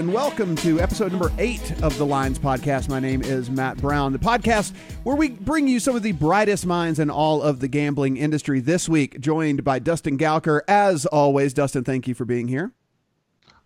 and 0.00 0.14
welcome 0.14 0.56
to 0.56 0.80
episode 0.80 1.12
number 1.12 1.30
eight 1.36 1.72
of 1.82 1.94
the 1.98 2.06
Lines 2.06 2.38
Podcast. 2.38 2.88
My 2.88 3.00
name 3.00 3.20
is 3.20 3.50
Matt 3.50 3.76
Brown, 3.76 4.14
the 4.14 4.18
podcast 4.18 4.74
where 5.02 5.14
we 5.14 5.28
bring 5.28 5.68
you 5.68 5.78
some 5.78 5.94
of 5.94 6.02
the 6.02 6.12
brightest 6.12 6.64
minds 6.64 6.98
in 6.98 7.10
all 7.10 7.42
of 7.42 7.60
the 7.60 7.68
gambling 7.68 8.16
industry. 8.16 8.60
This 8.60 8.88
week, 8.88 9.20
joined 9.20 9.62
by 9.62 9.78
Dustin 9.78 10.16
Gouker. 10.16 10.62
As 10.66 11.04
always, 11.04 11.52
Dustin, 11.52 11.84
thank 11.84 12.08
you 12.08 12.14
for 12.14 12.24
being 12.24 12.48
here. 12.48 12.72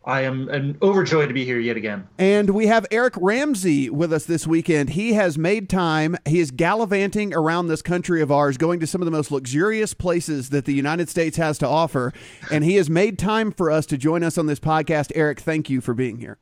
I 0.07 0.23
am, 0.23 0.51
am 0.51 0.77
overjoyed 0.83 1.29
to 1.29 1.35
be 1.35 1.45
here 1.45 1.59
yet 1.59 1.77
again. 1.77 2.07
And 2.19 2.51
we 2.51 2.67
have 2.67 2.87
Eric 2.91 3.15
Ramsey 3.17 3.89
with 3.89 4.13
us 4.13 4.27
this 4.27 4.47
weekend. 4.47 4.91
He 4.91 5.15
has 5.15 5.39
made 5.39 5.71
time. 5.71 6.17
He 6.27 6.41
is 6.41 6.51
gallivanting 6.51 7.33
around 7.33 7.69
this 7.69 7.81
country 7.81 8.21
of 8.21 8.31
ours, 8.31 8.59
going 8.59 8.81
to 8.81 8.87
some 8.87 9.01
of 9.01 9.07
the 9.07 9.11
most 9.11 9.31
luxurious 9.31 9.95
places 9.95 10.51
that 10.51 10.67
the 10.67 10.75
United 10.75 11.09
States 11.09 11.39
has 11.39 11.57
to 11.59 11.69
offer. 11.69 12.13
And 12.51 12.65
he 12.65 12.75
has 12.77 12.91
made 12.91 13.19
time 13.19 13.51
for 13.51 13.71
us 13.71 13.87
to 13.87 13.97
join 13.97 14.23
us 14.23 14.37
on 14.37 14.47
this 14.47 14.61
podcast. 14.61 15.11
Eric, 15.15 15.41
thank 15.41 15.71
you 15.71 15.81
for 15.81 15.95
being 15.95 16.19
here. 16.19 16.39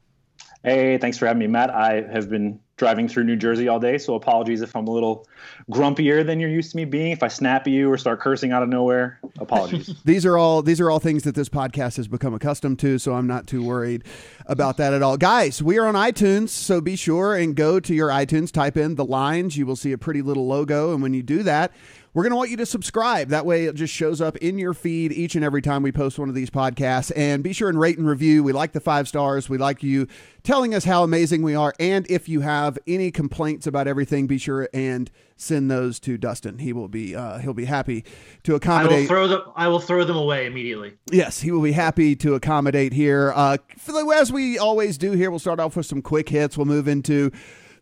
Hey, 0.64 0.98
thanks 0.98 1.18
for 1.18 1.26
having 1.26 1.40
me, 1.40 1.46
Matt. 1.46 1.70
I 1.70 2.02
have 2.12 2.28
been 2.30 2.58
driving 2.76 3.08
through 3.08 3.24
New 3.24 3.36
Jersey 3.36 3.68
all 3.68 3.78
day, 3.78 3.98
so 3.98 4.14
apologies 4.14 4.60
if 4.60 4.74
I'm 4.74 4.88
a 4.88 4.90
little 4.90 5.28
grumpier 5.70 6.24
than 6.24 6.40
you're 6.40 6.50
used 6.50 6.70
to 6.72 6.76
me 6.76 6.84
being. 6.84 7.12
If 7.12 7.22
I 7.22 7.28
snap 7.28 7.66
at 7.66 7.72
you 7.72 7.90
or 7.90 7.98
start 7.98 8.20
cursing 8.20 8.52
out 8.52 8.62
of 8.62 8.68
nowhere, 8.68 9.20
apologies. 9.38 9.94
these 10.04 10.24
are 10.26 10.36
all 10.38 10.62
these 10.62 10.80
are 10.80 10.90
all 10.90 10.98
things 10.98 11.22
that 11.24 11.34
this 11.34 11.48
podcast 11.48 11.96
has 11.96 12.08
become 12.08 12.34
accustomed 12.34 12.78
to, 12.80 12.98
so 12.98 13.14
I'm 13.14 13.26
not 13.26 13.46
too 13.46 13.62
worried 13.64 14.04
about 14.46 14.78
that 14.78 14.94
at 14.94 15.02
all. 15.02 15.16
Guys, 15.16 15.62
we 15.62 15.78
are 15.78 15.86
on 15.86 15.94
iTunes, 15.94 16.48
so 16.48 16.80
be 16.80 16.96
sure 16.96 17.34
and 17.34 17.54
go 17.54 17.78
to 17.78 17.94
your 17.94 18.08
iTunes, 18.08 18.50
type 18.50 18.76
in 18.76 18.94
the 18.94 19.04
lines, 19.04 19.56
you 19.56 19.66
will 19.66 19.76
see 19.76 19.92
a 19.92 19.98
pretty 19.98 20.22
little 20.22 20.46
logo, 20.46 20.92
and 20.92 21.02
when 21.02 21.14
you 21.14 21.22
do 21.22 21.42
that, 21.42 21.72
we're 22.14 22.24
going 22.24 22.30
to 22.32 22.36
want 22.36 22.50
you 22.50 22.58
to 22.58 22.66
subscribe. 22.66 23.28
That 23.28 23.46
way, 23.46 23.64
it 23.64 23.74
just 23.74 23.94
shows 23.94 24.20
up 24.20 24.36
in 24.38 24.58
your 24.58 24.74
feed 24.74 25.12
each 25.12 25.34
and 25.34 25.42
every 25.44 25.62
time 25.62 25.82
we 25.82 25.92
post 25.92 26.18
one 26.18 26.28
of 26.28 26.34
these 26.34 26.50
podcasts. 26.50 27.10
And 27.16 27.42
be 27.42 27.54
sure 27.54 27.70
and 27.70 27.80
rate 27.80 27.96
and 27.96 28.06
review. 28.06 28.44
We 28.44 28.52
like 28.52 28.72
the 28.72 28.80
five 28.80 29.08
stars. 29.08 29.48
We 29.48 29.56
like 29.56 29.82
you 29.82 30.06
telling 30.42 30.74
us 30.74 30.84
how 30.84 31.04
amazing 31.04 31.42
we 31.42 31.54
are. 31.54 31.72
And 31.80 32.06
if 32.10 32.28
you 32.28 32.40
have 32.40 32.78
any 32.86 33.10
complaints 33.10 33.66
about 33.66 33.86
everything, 33.86 34.26
be 34.26 34.36
sure 34.36 34.68
and 34.74 35.10
send 35.36 35.70
those 35.70 35.98
to 36.00 36.18
Dustin. 36.18 36.58
He 36.58 36.72
will 36.72 36.88
be 36.88 37.16
uh, 37.16 37.38
he'll 37.38 37.54
be 37.54 37.64
happy 37.64 38.04
to 38.42 38.54
accommodate. 38.54 38.92
I 38.92 39.00
will 39.00 39.06
throw 39.06 39.28
them. 39.28 39.42
I 39.56 39.68
will 39.68 39.80
throw 39.80 40.04
them 40.04 40.16
away 40.16 40.46
immediately. 40.46 40.94
Yes, 41.10 41.40
he 41.40 41.50
will 41.50 41.62
be 41.62 41.72
happy 41.72 42.14
to 42.16 42.34
accommodate 42.34 42.92
here. 42.92 43.32
Uh, 43.34 43.56
as 44.14 44.30
we 44.30 44.58
always 44.58 44.98
do 44.98 45.12
here, 45.12 45.30
we'll 45.30 45.40
start 45.40 45.60
off 45.60 45.76
with 45.76 45.86
some 45.86 46.02
quick 46.02 46.28
hits. 46.28 46.58
We'll 46.58 46.66
move 46.66 46.88
into 46.88 47.32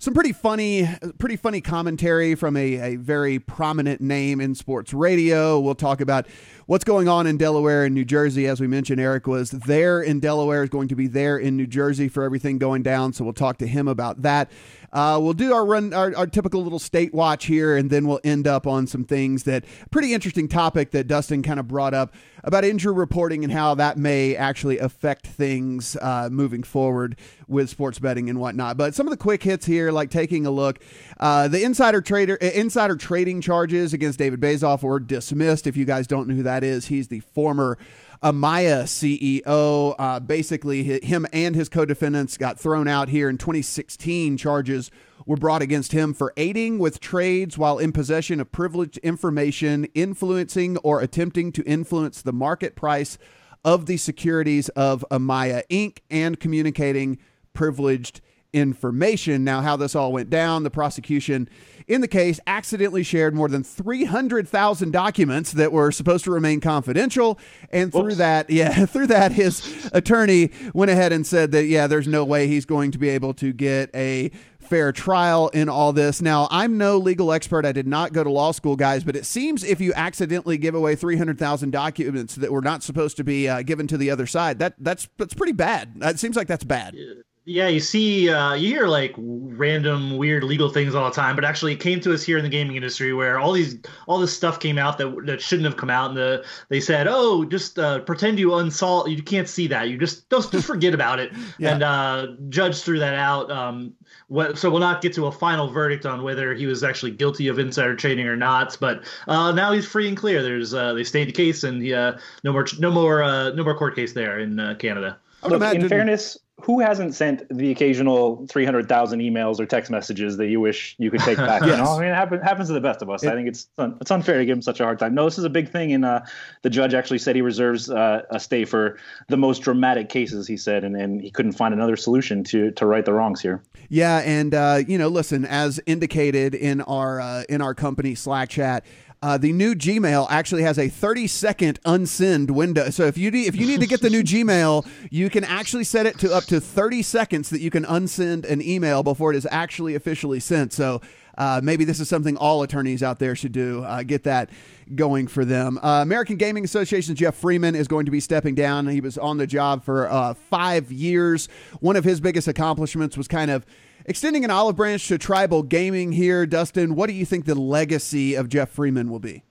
some 0.00 0.14
pretty 0.14 0.32
funny, 0.32 0.88
pretty 1.18 1.36
funny 1.36 1.60
commentary 1.60 2.34
from 2.34 2.56
a, 2.56 2.94
a 2.94 2.96
very 2.96 3.38
prominent 3.38 4.00
name 4.00 4.40
in 4.40 4.54
sports 4.54 4.94
radio. 4.94 5.60
We'll 5.60 5.74
talk 5.74 6.00
about 6.00 6.26
what's 6.64 6.84
going 6.84 7.06
on 7.06 7.26
in 7.26 7.36
Delaware 7.36 7.84
and 7.84 7.94
New 7.94 8.06
Jersey. 8.06 8.46
As 8.46 8.62
we 8.62 8.66
mentioned, 8.66 8.98
Eric 8.98 9.26
was 9.26 9.50
there 9.50 10.00
in 10.00 10.18
Delaware, 10.18 10.62
is 10.62 10.70
going 10.70 10.88
to 10.88 10.96
be 10.96 11.06
there 11.06 11.36
in 11.36 11.54
New 11.54 11.66
Jersey 11.66 12.08
for 12.08 12.22
everything 12.22 12.56
going 12.56 12.82
down. 12.82 13.12
So 13.12 13.24
we'll 13.24 13.34
talk 13.34 13.58
to 13.58 13.66
him 13.66 13.88
about 13.88 14.22
that. 14.22 14.50
Uh, 14.92 15.18
we'll 15.22 15.34
do 15.34 15.52
our 15.52 15.64
run, 15.64 15.92
our, 15.92 16.16
our, 16.16 16.26
typical 16.26 16.62
little 16.62 16.78
state 16.78 17.14
watch 17.14 17.46
here, 17.46 17.76
and 17.76 17.90
then 17.90 18.08
we'll 18.08 18.20
end 18.24 18.48
up 18.48 18.66
on 18.66 18.88
some 18.88 19.04
things 19.04 19.44
that 19.44 19.64
pretty 19.92 20.12
interesting 20.12 20.48
topic 20.48 20.90
that 20.90 21.06
Dustin 21.06 21.42
kind 21.42 21.60
of 21.60 21.68
brought 21.68 21.94
up 21.94 22.12
about 22.42 22.64
injury 22.64 22.92
reporting 22.92 23.44
and 23.44 23.52
how 23.52 23.74
that 23.76 23.98
may 23.98 24.34
actually 24.34 24.78
affect 24.78 25.28
things 25.28 25.96
uh, 25.96 26.28
moving 26.32 26.64
forward 26.64 27.16
with 27.46 27.70
sports 27.70 28.00
betting 28.00 28.28
and 28.28 28.40
whatnot. 28.40 28.76
But 28.76 28.94
some 28.94 29.06
of 29.06 29.12
the 29.12 29.16
quick 29.16 29.44
hits 29.44 29.66
here, 29.66 29.89
like 29.92 30.10
taking 30.10 30.46
a 30.46 30.50
look, 30.50 30.80
uh, 31.18 31.48
the 31.48 31.62
insider 31.62 32.00
trader, 32.00 32.38
uh, 32.40 32.46
insider 32.46 32.96
trading 32.96 33.40
charges 33.40 33.92
against 33.92 34.18
David 34.18 34.40
Baazov 34.40 34.82
were 34.82 35.00
dismissed. 35.00 35.66
If 35.66 35.76
you 35.76 35.84
guys 35.84 36.06
don't 36.06 36.28
know 36.28 36.34
who 36.34 36.42
that 36.42 36.64
is, 36.64 36.86
he's 36.86 37.08
the 37.08 37.20
former 37.20 37.78
Amaya 38.22 38.84
CEO. 38.84 39.94
Uh, 39.98 40.20
basically, 40.20 41.00
him 41.00 41.26
and 41.32 41.54
his 41.54 41.68
co 41.68 41.84
defendants 41.84 42.36
got 42.36 42.58
thrown 42.58 42.88
out 42.88 43.08
here 43.08 43.28
in 43.28 43.38
2016. 43.38 44.36
Charges 44.36 44.90
were 45.26 45.36
brought 45.36 45.62
against 45.62 45.92
him 45.92 46.12
for 46.12 46.32
aiding 46.36 46.78
with 46.78 47.00
trades 47.00 47.56
while 47.56 47.78
in 47.78 47.92
possession 47.92 48.40
of 48.40 48.52
privileged 48.52 48.98
information, 48.98 49.84
influencing 49.94 50.76
or 50.78 51.00
attempting 51.00 51.52
to 51.52 51.62
influence 51.64 52.22
the 52.22 52.32
market 52.32 52.74
price 52.76 53.18
of 53.64 53.86
the 53.86 53.96
securities 53.96 54.68
of 54.70 55.04
Amaya 55.10 55.62
Inc., 55.70 55.98
and 56.10 56.40
communicating 56.40 57.18
privileged 57.52 58.20
information. 58.52 59.44
Now, 59.44 59.60
how 59.60 59.76
this 59.76 59.94
all 59.94 60.12
went 60.12 60.30
down, 60.30 60.62
the 60.62 60.70
prosecution 60.70 61.48
in 61.90 62.00
the 62.00 62.08
case 62.08 62.38
accidentally 62.46 63.02
shared 63.02 63.34
more 63.34 63.48
than 63.48 63.64
300,000 63.64 64.92
documents 64.92 65.52
that 65.52 65.72
were 65.72 65.90
supposed 65.90 66.24
to 66.24 66.30
remain 66.30 66.60
confidential. 66.60 67.38
And 67.70 67.90
through 67.90 68.08
Oops. 68.08 68.16
that, 68.18 68.48
yeah, 68.50 68.86
through 68.86 69.08
that, 69.08 69.32
his 69.32 69.90
attorney 69.92 70.50
went 70.72 70.90
ahead 70.90 71.12
and 71.12 71.26
said 71.26 71.50
that, 71.52 71.64
yeah, 71.64 71.88
there's 71.88 72.06
no 72.06 72.24
way 72.24 72.46
he's 72.46 72.64
going 72.64 72.92
to 72.92 72.98
be 72.98 73.08
able 73.08 73.34
to 73.34 73.52
get 73.52 73.90
a 73.94 74.30
fair 74.60 74.92
trial 74.92 75.48
in 75.48 75.68
all 75.68 75.92
this. 75.92 76.22
Now, 76.22 76.46
I'm 76.50 76.78
no 76.78 76.96
legal 76.96 77.32
expert. 77.32 77.66
I 77.66 77.72
did 77.72 77.88
not 77.88 78.12
go 78.12 78.22
to 78.22 78.30
law 78.30 78.52
school, 78.52 78.76
guys, 78.76 79.02
but 79.02 79.16
it 79.16 79.26
seems 79.26 79.64
if 79.64 79.80
you 79.80 79.92
accidentally 79.94 80.58
give 80.58 80.76
away 80.76 80.94
300,000 80.94 81.72
documents 81.72 82.36
that 82.36 82.52
were 82.52 82.60
not 82.60 82.84
supposed 82.84 83.16
to 83.16 83.24
be 83.24 83.48
uh, 83.48 83.62
given 83.62 83.88
to 83.88 83.98
the 83.98 84.10
other 84.10 84.26
side, 84.26 84.60
that 84.60 84.74
that's 84.78 85.08
that's 85.18 85.34
pretty 85.34 85.52
bad. 85.52 85.94
It 86.00 86.20
seems 86.20 86.36
like 86.36 86.46
that's 86.46 86.62
bad. 86.62 86.94
Yeah, 86.94 87.14
you 87.50 87.80
see, 87.80 88.30
uh, 88.30 88.54
you 88.54 88.68
hear 88.68 88.86
like 88.86 89.14
random 89.16 90.16
weird 90.16 90.44
legal 90.44 90.68
things 90.68 90.94
all 90.94 91.04
the 91.08 91.14
time, 91.14 91.34
but 91.34 91.44
actually, 91.44 91.72
it 91.72 91.80
came 91.80 92.00
to 92.00 92.12
us 92.12 92.22
here 92.22 92.38
in 92.38 92.44
the 92.44 92.50
gaming 92.50 92.76
industry 92.76 93.12
where 93.12 93.38
all 93.38 93.52
these 93.52 93.76
all 94.06 94.18
this 94.18 94.32
stuff 94.32 94.60
came 94.60 94.78
out 94.78 94.98
that 94.98 95.26
that 95.26 95.40
shouldn't 95.40 95.66
have 95.66 95.76
come 95.76 95.90
out, 95.90 96.10
and 96.10 96.16
the, 96.16 96.44
they 96.68 96.80
said, 96.80 97.06
"Oh, 97.08 97.44
just 97.44 97.78
uh, 97.78 98.00
pretend 98.00 98.38
you 98.38 98.54
unsolved, 98.54 99.10
you 99.10 99.22
can't 99.22 99.48
see 99.48 99.66
that, 99.68 99.88
you 99.88 99.98
just 99.98 100.30
just, 100.30 100.52
just 100.52 100.66
forget 100.66 100.94
about 100.94 101.18
it." 101.18 101.32
yeah. 101.58 101.72
And 101.72 101.82
uh, 101.82 102.26
judge 102.48 102.82
threw 102.82 102.98
that 102.98 103.14
out. 103.14 103.50
Um, 103.50 103.94
what, 104.28 104.56
so 104.56 104.70
we'll 104.70 104.80
not 104.80 105.00
get 105.00 105.12
to 105.14 105.26
a 105.26 105.32
final 105.32 105.68
verdict 105.68 106.06
on 106.06 106.22
whether 106.22 106.54
he 106.54 106.66
was 106.66 106.84
actually 106.84 107.10
guilty 107.10 107.48
of 107.48 107.58
insider 107.58 107.96
trading 107.96 108.28
or 108.28 108.36
not, 108.36 108.76
but 108.80 109.02
uh, 109.26 109.50
now 109.50 109.72
he's 109.72 109.86
free 109.86 110.06
and 110.06 110.16
clear. 110.16 110.42
There's 110.42 110.72
uh, 110.72 110.92
they 110.92 111.04
stayed 111.04 111.28
the 111.28 111.32
case, 111.32 111.64
and 111.64 111.92
uh, 111.92 112.16
no 112.44 112.52
more 112.52 112.66
no 112.78 112.90
more 112.90 113.22
uh, 113.22 113.50
no 113.50 113.64
more 113.64 113.76
court 113.76 113.96
case 113.96 114.12
there 114.12 114.38
in 114.38 114.60
uh, 114.60 114.74
Canada. 114.74 115.18
Look, 115.42 115.62
in 115.74 115.88
fairness, 115.88 116.36
who 116.62 116.80
hasn't 116.80 117.14
sent 117.14 117.46
the 117.48 117.70
occasional 117.70 118.46
300,000 118.48 119.20
emails 119.20 119.60
or 119.60 119.66
text 119.66 119.90
messages 119.90 120.36
that 120.36 120.48
you 120.48 120.60
wish 120.60 120.94
you 120.98 121.10
could 121.10 121.20
take 121.20 121.36
back? 121.36 121.62
yes. 121.62 121.70
You 121.70 121.76
know? 121.76 121.96
I 121.96 122.00
mean, 122.00 122.08
it 122.08 122.14
happens, 122.14 122.42
happens 122.42 122.68
to 122.68 122.74
the 122.74 122.80
best 122.80 123.00
of 123.00 123.10
us. 123.10 123.22
It, 123.22 123.28
I 123.28 123.34
think 123.34 123.48
it's 123.48 123.68
it's 123.78 124.10
unfair 124.10 124.38
to 124.38 124.44
give 124.44 124.56
him 124.56 124.62
such 124.62 124.80
a 124.80 124.84
hard 124.84 124.98
time. 124.98 125.14
No, 125.14 125.24
this 125.24 125.38
is 125.38 125.44
a 125.44 125.50
big 125.50 125.70
thing. 125.70 125.92
And 125.92 126.04
uh, 126.04 126.20
the 126.62 126.70
judge 126.70 126.94
actually 126.94 127.18
said 127.18 127.36
he 127.36 127.42
reserves 127.42 127.90
uh, 127.90 128.22
a 128.30 128.40
stay 128.40 128.64
for 128.64 128.98
the 129.28 129.36
most 129.36 129.60
dramatic 129.60 130.08
cases, 130.08 130.46
he 130.46 130.56
said, 130.56 130.84
and, 130.84 130.96
and 130.96 131.20
he 131.20 131.30
couldn't 131.30 131.52
find 131.52 131.72
another 131.72 131.96
solution 131.96 132.44
to 132.44 132.70
to 132.72 132.86
right 132.86 133.04
the 133.04 133.12
wrongs 133.12 133.40
here. 133.40 133.62
Yeah. 133.88 134.18
And, 134.18 134.54
uh, 134.54 134.82
you 134.86 134.98
know, 134.98 135.08
listen, 135.08 135.44
as 135.44 135.80
indicated 135.84 136.54
in 136.54 136.80
our, 136.82 137.20
uh, 137.20 137.44
in 137.48 137.60
our 137.60 137.74
company 137.74 138.14
Slack 138.14 138.48
chat, 138.48 138.84
uh, 139.22 139.36
the 139.36 139.52
new 139.52 139.74
Gmail 139.74 140.26
actually 140.30 140.62
has 140.62 140.78
a 140.78 140.88
30 140.88 141.26
second 141.26 141.80
unsend 141.82 142.50
window. 142.50 142.88
So 142.90 143.04
if 143.04 143.18
you 143.18 143.30
need, 143.30 143.46
if 143.46 143.56
you 143.56 143.66
need 143.66 143.80
to 143.80 143.86
get 143.86 144.00
the 144.00 144.08
new 144.08 144.22
Gmail, 144.24 144.86
you 145.10 145.28
can 145.28 145.44
actually 145.44 145.84
set 145.84 146.06
it 146.06 146.18
to 146.20 146.34
up 146.34 146.44
to 146.44 146.60
30 146.60 147.02
seconds 147.02 147.50
that 147.50 147.60
you 147.60 147.70
can 147.70 147.84
unsend 147.84 148.48
an 148.48 148.62
email 148.62 149.02
before 149.02 149.32
it 149.32 149.36
is 149.36 149.46
actually 149.50 149.94
officially 149.94 150.40
sent. 150.40 150.72
So 150.72 151.02
uh, 151.36 151.60
maybe 151.62 151.84
this 151.84 152.00
is 152.00 152.08
something 152.08 152.36
all 152.38 152.62
attorneys 152.62 153.02
out 153.02 153.18
there 153.18 153.36
should 153.36 153.52
do. 153.52 153.84
Uh, 153.84 154.02
get 154.02 154.24
that 154.24 154.48
going 154.94 155.26
for 155.26 155.44
them. 155.44 155.78
Uh, 155.82 156.00
American 156.02 156.36
Gaming 156.36 156.64
Association's 156.64 157.18
Geoff 157.18 157.34
Freeman 157.34 157.74
is 157.74 157.88
going 157.88 158.06
to 158.06 158.10
be 158.10 158.20
stepping 158.20 158.54
down. 158.54 158.88
He 158.88 159.02
was 159.02 159.18
on 159.18 159.36
the 159.36 159.46
job 159.46 159.84
for 159.84 160.10
uh, 160.10 160.32
five 160.34 160.90
years. 160.90 161.48
One 161.80 161.96
of 161.96 162.04
his 162.04 162.20
biggest 162.20 162.48
accomplishments 162.48 163.18
was 163.18 163.28
kind 163.28 163.50
of 163.50 163.66
Extending 164.06 164.44
an 164.44 164.50
olive 164.50 164.76
branch 164.76 165.06
to 165.08 165.18
tribal 165.18 165.62
gaming 165.62 166.12
here, 166.12 166.46
Dustin, 166.46 166.94
what 166.94 167.08
do 167.08 167.12
you 167.12 167.26
think 167.26 167.44
the 167.44 167.54
legacy 167.54 168.34
of 168.34 168.48
Geoff 168.48 168.70
Freeman 168.70 169.10
will 169.10 169.20
be? 169.20 169.44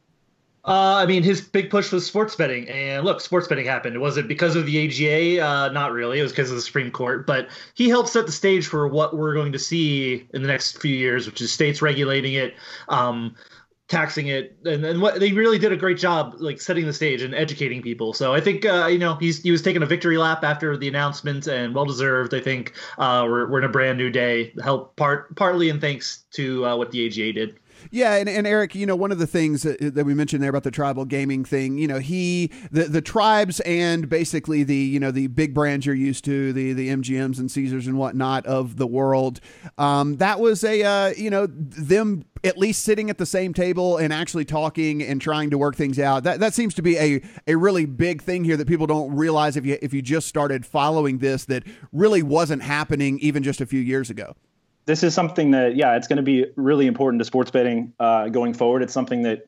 Uh, 0.66 0.96
I 0.96 1.06
mean, 1.06 1.24
his 1.24 1.42
big 1.42 1.70
push 1.70 1.92
was 1.92 2.06
sports 2.06 2.36
betting, 2.36 2.68
and 2.68 3.06
look, 3.06 3.22
sports 3.22 3.48
betting 3.48 3.66
happened. 3.66 4.00
Was 4.02 4.18
it 4.18 4.28
because 4.28 4.56
of 4.56 4.66
the 4.66 4.86
AGA? 4.86 5.44
Uh, 5.44 5.70
not 5.70 5.94
really. 5.94 6.20
It 6.20 6.24
was 6.24 6.32
because 6.32 6.50
of 6.50 6.58
the 6.58 6.62
Supreme 6.62 6.92
Court. 6.92 7.26
But 7.26 7.48
he 7.76 7.88
helped 7.88 8.10
set 8.10 8.26
the 8.26 8.32
stage 8.32 8.68
for 8.68 8.88
what 8.88 9.16
we're 9.16 9.34
going 9.34 9.54
to 9.54 9.60
see 9.60 10.28
in 10.34 10.42
the 10.42 10.48
next 10.48 10.80
few 10.80 10.94
years, 10.94 11.26
which 11.26 11.42
is 11.42 11.52
states 11.52 11.82
regulating 11.82 12.34
it. 12.34 12.56
Um, 12.90 13.36
taxing 13.90 14.28
it 14.28 14.56
and, 14.66 14.86
and 14.86 15.02
what 15.02 15.20
they 15.20 15.32
really 15.34 15.58
did 15.58 15.72
a 15.72 15.76
great 15.76 15.98
job 15.98 16.36
like 16.38 16.62
setting 16.62 16.86
the 16.86 16.94
stage 16.94 17.24
and 17.24 17.34
educating 17.34 17.82
people. 17.82 18.14
So 18.14 18.34
i 18.34 18.40
think 18.40 18.66
uh, 18.66 18.86
you 18.86 19.00
know 19.00 19.16
he's 19.16 19.42
he 19.42 19.52
was 19.52 19.62
taking 19.62 19.84
a 19.84 19.86
victory 19.86 20.18
lap 20.18 20.44
after 20.44 20.78
the 20.78 20.88
announcement 20.88 21.48
and 21.48 21.76
well 21.76 21.86
deserved 21.86 22.34
i 22.34 22.40
think. 22.40 22.74
Uh, 22.98 23.26
we're, 23.28 23.50
we're 23.50 23.60
in 23.60 23.66
a 23.66 23.70
brand 23.70 23.98
new 23.98 24.10
day. 24.10 24.54
Help 24.64 24.96
part 24.96 25.36
partly 25.36 25.70
and 25.70 25.82
thanks 25.82 26.26
to 26.32 26.66
uh, 26.66 26.76
what 26.76 26.92
the 26.92 27.06
aga 27.06 27.34
did 27.34 27.60
Yeah, 27.92 28.16
and, 28.16 28.30
and 28.30 28.46
Eric, 28.46 28.76
you 28.76 28.86
know, 28.86 28.96
one 28.96 29.12
of 29.12 29.20
the 29.20 29.28
things 29.28 29.64
that, 29.64 29.96
that, 29.96 30.06
we 30.06 30.14
mentioned 30.14 30.42
there 30.44 30.50
about 30.50 30.64
the 30.64 30.72
tribal 30.72 31.06
gaming 31.06 31.46
thing, 31.46 31.78
you 31.78 31.88
know, 31.88 32.00
he 32.00 32.52
the 32.72 32.86
the 32.86 33.02
tribes 33.02 33.60
and 33.62 34.10
basically 34.10 34.64
the 34.64 34.76
you 34.76 35.00
know 35.00 35.12
the 35.12 35.28
big 35.28 35.54
brands 35.54 35.86
you're 35.86 35.96
used 35.96 36.26
to, 36.26 36.54
the 36.54 36.74
the 36.74 36.90
MGMs 36.90 37.40
and 37.40 37.52
Caesars 37.52 37.88
and 37.88 37.98
whatnot 37.98 38.46
of 38.46 38.78
the 38.78 38.88
world. 38.88 39.40
Um, 39.78 40.18
that 40.18 40.40
was 40.40 40.64
a 40.64 40.84
uh, 40.84 41.14
you 41.16 41.30
know 41.30 41.48
them 41.48 42.26
at 42.44 42.58
least 42.58 42.84
sitting 42.84 43.10
at 43.10 43.18
the 43.18 43.26
same 43.26 43.54
table 43.54 43.98
and 43.98 44.14
actually 44.14 44.46
talking 44.46 45.04
and 45.04 45.22
trying 45.22 45.50
to 45.50 45.58
work 45.58 45.76
things 45.76 46.00
out. 46.00 46.24
That 46.24 46.40
that 46.40 46.54
seems 46.54 46.74
to 46.76 46.82
be 46.82 46.98
a 46.98 47.22
a 47.48 47.56
really 47.56 47.86
big 47.86 48.22
thing 48.22 48.44
here 48.44 48.58
that 48.58 48.68
people 48.68 48.88
don't 48.88 49.14
realize 49.16 49.58
if 49.58 49.66
you 49.66 49.78
if 49.82 49.94
you 49.94 50.02
just 50.02 50.28
started 50.28 50.66
following 50.66 51.20
this 51.20 51.46
that 51.46 51.64
really 51.92 52.24
wasn't 52.24 52.64
happening 52.64 53.20
even 53.20 53.44
just 53.44 53.62
a 53.62 53.66
few 53.66 53.80
years 53.80 54.10
ago. 54.10 54.36
This 54.90 55.04
is 55.04 55.14
something 55.14 55.52
that 55.52 55.76
yeah, 55.76 55.96
it's 55.96 56.08
going 56.08 56.18
to 56.18 56.24
be 56.24 56.48
really 56.56 56.88
important 56.88 57.20
to 57.20 57.26
sports 57.26 57.52
betting 57.52 57.94
uh, 58.00 58.30
going 58.30 58.56
forward. 58.56 58.82
It's 58.82 58.92
something 58.92 59.22
that 59.22 59.48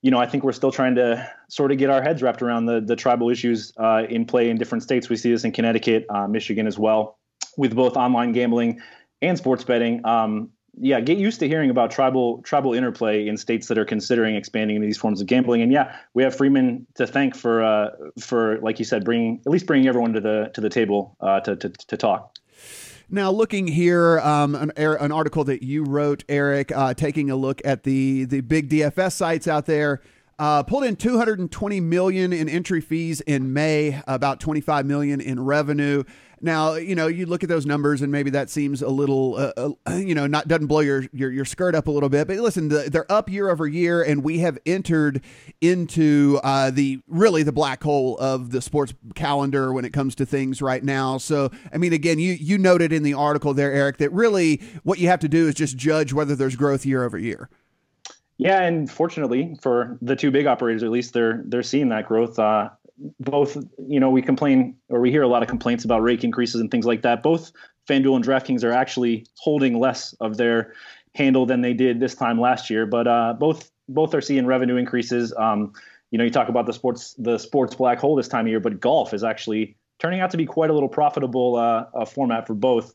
you 0.00 0.10
know 0.10 0.18
I 0.18 0.24
think 0.24 0.44
we're 0.44 0.52
still 0.52 0.72
trying 0.72 0.94
to 0.94 1.30
sort 1.48 1.72
of 1.72 1.76
get 1.76 1.90
our 1.90 2.00
heads 2.00 2.22
wrapped 2.22 2.40
around 2.40 2.64
the 2.64 2.80
the 2.80 2.96
tribal 2.96 3.28
issues 3.28 3.70
uh, 3.76 4.04
in 4.08 4.24
play 4.24 4.48
in 4.48 4.56
different 4.56 4.82
states. 4.82 5.10
We 5.10 5.16
see 5.16 5.30
this 5.30 5.44
in 5.44 5.52
Connecticut, 5.52 6.06
uh, 6.08 6.26
Michigan 6.26 6.66
as 6.66 6.78
well, 6.78 7.18
with 7.58 7.76
both 7.76 7.98
online 7.98 8.32
gambling 8.32 8.80
and 9.20 9.36
sports 9.36 9.62
betting. 9.62 10.06
Um, 10.06 10.52
yeah, 10.80 11.00
get 11.00 11.18
used 11.18 11.38
to 11.40 11.48
hearing 11.48 11.68
about 11.68 11.90
tribal 11.90 12.40
tribal 12.40 12.72
interplay 12.72 13.28
in 13.28 13.36
states 13.36 13.68
that 13.68 13.76
are 13.76 13.84
considering 13.84 14.36
expanding 14.36 14.80
these 14.80 14.96
forms 14.96 15.20
of 15.20 15.26
gambling. 15.26 15.60
And 15.60 15.70
yeah, 15.70 15.96
we 16.14 16.22
have 16.22 16.34
Freeman 16.34 16.86
to 16.94 17.06
thank 17.06 17.36
for 17.36 17.62
uh, 17.62 17.90
for 18.18 18.58
like 18.60 18.78
you 18.78 18.86
said, 18.86 19.04
bringing 19.04 19.42
at 19.44 19.52
least 19.52 19.66
bringing 19.66 19.86
everyone 19.86 20.14
to 20.14 20.20
the 20.22 20.50
to 20.54 20.62
the 20.62 20.70
table 20.70 21.14
uh, 21.20 21.40
to, 21.40 21.56
to 21.56 21.68
to 21.68 21.96
talk. 21.98 22.37
Now, 23.10 23.30
looking 23.30 23.66
here, 23.66 24.20
um, 24.20 24.54
an, 24.54 24.70
an, 24.76 25.12
article 25.12 25.42
that 25.44 25.62
you 25.62 25.82
wrote, 25.82 26.24
Eric, 26.28 26.70
uh, 26.76 26.92
taking 26.92 27.30
a 27.30 27.36
look 27.36 27.62
at 27.64 27.84
the 27.84 28.26
the 28.26 28.42
big 28.42 28.68
DFS 28.68 29.12
sites 29.12 29.48
out 29.48 29.64
there. 29.64 30.02
Uh, 30.38 30.62
pulled 30.62 30.84
in 30.84 30.94
220 30.94 31.80
million 31.80 32.32
in 32.32 32.48
entry 32.48 32.80
fees 32.80 33.20
in 33.22 33.52
May, 33.52 34.00
about 34.06 34.38
25 34.38 34.86
million 34.86 35.20
in 35.20 35.42
revenue. 35.44 36.04
Now, 36.40 36.74
you 36.74 36.94
know, 36.94 37.06
you 37.06 37.26
look 37.26 37.42
at 37.42 37.48
those 37.48 37.66
numbers 37.66 38.02
and 38.02 38.12
maybe 38.12 38.30
that 38.30 38.50
seems 38.50 38.82
a 38.82 38.88
little, 38.88 39.36
uh, 39.36 39.52
uh, 39.56 39.94
you 39.94 40.14
know, 40.14 40.26
not 40.26 40.48
doesn't 40.48 40.66
blow 40.66 40.80
your, 40.80 41.04
your, 41.12 41.30
your 41.30 41.44
skirt 41.44 41.74
up 41.74 41.88
a 41.88 41.90
little 41.90 42.08
bit. 42.08 42.26
But 42.28 42.38
listen, 42.38 42.68
the, 42.68 42.88
they're 42.90 43.10
up 43.10 43.28
year 43.30 43.50
over 43.50 43.66
year, 43.66 44.02
and 44.02 44.22
we 44.22 44.38
have 44.40 44.58
entered 44.66 45.22
into 45.60 46.40
uh, 46.42 46.70
the 46.70 47.00
really 47.06 47.42
the 47.42 47.52
black 47.52 47.82
hole 47.82 48.16
of 48.18 48.50
the 48.50 48.62
sports 48.62 48.94
calendar 49.14 49.72
when 49.72 49.84
it 49.84 49.92
comes 49.92 50.14
to 50.16 50.26
things 50.26 50.62
right 50.62 50.82
now. 50.82 51.18
So, 51.18 51.50
I 51.72 51.78
mean, 51.78 51.92
again, 51.92 52.18
you 52.18 52.32
you 52.32 52.58
noted 52.58 52.92
in 52.92 53.02
the 53.02 53.14
article 53.14 53.54
there, 53.54 53.72
Eric, 53.72 53.98
that 53.98 54.12
really 54.12 54.62
what 54.82 54.98
you 54.98 55.08
have 55.08 55.20
to 55.20 55.28
do 55.28 55.48
is 55.48 55.54
just 55.54 55.76
judge 55.76 56.12
whether 56.12 56.34
there's 56.34 56.56
growth 56.56 56.86
year 56.86 57.04
over 57.04 57.18
year. 57.18 57.48
Yeah, 58.38 58.62
and 58.62 58.88
fortunately 58.88 59.56
for 59.60 59.98
the 60.00 60.14
two 60.14 60.30
big 60.30 60.46
operators, 60.46 60.84
at 60.84 60.90
least 60.90 61.12
they're 61.12 61.42
they're 61.46 61.64
seeing 61.64 61.88
that 61.88 62.06
growth. 62.06 62.38
Uh, 62.38 62.70
both, 63.20 63.56
you 63.86 64.00
know, 64.00 64.10
we 64.10 64.22
complain 64.22 64.76
or 64.88 65.00
we 65.00 65.10
hear 65.10 65.22
a 65.22 65.28
lot 65.28 65.42
of 65.42 65.48
complaints 65.48 65.84
about 65.84 66.02
rake 66.02 66.24
increases 66.24 66.60
and 66.60 66.70
things 66.70 66.86
like 66.86 67.02
that. 67.02 67.22
Both 67.22 67.52
FanDuel 67.88 68.16
and 68.16 68.24
DraftKings 68.24 68.64
are 68.64 68.72
actually 68.72 69.26
holding 69.36 69.78
less 69.78 70.12
of 70.20 70.36
their 70.36 70.74
handle 71.14 71.46
than 71.46 71.60
they 71.60 71.72
did 71.72 72.00
this 72.00 72.14
time 72.14 72.40
last 72.40 72.70
year, 72.70 72.86
but 72.86 73.06
uh, 73.06 73.34
both 73.38 73.70
both 73.88 74.14
are 74.14 74.20
seeing 74.20 74.46
revenue 74.46 74.76
increases. 74.76 75.32
Um, 75.36 75.72
you 76.10 76.18
know, 76.18 76.24
you 76.24 76.30
talk 76.30 76.48
about 76.48 76.66
the 76.66 76.72
sports 76.72 77.14
the 77.18 77.38
sports 77.38 77.74
black 77.74 77.98
hole 77.98 78.16
this 78.16 78.28
time 78.28 78.46
of 78.46 78.50
year, 78.50 78.60
but 78.60 78.80
golf 78.80 79.14
is 79.14 79.24
actually 79.24 79.76
turning 79.98 80.20
out 80.20 80.30
to 80.30 80.36
be 80.36 80.46
quite 80.46 80.70
a 80.70 80.72
little 80.72 80.88
profitable 80.88 81.56
uh, 81.56 82.04
format 82.04 82.46
for 82.46 82.54
both. 82.54 82.94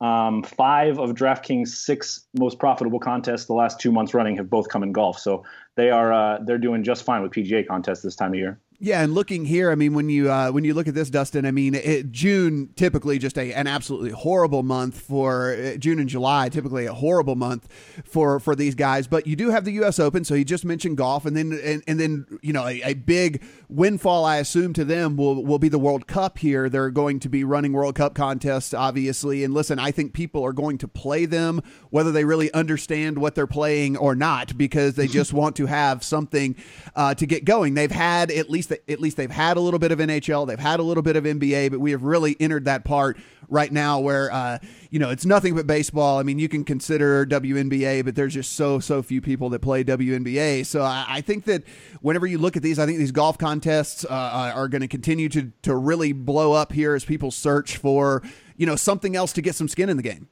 Um, 0.00 0.42
five 0.42 0.98
of 0.98 1.10
DraftKings' 1.10 1.68
six 1.68 2.26
most 2.38 2.58
profitable 2.58 2.98
contests 2.98 3.46
the 3.46 3.54
last 3.54 3.80
two 3.80 3.92
months 3.92 4.12
running 4.12 4.36
have 4.36 4.50
both 4.50 4.68
come 4.68 4.82
in 4.82 4.92
golf. 4.92 5.18
So 5.18 5.44
they 5.76 5.90
are 5.90 6.12
uh, 6.12 6.38
they're 6.44 6.58
doing 6.58 6.84
just 6.84 7.04
fine 7.04 7.22
with 7.22 7.32
PGA 7.32 7.66
contests 7.66 8.02
this 8.02 8.16
time 8.16 8.32
of 8.32 8.38
year. 8.38 8.60
Yeah, 8.84 9.00
and 9.00 9.14
looking 9.14 9.46
here, 9.46 9.70
I 9.70 9.76
mean, 9.76 9.94
when 9.94 10.10
you 10.10 10.30
uh, 10.30 10.50
when 10.50 10.62
you 10.64 10.74
look 10.74 10.86
at 10.86 10.94
this, 10.94 11.08
Dustin, 11.08 11.46
I 11.46 11.52
mean, 11.52 11.74
it, 11.74 12.12
June 12.12 12.68
typically 12.76 13.18
just 13.18 13.38
a 13.38 13.50
an 13.54 13.66
absolutely 13.66 14.10
horrible 14.10 14.62
month 14.62 15.00
for 15.00 15.54
uh, 15.54 15.76
June 15.78 15.98
and 15.98 16.06
July, 16.06 16.50
typically 16.50 16.84
a 16.84 16.92
horrible 16.92 17.34
month 17.34 17.66
for 18.04 18.38
for 18.38 18.54
these 18.54 18.74
guys. 18.74 19.06
But 19.06 19.26
you 19.26 19.36
do 19.36 19.48
have 19.48 19.64
the 19.64 19.72
U.S. 19.72 19.98
Open, 19.98 20.22
so 20.22 20.34
you 20.34 20.44
just 20.44 20.66
mentioned 20.66 20.98
golf, 20.98 21.24
and 21.24 21.34
then 21.34 21.58
and, 21.64 21.82
and 21.88 21.98
then 21.98 22.26
you 22.42 22.52
know 22.52 22.66
a, 22.66 22.82
a 22.82 22.92
big 22.92 23.42
windfall, 23.70 24.26
I 24.26 24.36
assume, 24.36 24.74
to 24.74 24.84
them 24.84 25.16
will 25.16 25.42
will 25.42 25.58
be 25.58 25.70
the 25.70 25.78
World 25.78 26.06
Cup 26.06 26.36
here. 26.36 26.68
They're 26.68 26.90
going 26.90 27.20
to 27.20 27.30
be 27.30 27.42
running 27.42 27.72
World 27.72 27.94
Cup 27.94 28.14
contests, 28.14 28.74
obviously, 28.74 29.44
and 29.44 29.54
listen, 29.54 29.78
I 29.78 29.92
think 29.92 30.12
people 30.12 30.44
are 30.44 30.52
going 30.52 30.76
to 30.76 30.88
play 30.88 31.24
them 31.24 31.62
whether 31.88 32.12
they 32.12 32.26
really 32.26 32.52
understand 32.52 33.16
what 33.16 33.34
they're 33.34 33.46
playing 33.46 33.96
or 33.96 34.14
not, 34.14 34.58
because 34.58 34.94
they 34.94 35.06
just 35.06 35.32
want 35.32 35.56
to 35.56 35.64
have 35.64 36.04
something 36.04 36.54
uh, 36.94 37.14
to 37.14 37.24
get 37.24 37.46
going. 37.46 37.72
They've 37.72 37.90
had 37.90 38.30
at 38.30 38.50
least 38.50 38.73
at 38.88 39.00
least 39.00 39.16
they've 39.16 39.30
had 39.30 39.56
a 39.56 39.60
little 39.60 39.78
bit 39.78 39.92
of 39.92 39.98
NHL, 39.98 40.46
they've 40.46 40.58
had 40.58 40.80
a 40.80 40.82
little 40.82 41.02
bit 41.02 41.16
of 41.16 41.24
NBA, 41.24 41.70
but 41.70 41.80
we 41.80 41.90
have 41.90 42.02
really 42.02 42.36
entered 42.40 42.64
that 42.66 42.84
part 42.84 43.16
right 43.48 43.70
now 43.70 44.00
where 44.00 44.32
uh, 44.32 44.58
you 44.90 44.98
know 44.98 45.10
it's 45.10 45.24
nothing 45.24 45.54
but 45.54 45.66
baseball. 45.66 46.18
I 46.18 46.22
mean, 46.22 46.38
you 46.38 46.48
can 46.48 46.64
consider 46.64 47.26
WNBA, 47.26 48.04
but 48.04 48.14
there's 48.14 48.34
just 48.34 48.52
so 48.52 48.80
so 48.80 49.02
few 49.02 49.20
people 49.20 49.50
that 49.50 49.60
play 49.60 49.84
WNBA. 49.84 50.66
So 50.66 50.82
I, 50.82 51.04
I 51.08 51.20
think 51.20 51.44
that 51.44 51.64
whenever 52.00 52.26
you 52.26 52.38
look 52.38 52.56
at 52.56 52.62
these, 52.62 52.78
I 52.78 52.86
think 52.86 52.98
these 52.98 53.12
golf 53.12 53.38
contests 53.38 54.04
uh, 54.04 54.08
uh 54.08 54.52
are 54.54 54.68
going 54.68 54.82
to 54.82 54.88
continue 54.88 55.28
to 55.30 55.52
to 55.62 55.74
really 55.74 56.12
blow 56.12 56.52
up 56.52 56.72
here 56.72 56.94
as 56.94 57.04
people 57.04 57.30
search 57.30 57.76
for 57.76 58.22
you 58.56 58.66
know 58.66 58.76
something 58.76 59.16
else 59.16 59.32
to 59.34 59.42
get 59.42 59.54
some 59.54 59.68
skin 59.68 59.88
in 59.88 59.96
the 59.96 60.02
game. 60.02 60.28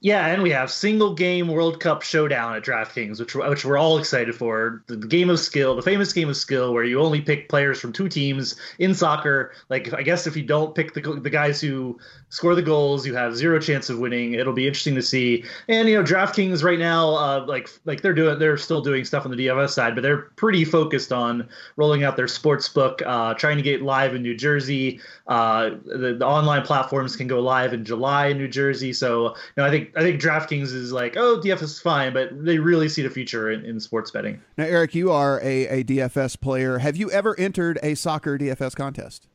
Yeah, 0.00 0.26
and 0.26 0.42
we 0.42 0.50
have 0.50 0.70
single 0.70 1.14
game 1.14 1.48
World 1.48 1.80
Cup 1.80 2.02
showdown 2.02 2.54
at 2.54 2.62
DraftKings, 2.62 3.18
which 3.18 3.34
which 3.34 3.64
we're 3.64 3.78
all 3.78 3.96
excited 3.96 4.34
for. 4.34 4.84
The, 4.88 4.96
game 4.96 5.30
of 5.30 5.40
skill, 5.40 5.74
the 5.74 5.80
famous 5.80 6.12
game 6.12 6.28
of 6.28 6.36
skill, 6.36 6.74
where 6.74 6.84
you 6.84 7.00
only 7.00 7.22
pick 7.22 7.48
players 7.48 7.80
from 7.80 7.94
two 7.94 8.08
teams 8.08 8.56
in 8.78 8.92
soccer. 8.92 9.52
Like, 9.70 9.94
I 9.94 10.02
guess 10.02 10.26
if 10.26 10.36
you 10.36 10.42
don't 10.42 10.74
pick 10.74 10.92
the 10.92 11.00
the 11.00 11.30
guys 11.30 11.62
who 11.62 11.98
score 12.28 12.54
the 12.54 12.62
goals, 12.62 13.06
you 13.06 13.14
have 13.14 13.34
zero 13.34 13.58
chance 13.58 13.88
of 13.88 13.98
winning. 13.98 14.34
It'll 14.34 14.52
be 14.52 14.66
interesting 14.66 14.96
to 14.96 15.02
see. 15.02 15.44
And 15.66 15.88
you 15.88 15.96
know, 15.96 16.04
DraftKings 16.04 16.62
right 16.62 16.78
now, 16.78 17.14
uh, 17.14 17.44
like 17.48 17.70
like 17.86 18.02
they're 18.02 18.12
doing, 18.12 18.38
they're 18.38 18.58
still 18.58 18.82
doing 18.82 19.04
stuff 19.06 19.24
on 19.24 19.30
the 19.30 19.46
DFS 19.46 19.70
side, 19.70 19.94
but 19.94 20.02
they're 20.02 20.30
pretty 20.36 20.66
focused 20.66 21.10
on 21.10 21.48
rolling 21.76 22.04
out 22.04 22.18
their 22.18 22.28
sports 22.28 22.68
book, 22.68 23.00
uh, 23.06 23.32
trying 23.34 23.56
to 23.56 23.62
get 23.62 23.80
live 23.80 24.14
in 24.14 24.22
New 24.22 24.36
Jersey. 24.36 25.00
Uh, 25.26 25.70
the, 25.86 26.16
the 26.18 26.26
online 26.26 26.62
platforms 26.62 27.16
can 27.16 27.26
go 27.26 27.40
live 27.40 27.72
in 27.72 27.84
July 27.84 28.26
in 28.26 28.36
New 28.36 28.48
Jersey. 28.48 28.92
So 28.92 29.28
you 29.28 29.34
know, 29.56 29.64
I 29.64 29.70
think 29.70 29.85
I 29.94 30.00
think 30.00 30.20
DraftKings 30.20 30.72
is 30.72 30.92
like, 30.92 31.16
oh, 31.16 31.40
DFS 31.42 31.62
is 31.62 31.80
fine, 31.80 32.12
but 32.12 32.30
they 32.44 32.58
really 32.58 32.88
see 32.88 33.02
the 33.02 33.10
future 33.10 33.50
in, 33.50 33.64
in 33.64 33.78
sports 33.80 34.10
betting. 34.10 34.40
Now, 34.56 34.64
Eric, 34.64 34.94
you 34.94 35.12
are 35.12 35.40
a, 35.40 35.66
a 35.68 35.84
DFS 35.84 36.40
player. 36.40 36.78
Have 36.78 36.96
you 36.96 37.10
ever 37.10 37.38
entered 37.38 37.78
a 37.82 37.94
soccer 37.94 38.38
DFS 38.38 38.74
contest? 38.74 39.28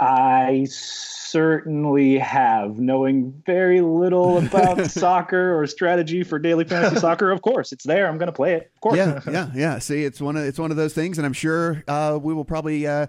I 0.00 0.66
certainly 0.70 2.18
have, 2.18 2.78
knowing 2.78 3.42
very 3.44 3.80
little 3.80 4.38
about 4.38 4.86
soccer 4.90 5.58
or 5.58 5.66
strategy 5.66 6.22
for 6.22 6.38
daily 6.38 6.64
fantasy 6.64 6.96
soccer. 7.00 7.32
Of 7.32 7.42
course, 7.42 7.72
it's 7.72 7.84
there. 7.84 8.08
I'm 8.08 8.16
going 8.16 8.28
to 8.28 8.32
play 8.32 8.54
it. 8.54 8.70
Of 8.76 8.80
course. 8.80 8.96
Yeah, 8.96 9.20
yeah, 9.28 9.50
yeah. 9.54 9.78
See, 9.80 10.04
it's 10.04 10.20
one 10.20 10.36
of 10.36 10.44
it's 10.44 10.58
one 10.58 10.70
of 10.70 10.76
those 10.76 10.94
things, 10.94 11.18
and 11.18 11.26
I'm 11.26 11.32
sure 11.32 11.82
uh, 11.88 12.18
we 12.20 12.32
will 12.32 12.44
probably. 12.44 12.86
Uh, 12.86 13.06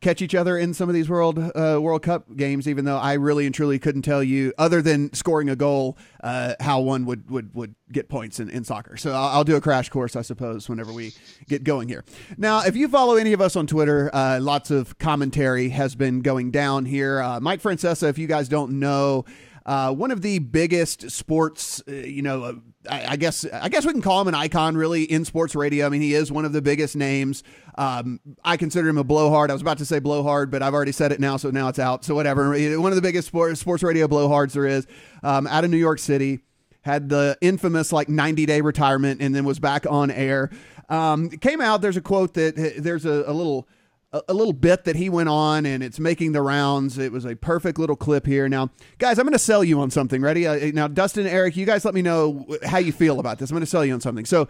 catch 0.00 0.22
each 0.22 0.34
other 0.34 0.56
in 0.58 0.74
some 0.74 0.88
of 0.88 0.94
these 0.94 1.08
World 1.08 1.38
uh, 1.38 1.78
World 1.80 2.02
Cup 2.02 2.36
games. 2.36 2.68
Even 2.68 2.84
though 2.84 2.98
I 2.98 3.14
really 3.14 3.46
and 3.46 3.54
truly 3.54 3.78
couldn't 3.78 4.02
tell 4.02 4.22
you, 4.22 4.52
other 4.58 4.82
than 4.82 5.12
scoring 5.12 5.48
a 5.48 5.56
goal, 5.56 5.96
uh, 6.22 6.54
how 6.60 6.80
one 6.80 7.06
would 7.06 7.30
would 7.30 7.54
would 7.54 7.74
get 7.90 8.08
points 8.08 8.40
in, 8.40 8.50
in 8.50 8.64
soccer. 8.64 8.96
So 8.96 9.12
I'll, 9.12 9.28
I'll, 9.28 9.44
do 9.44 9.56
a 9.56 9.60
crash 9.60 9.88
course, 9.88 10.16
I 10.16 10.22
suppose, 10.22 10.68
whenever 10.68 10.92
we 10.92 11.12
get 11.48 11.62
going 11.62 11.88
here. 11.88 12.04
Now, 12.36 12.62
if 12.64 12.74
you 12.74 12.88
follow 12.88 13.16
any 13.16 13.32
of 13.32 13.40
us 13.40 13.54
on 13.54 13.66
Twitter, 13.66 14.10
uh, 14.12 14.40
lots 14.40 14.70
of 14.70 14.98
commentary 14.98 15.68
has 15.68 15.94
been 15.94 16.20
going 16.20 16.50
down 16.50 16.84
here. 16.84 17.20
Uh, 17.20 17.40
Mike 17.40 17.62
Francesa, 17.62 18.08
if 18.08 18.18
you 18.18 18.26
guys 18.26 18.48
don't 18.48 18.78
know. 18.78 19.24
Uh, 19.66 19.92
one 19.92 20.12
of 20.12 20.22
the 20.22 20.38
biggest 20.38 21.10
sports, 21.10 21.82
uh, 21.88 21.92
you 21.92 22.22
know, 22.22 22.44
uh, 22.44 22.52
I, 22.88 23.06
I, 23.08 23.16
guess 23.16 23.44
I 23.52 23.68
guess 23.68 23.84
we 23.84 23.90
can 23.90 24.00
call 24.00 24.20
him 24.20 24.28
an 24.28 24.34
icon, 24.36 24.76
really, 24.76 25.02
in 25.02 25.24
sports 25.24 25.56
radio. 25.56 25.86
I 25.86 25.88
mean, 25.88 26.02
he 26.02 26.14
is 26.14 26.30
one 26.30 26.44
of 26.44 26.52
the 26.52 26.62
biggest 26.62 26.94
names. 26.94 27.42
Um, 27.76 28.20
I 28.44 28.58
consider 28.58 28.88
him 28.88 28.96
a 28.96 29.02
blowhard. 29.02 29.50
I 29.50 29.54
was 29.54 29.62
about 29.62 29.78
to 29.78 29.84
say 29.84 29.98
blowhard, 29.98 30.52
but 30.52 30.62
I've 30.62 30.72
already 30.72 30.92
said 30.92 31.10
it 31.10 31.18
now, 31.18 31.36
so 31.36 31.50
now 31.50 31.66
it's 31.66 31.80
out. 31.80 32.04
So 32.04 32.14
whatever. 32.14 32.50
One 32.50 32.92
of 32.92 32.96
the 32.96 33.02
biggest 33.02 33.26
sports 33.26 33.58
sports 33.58 33.82
radio 33.82 34.06
blowhards 34.06 34.52
there 34.52 34.66
is, 34.66 34.86
um, 35.24 35.48
out 35.48 35.64
of 35.64 35.70
New 35.70 35.78
York 35.78 35.98
City. 35.98 36.40
Had 36.82 37.08
the 37.08 37.36
infamous 37.40 37.92
like 37.92 38.08
90 38.08 38.46
day 38.46 38.60
retirement 38.60 39.20
and 39.20 39.34
then 39.34 39.44
was 39.44 39.58
back 39.58 39.86
on 39.90 40.08
air. 40.12 40.50
Um, 40.88 41.28
came 41.30 41.60
out. 41.60 41.80
There's 41.82 41.96
a 41.96 42.00
quote 42.00 42.34
that 42.34 42.54
there's 42.78 43.04
a, 43.04 43.24
a 43.26 43.32
little 43.32 43.66
a, 44.12 44.32
little 44.32 44.52
bit 44.52 44.84
that 44.84 44.96
he 44.96 45.08
went 45.08 45.28
on, 45.28 45.66
and 45.66 45.82
it's 45.82 45.98
making 45.98 46.32
the 46.32 46.42
rounds. 46.42 46.98
It 46.98 47.12
was 47.12 47.24
a 47.24 47.36
perfect 47.36 47.78
little 47.78 47.96
clip 47.96 48.26
here. 48.26 48.48
Now, 48.48 48.70
guys, 48.98 49.18
I'm 49.18 49.24
going 49.24 49.32
to 49.32 49.38
sell 49.38 49.64
you 49.64 49.80
on 49.80 49.90
something. 49.90 50.22
Ready? 50.22 50.46
Uh, 50.46 50.70
now, 50.72 50.88
Dustin, 50.88 51.26
Eric, 51.26 51.56
you 51.56 51.66
guys 51.66 51.84
let 51.84 51.94
me 51.94 52.02
know 52.02 52.46
how 52.64 52.78
you 52.78 52.92
feel 52.92 53.20
about 53.20 53.38
this. 53.38 53.50
I'm 53.50 53.54
going 53.54 53.60
to 53.60 53.66
sell 53.66 53.84
you 53.84 53.94
on 53.94 54.00
something. 54.00 54.24
So, 54.24 54.48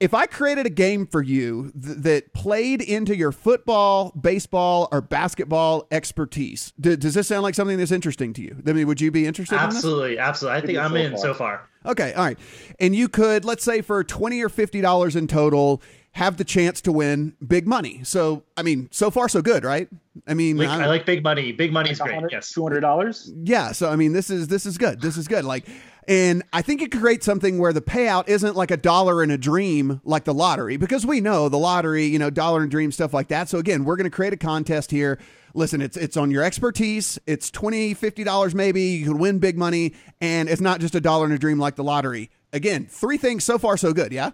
if 0.00 0.14
I 0.14 0.26
created 0.26 0.64
a 0.64 0.70
game 0.70 1.06
for 1.06 1.22
you 1.22 1.70
th- 1.72 1.98
that 1.98 2.32
played 2.32 2.80
into 2.80 3.14
your 3.14 3.32
football, 3.32 4.10
baseball, 4.18 4.88
or 4.90 5.02
basketball 5.02 5.86
expertise, 5.90 6.72
d- 6.80 6.96
does 6.96 7.14
this 7.14 7.28
sound 7.28 7.42
like 7.42 7.54
something 7.54 7.76
that's 7.76 7.90
interesting 7.90 8.32
to 8.34 8.42
you? 8.42 8.62
I 8.66 8.72
mean, 8.72 8.86
would 8.86 9.00
you 9.00 9.10
be 9.10 9.26
interested? 9.26 9.56
Absolutely, 9.56 10.14
in 10.14 10.20
absolutely. 10.20 10.58
I 10.58 10.66
think 10.66 10.78
I'm 10.78 10.92
so 10.92 10.96
in 10.96 11.10
far. 11.10 11.20
so 11.20 11.34
far. 11.34 11.68
Okay, 11.84 12.12
all 12.14 12.24
right. 12.24 12.38
And 12.78 12.96
you 12.96 13.08
could, 13.08 13.44
let's 13.44 13.64
say, 13.64 13.82
for 13.82 14.02
twenty 14.02 14.42
or 14.42 14.48
fifty 14.48 14.80
dollars 14.80 15.16
in 15.16 15.26
total, 15.26 15.82
have 16.12 16.36
the 16.36 16.44
chance 16.44 16.80
to 16.82 16.92
win 16.92 17.36
big 17.46 17.66
money. 17.66 18.00
So, 18.02 18.42
I 18.56 18.62
mean, 18.62 18.88
so 18.90 19.10
far 19.10 19.28
so 19.28 19.42
good, 19.42 19.64
right? 19.64 19.88
I 20.26 20.34
mean, 20.34 20.56
like, 20.56 20.68
I, 20.68 20.84
I, 20.84 20.86
like 20.86 21.06
big 21.06 21.22
money. 21.22 21.52
Big 21.52 21.72
money 21.72 21.90
is 21.90 22.00
great. 22.00 22.20
Yes, 22.30 22.50
two 22.52 22.62
hundred 22.62 22.80
dollars. 22.80 23.32
Yeah. 23.42 23.72
So, 23.72 23.90
I 23.90 23.96
mean, 23.96 24.12
this 24.12 24.28
is 24.28 24.48
this 24.48 24.66
is 24.66 24.76
good. 24.76 25.00
This 25.00 25.16
is 25.16 25.28
good. 25.28 25.44
Like, 25.44 25.66
and 26.08 26.42
I 26.52 26.62
think 26.62 26.82
it 26.82 26.90
could 26.90 27.00
create 27.00 27.22
something 27.22 27.58
where 27.58 27.72
the 27.72 27.80
payout 27.80 28.28
isn't 28.28 28.56
like 28.56 28.72
a 28.72 28.76
dollar 28.76 29.22
in 29.22 29.30
a 29.30 29.38
dream 29.38 30.00
like 30.04 30.24
the 30.24 30.34
lottery, 30.34 30.76
because 30.76 31.06
we 31.06 31.20
know 31.20 31.48
the 31.48 31.58
lottery, 31.58 32.06
you 32.06 32.18
know, 32.18 32.30
dollar 32.30 32.62
and 32.62 32.70
dream 32.70 32.90
stuff 32.90 33.14
like 33.14 33.28
that. 33.28 33.48
So 33.48 33.58
again, 33.58 33.84
we're 33.84 33.96
going 33.96 34.10
to 34.10 34.14
create 34.14 34.32
a 34.32 34.36
contest 34.36 34.90
here. 34.90 35.18
Listen, 35.54 35.80
it's 35.80 35.96
it's 35.96 36.16
on 36.16 36.30
your 36.30 36.42
expertise. 36.42 37.18
It's 37.26 37.50
20 37.50 37.94
$50 37.94 38.54
maybe. 38.54 38.82
You 38.82 39.06
can 39.06 39.18
win 39.18 39.38
big 39.38 39.56
money. 39.56 39.94
And 40.20 40.48
it's 40.48 40.60
not 40.60 40.80
just 40.80 40.94
a 40.94 41.00
dollar 41.00 41.26
in 41.26 41.32
a 41.32 41.38
dream 41.38 41.58
like 41.58 41.76
the 41.76 41.84
lottery. 41.84 42.30
Again, 42.52 42.86
three 42.86 43.16
things 43.16 43.44
so 43.44 43.58
far 43.58 43.76
so 43.76 43.92
good. 43.92 44.12
Yeah. 44.12 44.32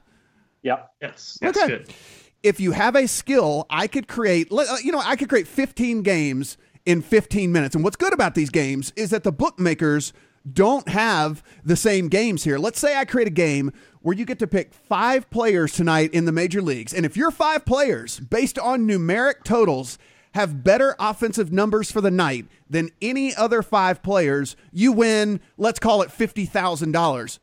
Yeah. 0.67 0.83
Yes. 1.01 1.39
That's 1.41 1.57
okay. 1.57 1.69
good. 1.69 1.95
If 2.43 2.59
you 2.59 2.73
have 2.73 2.97
a 2.97 3.07
skill, 3.07 3.67
I 3.71 3.87
could 3.87 4.09
create, 4.09 4.49
uh, 4.51 4.65
you 4.83 4.91
know, 4.91 5.01
I 5.03 5.15
could 5.15 5.29
create 5.29 5.47
15 5.47 6.03
games 6.03 6.59
in 6.85 7.03
15 7.03 7.53
minutes. 7.53 7.77
And 7.77 7.85
what's 7.85 7.95
good 7.95 8.13
about 8.13 8.35
these 8.35 8.51
games 8.51 8.93
is 8.97 9.11
that 9.11 9.23
the 9.23 9.31
bookmakers 9.31 10.13
don't 10.53 10.89
have 10.89 11.45
the 11.65 11.77
same 11.77 12.09
games 12.09 12.43
here. 12.43 12.59
Let's 12.59 12.81
say 12.81 12.97
I 12.97 13.05
create 13.05 13.29
a 13.29 13.33
game 13.33 13.73
where 14.01 14.17
you 14.17 14.25
get 14.25 14.41
to 14.41 14.49
pick 14.49 14.75
five 14.75 15.31
players 15.31 15.73
tonight 15.73 16.13
in 16.13 16.25
the 16.25 16.33
major 16.33 16.61
leagues. 16.61 16.93
And 16.93 17.07
if 17.07 17.17
your 17.17 17.31
five 17.31 17.65
players, 17.65 18.19
based 18.19 18.59
on 18.59 18.89
numeric 18.89 19.45
totals, 19.45 19.99
have 20.35 20.65
better 20.65 20.97
offensive 20.99 21.53
numbers 21.53 21.93
for 21.93 22.01
the 22.01 22.11
night 22.11 22.47
than 22.69 22.91
any 23.01 23.37
other 23.37 23.63
five 23.63 24.03
players, 24.03 24.57
you 24.73 24.91
win, 24.91 25.41
let's 25.57 25.79
call 25.79 26.03
it 26.03 26.09
$50,000. 26.09 27.39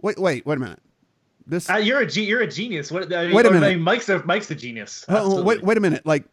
Wait, 0.00 0.18
wait, 0.18 0.46
wait 0.46 0.56
a 0.56 0.60
minute. 0.60 0.80
This 1.46 1.68
uh, 1.68 1.76
you're 1.76 2.00
a 2.00 2.10
you're 2.10 2.40
a 2.40 2.46
genius. 2.46 2.90
What, 2.90 3.12
I 3.12 3.26
mean, 3.26 3.34
wait 3.34 3.46
a 3.46 3.50
minute. 3.50 3.66
I 3.66 3.74
mean, 3.74 3.82
Mike's 3.82 4.08
a 4.08 4.24
Mike's 4.24 4.50
a 4.50 4.54
genius. 4.54 5.04
Oh, 5.08 5.42
wait, 5.42 5.62
wait 5.62 5.76
a 5.76 5.80
minute. 5.80 6.06
Like 6.06 6.24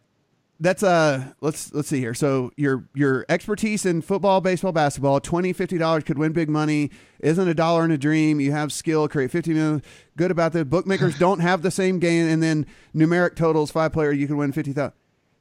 that's 0.62 0.84
uh 0.84 1.26
let's 1.42 1.74
let's 1.74 1.90
see 1.90 2.00
here. 2.00 2.14
So 2.14 2.52
your 2.56 2.86
your 2.94 3.26
expertise 3.28 3.86
in 3.86 4.02
football 4.02 4.42
baseball 4.42 4.72
basketball 4.72 5.20
20 5.20 5.54
50 5.54 5.78
dollars 5.80 6.04
could 6.04 6.20
win 6.20 6.32
big 6.34 6.50
money. 6.50 6.92
Isn't 7.20 7.48
a 7.48 7.54
dollar 7.56 7.84
in 7.84 7.92
a 7.92 7.98
dream. 7.98 8.40
You 8.40 8.52
have 8.52 8.72
skill 8.72 9.08
create 9.08 9.32
50 9.32 9.54
million. 9.56 9.84
Good 10.16 10.30
about 10.30 10.54
the 10.54 10.64
bookmakers 10.64 11.18
don't 11.20 11.40
have 11.40 11.64
the 11.64 11.72
same 11.72 11.98
game 11.98 12.28
and 12.28 12.44
then 12.44 12.68
numeric 12.96 13.36
totals 13.36 13.72
five 13.72 13.92
player 13.92 14.12
you 14.12 14.28
can 14.28 14.38
win 14.38 14.52
50000 14.52 14.94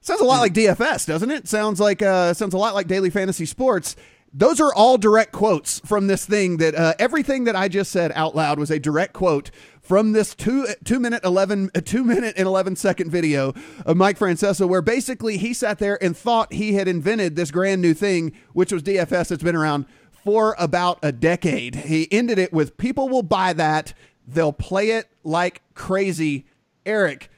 sounds 0.03 0.23
a 0.23 0.25
lot 0.25 0.41
like 0.41 0.55
dfs 0.55 1.07
doesn't 1.07 1.31
it? 1.31 1.47
Sounds 1.47 1.79
like 1.79 2.01
uh 2.01 2.33
sounds 2.33 2.55
a 2.55 2.59
lot 2.59 2.75
like 2.75 2.89
daily 2.89 3.11
fantasy 3.11 3.45
sports 3.45 3.97
those 4.33 4.61
are 4.61 4.73
all 4.73 4.97
direct 4.97 5.33
quotes 5.33 5.81
from 5.81 6.07
this 6.07 6.25
thing 6.25 6.59
that 6.59 6.75
uh, 6.75 6.95
everything 6.99 7.45
that 7.45 7.57
I 7.57 7.69
just 7.69 7.91
said 7.91 8.13
out 8.15 8.37
loud 8.37 8.59
was 8.59 8.71
a 8.71 8.79
direct 8.79 9.13
quote 9.13 9.51
from 9.83 10.13
this 10.13 10.35
two 10.35 10.69
two 10.85 11.01
minute 11.01 11.25
eleven 11.25 11.71
two 11.85 12.05
minute 12.05 12.35
and 12.37 12.47
eleven 12.47 12.77
second 12.77 13.11
video 13.11 13.53
of 13.85 13.97
Mike 13.97 14.19
Francesa, 14.19 14.69
where 14.69 14.83
basically 14.83 15.37
he 15.37 15.53
sat 15.53 15.79
there 15.79 16.03
and 16.03 16.17
thought 16.17 16.53
he 16.53 16.75
had 16.75 16.87
invented 16.87 17.35
this 17.35 17.51
grand 17.51 17.83
new 17.83 17.95
thing, 17.95 18.33
which 18.53 18.73
was 18.73 18.83
DFS 18.83 19.29
that's 19.29 19.43
been 19.43 19.57
around 19.57 19.87
for 20.25 20.55
about 20.59 20.99
a 21.03 21.11
decade. 21.11 21.75
He 21.75 22.11
ended 22.13 22.39
it 22.39 22.53
with 22.53 22.77
people 22.77 23.09
will 23.09 23.23
buy 23.23 23.53
that, 23.55 23.95
they'll 24.27 24.53
play 24.53 24.91
it 24.91 25.09
like 25.25 25.63
crazy. 25.75 26.47
Eric, 26.87 27.31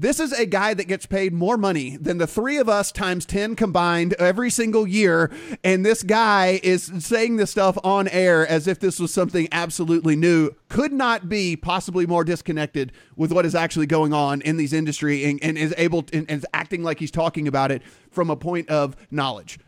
this 0.00 0.18
is 0.18 0.32
a 0.32 0.46
guy 0.46 0.72
that 0.72 0.88
gets 0.88 1.04
paid 1.04 1.30
more 1.34 1.58
money 1.58 1.98
than 1.98 2.16
the 2.16 2.26
three 2.26 2.56
of 2.56 2.70
us 2.70 2.90
times 2.90 3.26
10 3.26 3.54
combined 3.54 4.14
every 4.14 4.48
single 4.48 4.86
year. 4.86 5.30
And 5.62 5.84
this 5.84 6.02
guy 6.02 6.58
is 6.62 6.90
saying 7.00 7.36
this 7.36 7.50
stuff 7.50 7.76
on 7.84 8.08
air 8.08 8.46
as 8.46 8.66
if 8.66 8.80
this 8.80 8.98
was 8.98 9.12
something 9.12 9.46
absolutely 9.52 10.16
new. 10.16 10.52
Could 10.70 10.94
not 10.94 11.28
be 11.28 11.54
possibly 11.54 12.06
more 12.06 12.24
disconnected 12.24 12.92
with 13.14 13.30
what 13.30 13.44
is 13.44 13.54
actually 13.54 13.86
going 13.86 14.14
on 14.14 14.40
in 14.40 14.56
these 14.56 14.72
industry 14.72 15.22
and, 15.24 15.38
and 15.42 15.58
is 15.58 15.74
able 15.76 16.02
to, 16.04 16.16
and 16.16 16.30
is 16.30 16.46
acting 16.54 16.82
like 16.82 16.98
he's 16.98 17.10
talking 17.10 17.46
about 17.46 17.70
it 17.70 17.82
from 18.10 18.30
a 18.30 18.36
point 18.36 18.70
of 18.70 18.96
knowledge 19.10 19.58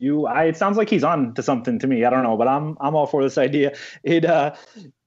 you 0.00 0.26
I, 0.26 0.44
it 0.44 0.56
sounds 0.56 0.76
like 0.76 0.88
he's 0.88 1.02
on 1.02 1.34
to 1.34 1.42
something 1.42 1.80
to 1.80 1.86
me 1.88 2.04
i 2.04 2.10
don't 2.10 2.22
know 2.22 2.36
but 2.36 2.46
i'm 2.46 2.76
i'm 2.80 2.94
all 2.94 3.06
for 3.06 3.20
this 3.20 3.36
idea 3.36 3.74
it 4.04 4.24
uh 4.24 4.54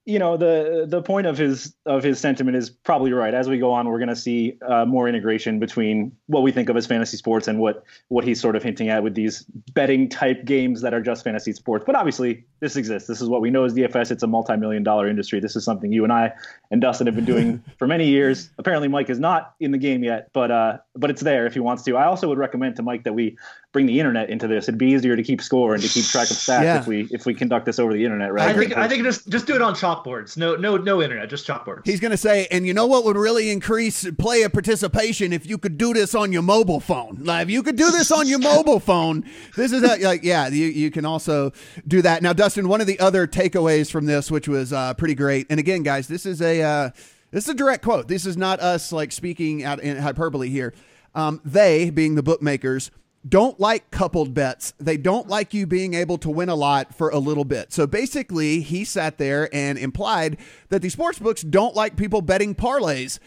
you 0.04 0.18
know 0.18 0.36
the 0.36 0.84
the 0.88 1.00
point 1.00 1.28
of 1.28 1.38
his 1.38 1.74
of 1.86 2.02
his 2.02 2.18
sentiment 2.18 2.56
is 2.56 2.70
probably 2.70 3.12
right. 3.12 3.34
As 3.34 3.48
we 3.48 3.58
go 3.58 3.70
on, 3.72 3.88
we're 3.88 3.98
going 3.98 4.08
to 4.08 4.16
see 4.16 4.58
uh, 4.66 4.84
more 4.84 5.08
integration 5.08 5.60
between 5.60 6.16
what 6.26 6.42
we 6.42 6.50
think 6.50 6.68
of 6.68 6.76
as 6.76 6.86
fantasy 6.86 7.16
sports 7.16 7.46
and 7.46 7.60
what 7.60 7.84
what 8.08 8.24
he's 8.24 8.40
sort 8.40 8.56
of 8.56 8.64
hinting 8.64 8.88
at 8.88 9.04
with 9.04 9.14
these 9.14 9.44
betting 9.74 10.08
type 10.08 10.44
games 10.44 10.80
that 10.80 10.92
are 10.92 11.00
just 11.00 11.22
fantasy 11.22 11.52
sports. 11.52 11.84
But 11.86 11.94
obviously, 11.94 12.44
this 12.58 12.74
exists. 12.74 13.06
This 13.06 13.20
is 13.20 13.28
what 13.28 13.40
we 13.40 13.50
know 13.50 13.64
as 13.64 13.74
DFS. 13.74 14.10
It's 14.10 14.24
a 14.24 14.26
multi 14.26 14.56
million 14.56 14.82
dollar 14.82 15.08
industry. 15.08 15.38
This 15.38 15.54
is 15.54 15.64
something 15.64 15.92
you 15.92 16.02
and 16.02 16.12
I 16.12 16.32
and 16.72 16.80
Dustin 16.80 17.06
have 17.06 17.14
been 17.14 17.24
doing 17.24 17.62
for 17.78 17.86
many 17.86 18.08
years. 18.08 18.50
Apparently, 18.58 18.88
Mike 18.88 19.08
is 19.08 19.20
not 19.20 19.54
in 19.60 19.70
the 19.70 19.78
game 19.78 20.02
yet, 20.02 20.30
but 20.32 20.50
uh, 20.50 20.78
but 20.96 21.10
it's 21.10 21.22
there 21.22 21.46
if 21.46 21.54
he 21.54 21.60
wants 21.60 21.84
to. 21.84 21.96
I 21.96 22.06
also 22.06 22.28
would 22.28 22.38
recommend 22.38 22.74
to 22.76 22.82
Mike 22.82 23.04
that 23.04 23.14
we 23.14 23.38
bring 23.72 23.86
the 23.86 23.98
internet 23.98 24.28
into 24.28 24.46
this. 24.46 24.68
It'd 24.68 24.78
be 24.78 24.90
easier 24.90 25.16
to 25.16 25.22
keep 25.22 25.40
score 25.40 25.74
and 25.74 25.82
to 25.82 25.88
keep 25.88 26.04
track 26.04 26.30
of 26.30 26.36
stats 26.36 26.62
yeah. 26.62 26.78
if 26.78 26.86
we 26.86 27.08
if 27.10 27.24
we 27.26 27.34
conduct 27.34 27.66
this 27.66 27.78
over 27.78 27.92
the 27.92 28.04
internet, 28.04 28.32
right? 28.32 28.48
I 28.48 28.58
think 28.58 28.76
I 28.76 28.86
think 28.86 29.02
just 29.02 29.28
just 29.28 29.46
do 29.46 29.54
it 29.54 29.62
on 29.62 29.74
chalkboards. 29.74 30.36
No 30.36 30.54
no 30.54 30.76
no 30.76 31.02
internet, 31.02 31.28
just 31.30 31.46
chalkboards. 31.46 31.86
He's 31.86 32.00
gonna 32.00 32.16
say, 32.16 32.46
and 32.50 32.66
you 32.66 32.74
know 32.74 32.86
what 32.86 33.04
would 33.04 33.16
really 33.16 33.50
increase 33.50 34.08
player 34.18 34.48
participation 34.48 35.32
if 35.32 35.46
you 35.46 35.58
could 35.58 35.78
do 35.78 35.94
this 35.94 36.14
on 36.14 36.32
your 36.32 36.42
mobile 36.42 36.80
phone. 36.80 37.18
Like 37.22 37.44
if 37.44 37.50
you 37.50 37.62
could 37.62 37.76
do 37.76 37.90
this 37.90 38.12
on 38.12 38.28
your 38.28 38.38
mobile 38.38 38.80
phone, 38.80 39.24
this 39.56 39.72
is 39.72 39.82
a, 39.82 39.96
like 40.04 40.22
yeah, 40.22 40.48
you 40.48 40.66
you 40.66 40.90
can 40.90 41.04
also 41.04 41.52
do 41.88 42.02
that. 42.02 42.22
Now, 42.22 42.32
Dustin, 42.32 42.68
one 42.68 42.80
of 42.80 42.86
the 42.86 43.00
other 43.00 43.26
takeaways 43.26 43.90
from 43.90 44.06
this, 44.06 44.30
which 44.30 44.48
was 44.48 44.72
uh, 44.72 44.94
pretty 44.94 45.14
great, 45.14 45.46
and 45.48 45.58
again, 45.58 45.82
guys, 45.82 46.08
this 46.08 46.26
is 46.26 46.42
a 46.42 46.62
uh, 46.62 46.90
this 47.30 47.44
is 47.44 47.50
a 47.50 47.54
direct 47.54 47.82
quote. 47.82 48.08
This 48.08 48.26
is 48.26 48.36
not 48.36 48.60
us 48.60 48.92
like 48.92 49.12
speaking 49.12 49.64
out 49.64 49.80
in 49.80 49.96
hyperbole 49.96 50.50
here. 50.50 50.74
Um, 51.14 51.40
they, 51.44 51.90
being 51.90 52.14
the 52.14 52.22
bookmakers, 52.22 52.90
don't 53.28 53.58
like 53.60 53.90
coupled 53.90 54.34
bets. 54.34 54.74
They 54.78 54.96
don't 54.96 55.28
like 55.28 55.54
you 55.54 55.66
being 55.66 55.94
able 55.94 56.18
to 56.18 56.30
win 56.30 56.48
a 56.48 56.54
lot 56.54 56.94
for 56.94 57.08
a 57.08 57.18
little 57.18 57.44
bit. 57.44 57.72
So 57.72 57.86
basically, 57.86 58.60
he 58.60 58.84
sat 58.84 59.18
there 59.18 59.48
and 59.54 59.78
implied 59.78 60.38
that 60.70 60.82
the 60.82 60.88
sports 60.88 61.18
books 61.18 61.42
don't 61.42 61.74
like 61.74 61.96
people 61.96 62.22
betting 62.22 62.54
parlays. 62.54 63.18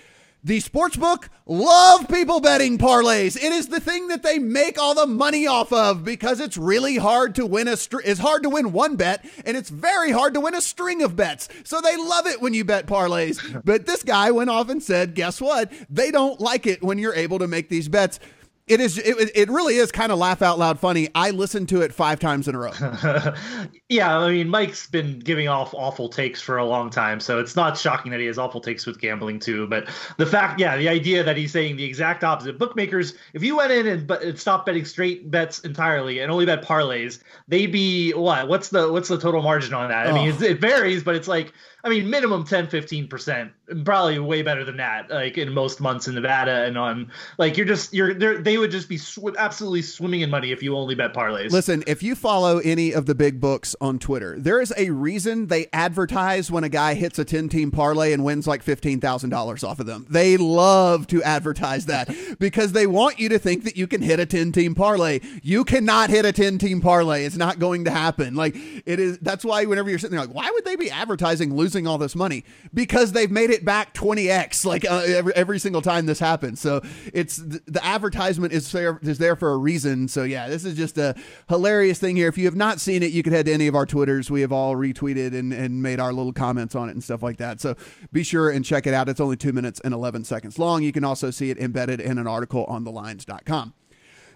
The 0.45 0.61
sportsbook 0.61 1.29
love 1.47 2.07
people 2.07 2.39
betting 2.39 2.77
parlays. 2.77 3.35
It 3.35 3.51
is 3.51 3.69
the 3.69 3.79
thing 3.79 4.09
that 4.09 4.21
they 4.21 4.37
make 4.37 4.77
all 4.77 4.93
the 4.93 5.07
money 5.07 5.47
off 5.47 5.73
of 5.73 6.03
because 6.03 6.39
it's 6.39 6.55
really 6.55 6.97
hard 6.97 7.33
to 7.35 7.47
win 7.47 7.67
a 7.67 7.75
str- 7.75 8.01
it's 8.05 8.19
hard 8.19 8.43
to 8.43 8.49
win 8.49 8.71
one 8.71 8.95
bet 8.95 9.25
and 9.43 9.57
it's 9.57 9.71
very 9.71 10.11
hard 10.11 10.35
to 10.35 10.39
win 10.39 10.53
a 10.53 10.61
string 10.61 11.01
of 11.01 11.15
bets. 11.15 11.49
So 11.63 11.81
they 11.81 11.97
love 11.97 12.27
it 12.27 12.43
when 12.43 12.53
you 12.53 12.63
bet 12.63 12.85
parlays. 12.85 13.41
But 13.65 13.87
this 13.87 14.03
guy 14.03 14.29
went 14.29 14.51
off 14.51 14.69
and 14.69 14.83
said, 14.83 15.15
"Guess 15.15 15.41
what? 15.41 15.73
They 15.89 16.11
don't 16.11 16.39
like 16.39 16.67
it 16.67 16.83
when 16.83 16.99
you're 16.99 17.15
able 17.15 17.39
to 17.39 17.47
make 17.47 17.69
these 17.69 17.89
bets." 17.89 18.19
It 18.67 18.79
is. 18.79 18.97
It, 18.97 19.29
it 19.35 19.49
really 19.49 19.75
is 19.75 19.91
kind 19.91 20.11
of 20.11 20.17
laugh 20.17 20.41
out 20.41 20.57
loud 20.57 20.79
funny. 20.79 21.07
I 21.13 21.29
listened 21.29 21.69
to 21.69 21.81
it 21.81 21.93
five 21.93 22.19
times 22.19 22.47
in 22.47 22.55
a 22.55 22.57
row. 22.57 22.71
yeah, 23.89 24.17
I 24.17 24.31
mean, 24.31 24.49
Mike's 24.49 24.87
been 24.87 25.19
giving 25.19 25.47
off 25.47 25.71
awful 25.75 26.09
takes 26.09 26.41
for 26.41 26.57
a 26.57 26.65
long 26.65 26.89
time, 26.89 27.19
so 27.19 27.37
it's 27.37 27.55
not 27.55 27.77
shocking 27.77 28.11
that 28.11 28.19
he 28.19 28.25
has 28.25 28.39
awful 28.39 28.59
takes 28.59 28.87
with 28.87 28.99
gambling 28.99 29.39
too. 29.39 29.67
But 29.67 29.87
the 30.17 30.25
fact, 30.25 30.59
yeah, 30.59 30.77
the 30.77 30.89
idea 30.89 31.23
that 31.23 31.37
he's 31.37 31.51
saying 31.51 31.75
the 31.75 31.83
exact 31.83 32.23
opposite. 32.23 32.57
Bookmakers, 32.57 33.13
if 33.35 33.43
you 33.43 33.55
went 33.55 33.71
in 33.71 33.85
and, 33.85 34.09
and 34.09 34.39
stopped 34.39 34.65
betting 34.65 34.85
straight 34.85 35.29
bets 35.29 35.59
entirely 35.59 36.19
and 36.19 36.31
only 36.31 36.47
bet 36.47 36.63
parlays, 36.63 37.21
they'd 37.47 37.71
be 37.71 38.13
what? 38.13 38.47
What's 38.47 38.69
the 38.69 38.91
what's 38.91 39.09
the 39.09 39.19
total 39.19 39.43
margin 39.43 39.75
on 39.75 39.89
that? 39.89 40.07
I 40.07 40.11
mean, 40.11 40.35
oh. 40.41 40.43
it 40.43 40.59
varies, 40.59 41.03
but 41.03 41.15
it's 41.15 41.27
like 41.27 41.53
I 41.85 41.89
mean, 41.89 42.09
minimum 42.09 42.45
10, 42.45 42.65
15%, 42.65 43.51
probably 43.85 44.17
way 44.17 44.41
better 44.41 44.63
than 44.63 44.77
that, 44.77 45.11
like 45.11 45.37
in 45.37 45.53
most 45.53 45.79
months 45.79 46.07
in 46.07 46.15
Nevada 46.15 46.63
and 46.63 46.79
on, 46.79 47.11
like, 47.37 47.57
you're 47.57 47.65
just, 47.67 47.93
you're, 47.93 48.11
they 48.41 48.57
would 48.57 48.71
just 48.71 48.89
be 48.89 48.97
sw- 48.97 49.37
absolutely 49.37 49.83
swimming 49.83 50.21
in 50.21 50.31
money 50.31 50.51
if 50.51 50.63
you 50.63 50.75
only 50.75 50.95
bet 50.95 51.13
parlays. 51.13 51.51
Listen, 51.51 51.83
if 51.85 52.01
you 52.01 52.15
follow 52.15 52.57
any 52.57 52.91
of 52.91 53.05
the 53.05 53.13
big 53.13 53.39
books 53.39 53.75
on 53.79 53.99
Twitter, 53.99 54.35
there 54.39 54.59
is 54.59 54.73
a 54.75 54.89
reason 54.89 55.45
they 55.45 55.67
advertise 55.73 56.49
when 56.49 56.63
a 56.63 56.69
guy 56.69 56.95
hits 56.95 57.19
a 57.19 57.25
10 57.25 57.49
team 57.49 57.69
parlay 57.69 58.13
and 58.13 58.25
wins 58.25 58.47
like 58.47 58.65
$15,000 58.65 59.63
off 59.63 59.79
of 59.79 59.85
them. 59.85 60.07
They 60.09 60.37
love 60.37 61.05
to 61.07 61.21
advertise 61.21 61.85
that 61.85 62.09
because 62.39 62.71
they 62.71 62.87
want 62.87 63.19
you 63.19 63.29
to 63.29 63.37
think 63.37 63.63
that 63.63 63.77
you 63.77 63.85
can 63.85 64.01
hit 64.01 64.19
a 64.19 64.25
10 64.25 64.53
team 64.53 64.73
parlay. 64.73 65.19
You 65.43 65.63
cannot 65.63 66.09
hit 66.09 66.25
a 66.25 66.31
10 66.31 66.57
team 66.57 66.81
parlay. 66.81 67.25
It's 67.25 67.37
not 67.37 67.59
going 67.59 67.85
to 67.85 67.91
happen. 67.91 68.33
Like, 68.33 68.55
it 68.87 68.99
is, 68.99 69.19
that's 69.19 69.45
why 69.45 69.65
whenever 69.65 69.87
you're 69.87 69.99
sitting 69.99 70.17
there, 70.17 70.25
like, 70.25 70.35
why 70.35 70.49
would 70.49 70.65
they 70.65 70.75
be 70.75 70.89
advertising 70.89 71.55
losing? 71.55 71.74
Losing 71.75 71.87
all 71.87 71.97
this 71.97 72.15
money 72.15 72.45
because 72.73 73.11
they've 73.11 73.31
made 73.31 73.49
it 73.49 73.65
back 73.65 73.93
20x 73.93 74.65
like 74.65 74.89
uh, 74.89 75.03
every, 75.05 75.33
every 75.35 75.59
single 75.59 75.81
time 75.81 76.05
this 76.05 76.19
happens. 76.19 76.61
So 76.61 76.81
it's 77.13 77.35
the 77.35 77.81
advertisement 77.83 78.53
is 78.53 78.71
there 78.71 78.97
is 79.01 79.17
there 79.17 79.35
for 79.35 79.51
a 79.51 79.57
reason. 79.57 80.07
So 80.07 80.23
yeah, 80.23 80.47
this 80.47 80.63
is 80.63 80.77
just 80.77 80.97
a 80.97 81.15
hilarious 81.49 81.99
thing 81.99 82.15
here. 82.15 82.29
If 82.29 82.37
you 82.37 82.45
have 82.45 82.55
not 82.55 82.79
seen 82.79 83.03
it, 83.03 83.11
you 83.11 83.23
could 83.23 83.33
head 83.33 83.47
to 83.47 83.53
any 83.53 83.67
of 83.67 83.75
our 83.75 83.85
Twitters. 83.85 84.31
We 84.31 84.41
have 84.41 84.53
all 84.53 84.75
retweeted 84.75 85.37
and, 85.37 85.51
and 85.51 85.81
made 85.81 85.99
our 85.99 86.13
little 86.13 86.33
comments 86.33 86.75
on 86.75 86.87
it 86.87 86.93
and 86.93 87.03
stuff 87.03 87.21
like 87.21 87.37
that. 87.37 87.59
So 87.59 87.75
be 88.13 88.23
sure 88.23 88.49
and 88.49 88.63
check 88.63 88.87
it 88.87 88.93
out. 88.93 89.09
It's 89.09 89.19
only 89.19 89.35
two 89.35 89.51
minutes 89.51 89.81
and 89.83 89.93
11 89.93 90.23
seconds 90.23 90.57
long. 90.57 90.81
You 90.81 90.93
can 90.93 91.03
also 91.03 91.29
see 91.29 91.49
it 91.49 91.57
embedded 91.57 91.99
in 91.99 92.17
an 92.17 92.27
article 92.27 92.63
on 92.65 92.85
thelines.com. 92.85 93.73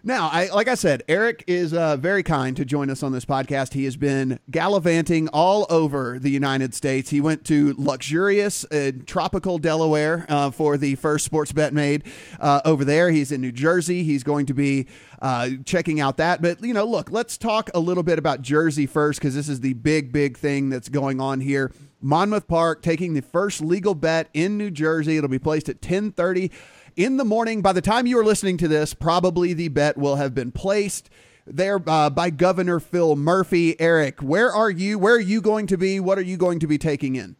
Now, 0.01 0.29
I, 0.31 0.47
like 0.47 0.69
I 0.69 0.75
said, 0.75 1.03
Eric 1.09 1.43
is 1.45 1.73
uh, 1.73 1.97
very 1.97 2.23
kind 2.23 2.55
to 2.55 2.63
join 2.63 2.89
us 2.89 3.03
on 3.03 3.11
this 3.11 3.25
podcast. 3.25 3.73
He 3.73 3.83
has 3.83 3.97
been 3.97 4.39
gallivanting 4.49 5.27
all 5.29 5.67
over 5.69 6.17
the 6.19 6.29
United 6.29 6.73
States. 6.73 7.09
He 7.09 7.19
went 7.19 7.43
to 7.45 7.75
luxurious, 7.77 8.63
uh, 8.65 8.91
tropical 9.05 9.57
Delaware 9.57 10.25
uh, 10.29 10.51
for 10.51 10.77
the 10.77 10.95
first 10.95 11.25
sports 11.25 11.51
bet 11.51 11.73
made 11.73 12.03
uh, 12.39 12.61
over 12.63 12.85
there. 12.85 13.11
He's 13.11 13.33
in 13.33 13.41
New 13.41 13.51
Jersey. 13.51 14.03
He's 14.03 14.23
going 14.23 14.45
to 14.45 14.53
be 14.53 14.87
uh, 15.21 15.49
checking 15.65 15.99
out 15.99 16.15
that. 16.17 16.41
But, 16.41 16.63
you 16.63 16.73
know, 16.73 16.85
look, 16.85 17.11
let's 17.11 17.37
talk 17.37 17.69
a 17.73 17.79
little 17.79 18.03
bit 18.03 18.17
about 18.17 18.41
Jersey 18.41 18.85
first 18.85 19.19
because 19.19 19.35
this 19.35 19.49
is 19.49 19.59
the 19.59 19.73
big, 19.73 20.13
big 20.13 20.37
thing 20.37 20.69
that's 20.69 20.87
going 20.87 21.19
on 21.19 21.41
here. 21.41 21.73
Monmouth 22.01 22.47
Park 22.47 22.81
taking 22.81 23.13
the 23.13 23.21
first 23.21 23.59
legal 23.59 23.93
bet 23.93 24.29
in 24.33 24.57
New 24.57 24.71
Jersey. 24.71 25.17
It'll 25.17 25.29
be 25.29 25.39
placed 25.39 25.67
at 25.67 25.75
1030 25.75 26.51
in 26.99 27.15
the 27.15 27.23
morning. 27.23 27.61
By 27.61 27.71
the 27.71 27.81
time 27.81 28.05
you 28.05 28.19
are 28.19 28.25
listening 28.25 28.57
to 28.57 28.67
this, 28.67 28.93
probably 28.93 29.53
the 29.53 29.69
bet 29.69 29.97
will 29.97 30.17
have 30.17 30.35
been 30.35 30.51
placed 30.51 31.09
there 31.47 31.81
uh, 31.87 32.09
by 32.09 32.29
Governor 32.29 32.81
Phil 32.81 33.15
Murphy. 33.15 33.79
Eric, 33.79 34.21
where 34.21 34.51
are 34.51 34.69
you? 34.69 34.99
Where 34.99 35.15
are 35.15 35.19
you 35.19 35.39
going 35.39 35.65
to 35.67 35.77
be? 35.77 36.01
What 36.01 36.17
are 36.17 36.23
you 36.23 36.35
going 36.35 36.59
to 36.59 36.67
be 36.67 36.77
taking 36.77 37.15
in? 37.15 37.37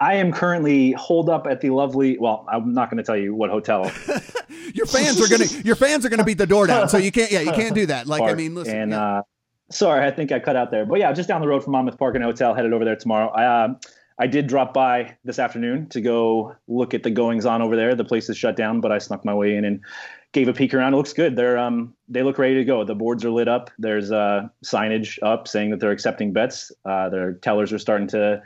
I 0.00 0.14
am 0.14 0.32
currently 0.32 0.92
holed 0.92 1.28
up 1.28 1.46
at 1.46 1.60
the 1.60 1.70
lovely. 1.70 2.18
Well, 2.18 2.46
I'm 2.50 2.72
not 2.72 2.90
going 2.90 2.96
to 2.96 3.02
tell 3.02 3.16
you 3.16 3.34
what 3.34 3.50
hotel. 3.50 3.84
your 4.74 4.86
fans 4.86 5.20
are 5.20 5.28
going 5.28 5.46
to. 5.46 5.62
Your 5.62 5.76
fans 5.76 6.06
are 6.06 6.08
going 6.08 6.18
to 6.18 6.24
beat 6.24 6.38
the 6.38 6.46
door 6.46 6.66
down. 6.66 6.88
So 6.88 6.96
you 6.96 7.12
can't. 7.12 7.30
Yeah, 7.30 7.40
you 7.40 7.52
can't 7.52 7.74
do 7.74 7.86
that. 7.86 8.06
Like 8.06 8.20
Park. 8.20 8.32
I 8.32 8.34
mean, 8.34 8.54
listen. 8.54 8.76
And 8.76 8.90
yeah. 8.92 9.18
uh, 9.18 9.22
sorry, 9.70 10.06
I 10.06 10.10
think 10.10 10.32
I 10.32 10.38
cut 10.38 10.56
out 10.56 10.70
there. 10.70 10.86
But 10.86 11.00
yeah, 11.00 11.12
just 11.12 11.28
down 11.28 11.42
the 11.42 11.48
road 11.48 11.62
from 11.62 11.72
Monmouth 11.72 11.98
Park 11.98 12.14
and 12.14 12.24
Hotel. 12.24 12.54
Headed 12.54 12.72
over 12.72 12.84
there 12.84 12.96
tomorrow. 12.96 13.28
I, 13.28 13.44
uh, 13.44 13.74
I 14.18 14.26
did 14.26 14.46
drop 14.46 14.72
by 14.72 15.16
this 15.24 15.38
afternoon 15.38 15.88
to 15.90 16.00
go 16.00 16.56
look 16.68 16.94
at 16.94 17.02
the 17.02 17.10
goings 17.10 17.44
on 17.44 17.60
over 17.60 17.76
there. 17.76 17.94
The 17.94 18.04
place 18.04 18.28
is 18.30 18.38
shut 18.38 18.56
down, 18.56 18.80
but 18.80 18.90
I 18.90 18.98
snuck 18.98 19.24
my 19.24 19.34
way 19.34 19.56
in 19.56 19.64
and 19.64 19.80
gave 20.32 20.48
a 20.48 20.54
peek 20.54 20.72
around. 20.72 20.94
It 20.94 20.96
looks 20.96 21.12
good. 21.12 21.36
They're 21.36 21.58
um 21.58 21.94
they 22.08 22.22
look 22.22 22.38
ready 22.38 22.54
to 22.54 22.64
go. 22.64 22.84
The 22.84 22.94
boards 22.94 23.24
are 23.24 23.30
lit 23.30 23.48
up. 23.48 23.70
There's 23.78 24.10
uh, 24.10 24.48
signage 24.64 25.18
up 25.22 25.48
saying 25.48 25.70
that 25.70 25.80
they're 25.80 25.92
accepting 25.92 26.32
bets. 26.32 26.72
Uh, 26.84 27.08
their 27.10 27.34
tellers 27.34 27.72
are 27.72 27.78
starting 27.78 28.08
to 28.08 28.42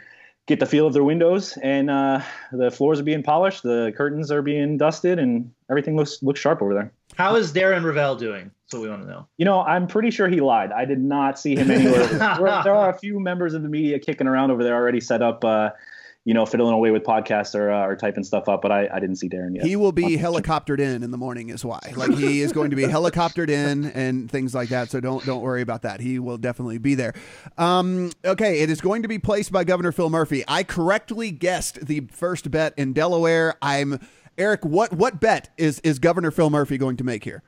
get 0.47 0.59
the 0.59 0.67
feel 0.67 0.87
of 0.87 0.93
their 0.93 1.05
windows, 1.05 1.57
and 1.63 1.89
uh, 1.89 2.21
the 2.51 2.71
floors 2.71 2.99
are 2.99 3.05
being 3.05 3.23
polished. 3.23 3.63
The 3.63 3.93
curtains 3.97 4.33
are 4.33 4.43
being 4.43 4.77
dusted, 4.77 5.19
and 5.21 5.53
everything 5.71 5.97
looks 5.97 6.23
looks 6.23 6.41
sharp 6.41 6.63
over 6.63 6.75
there. 6.75 6.93
How 7.21 7.37
is 7.37 7.53
Darren 7.53 7.83
Rovell 7.85 8.19
doing? 8.19 8.51
That's 8.65 8.73
what 8.73 8.83
we 8.83 8.89
want 8.89 9.03
to 9.03 9.09
know. 9.09 9.29
You 9.37 9.45
know, 9.45 9.61
I'm 9.61 9.87
pretty 9.87 10.11
sure 10.11 10.27
he 10.27 10.41
lied. 10.41 10.73
I 10.73 10.87
did 10.87 11.01
not 11.01 11.39
see 11.39 11.55
him 11.55 11.71
anywhere. 11.71 12.07
there 12.65 12.75
are 12.75 12.89
a 12.89 12.99
few 12.99 13.21
members 13.21 13.53
of 13.53 13.63
the 13.63 13.69
media 13.69 13.99
kicking 13.99 14.27
around 14.27 14.51
over 14.51 14.65
there 14.65 14.75
already 14.75 15.01
set 15.01 15.21
up. 15.21 15.45
Uh, 15.45 15.71
you 16.27 16.35
know, 16.35 16.45
fiddling 16.45 16.75
away 16.75 16.91
with 16.91 17.03
podcasts 17.03 17.55
or, 17.55 17.71
uh, 17.71 17.87
or 17.87 17.97
typing 17.97 18.25
stuff 18.25 18.47
up, 18.47 18.61
but 18.61 18.71
I, 18.71 18.89
I 18.93 19.01
didn't 19.01 19.17
see 19.17 19.29
Darren 19.29 19.57
yet. 19.57 19.65
He 19.65 19.75
will 19.75 19.91
be 19.91 20.19
helicoptered 20.19 20.79
in 20.79 21.03
in 21.03 21.11
the 21.11 21.17
morning, 21.17 21.49
is 21.49 21.65
why. 21.65 21.81
Like 21.97 22.15
he 22.15 22.43
is 22.43 22.53
going 22.53 22.71
to 22.71 22.77
be 22.77 22.85
helicoptered 22.85 23.49
in 23.49 23.87
and 23.87 24.31
things 24.31 24.55
like 24.55 24.69
that. 24.69 24.91
So 24.91 25.01
don't 25.01 25.25
don't 25.25 25.41
worry 25.41 25.63
about 25.63 25.83
that. 25.83 26.01
He 26.01 26.19
will 26.19 26.37
definitely 26.37 26.77
be 26.77 26.95
there. 26.95 27.15
Um, 27.57 28.13
okay, 28.23 28.61
it 28.61 28.69
is 28.69 28.83
going 28.83 29.01
to 29.03 29.09
be 29.09 29.19
placed 29.19 29.51
by 29.51 29.65
Governor 29.65 29.93
Phil 29.93 30.11
Murphy. 30.11 30.45
I 30.47 30.63
correctly 30.63 31.31
guessed 31.31 31.87
the 31.87 32.01
first 32.13 32.51
bet 32.51 32.75
in 32.77 32.93
Delaware. 32.93 33.55
I'm 33.63 33.99
Eric. 34.41 34.65
What 34.65 34.93
what 34.93 35.21
bet 35.21 35.51
is 35.57 35.81
is 35.81 35.99
Governor 35.99 36.31
Phil 36.31 36.51
Murphy 36.51 36.79
going 36.79 36.97
to 36.97 37.05
make 37.05 37.25
here? 37.25 37.43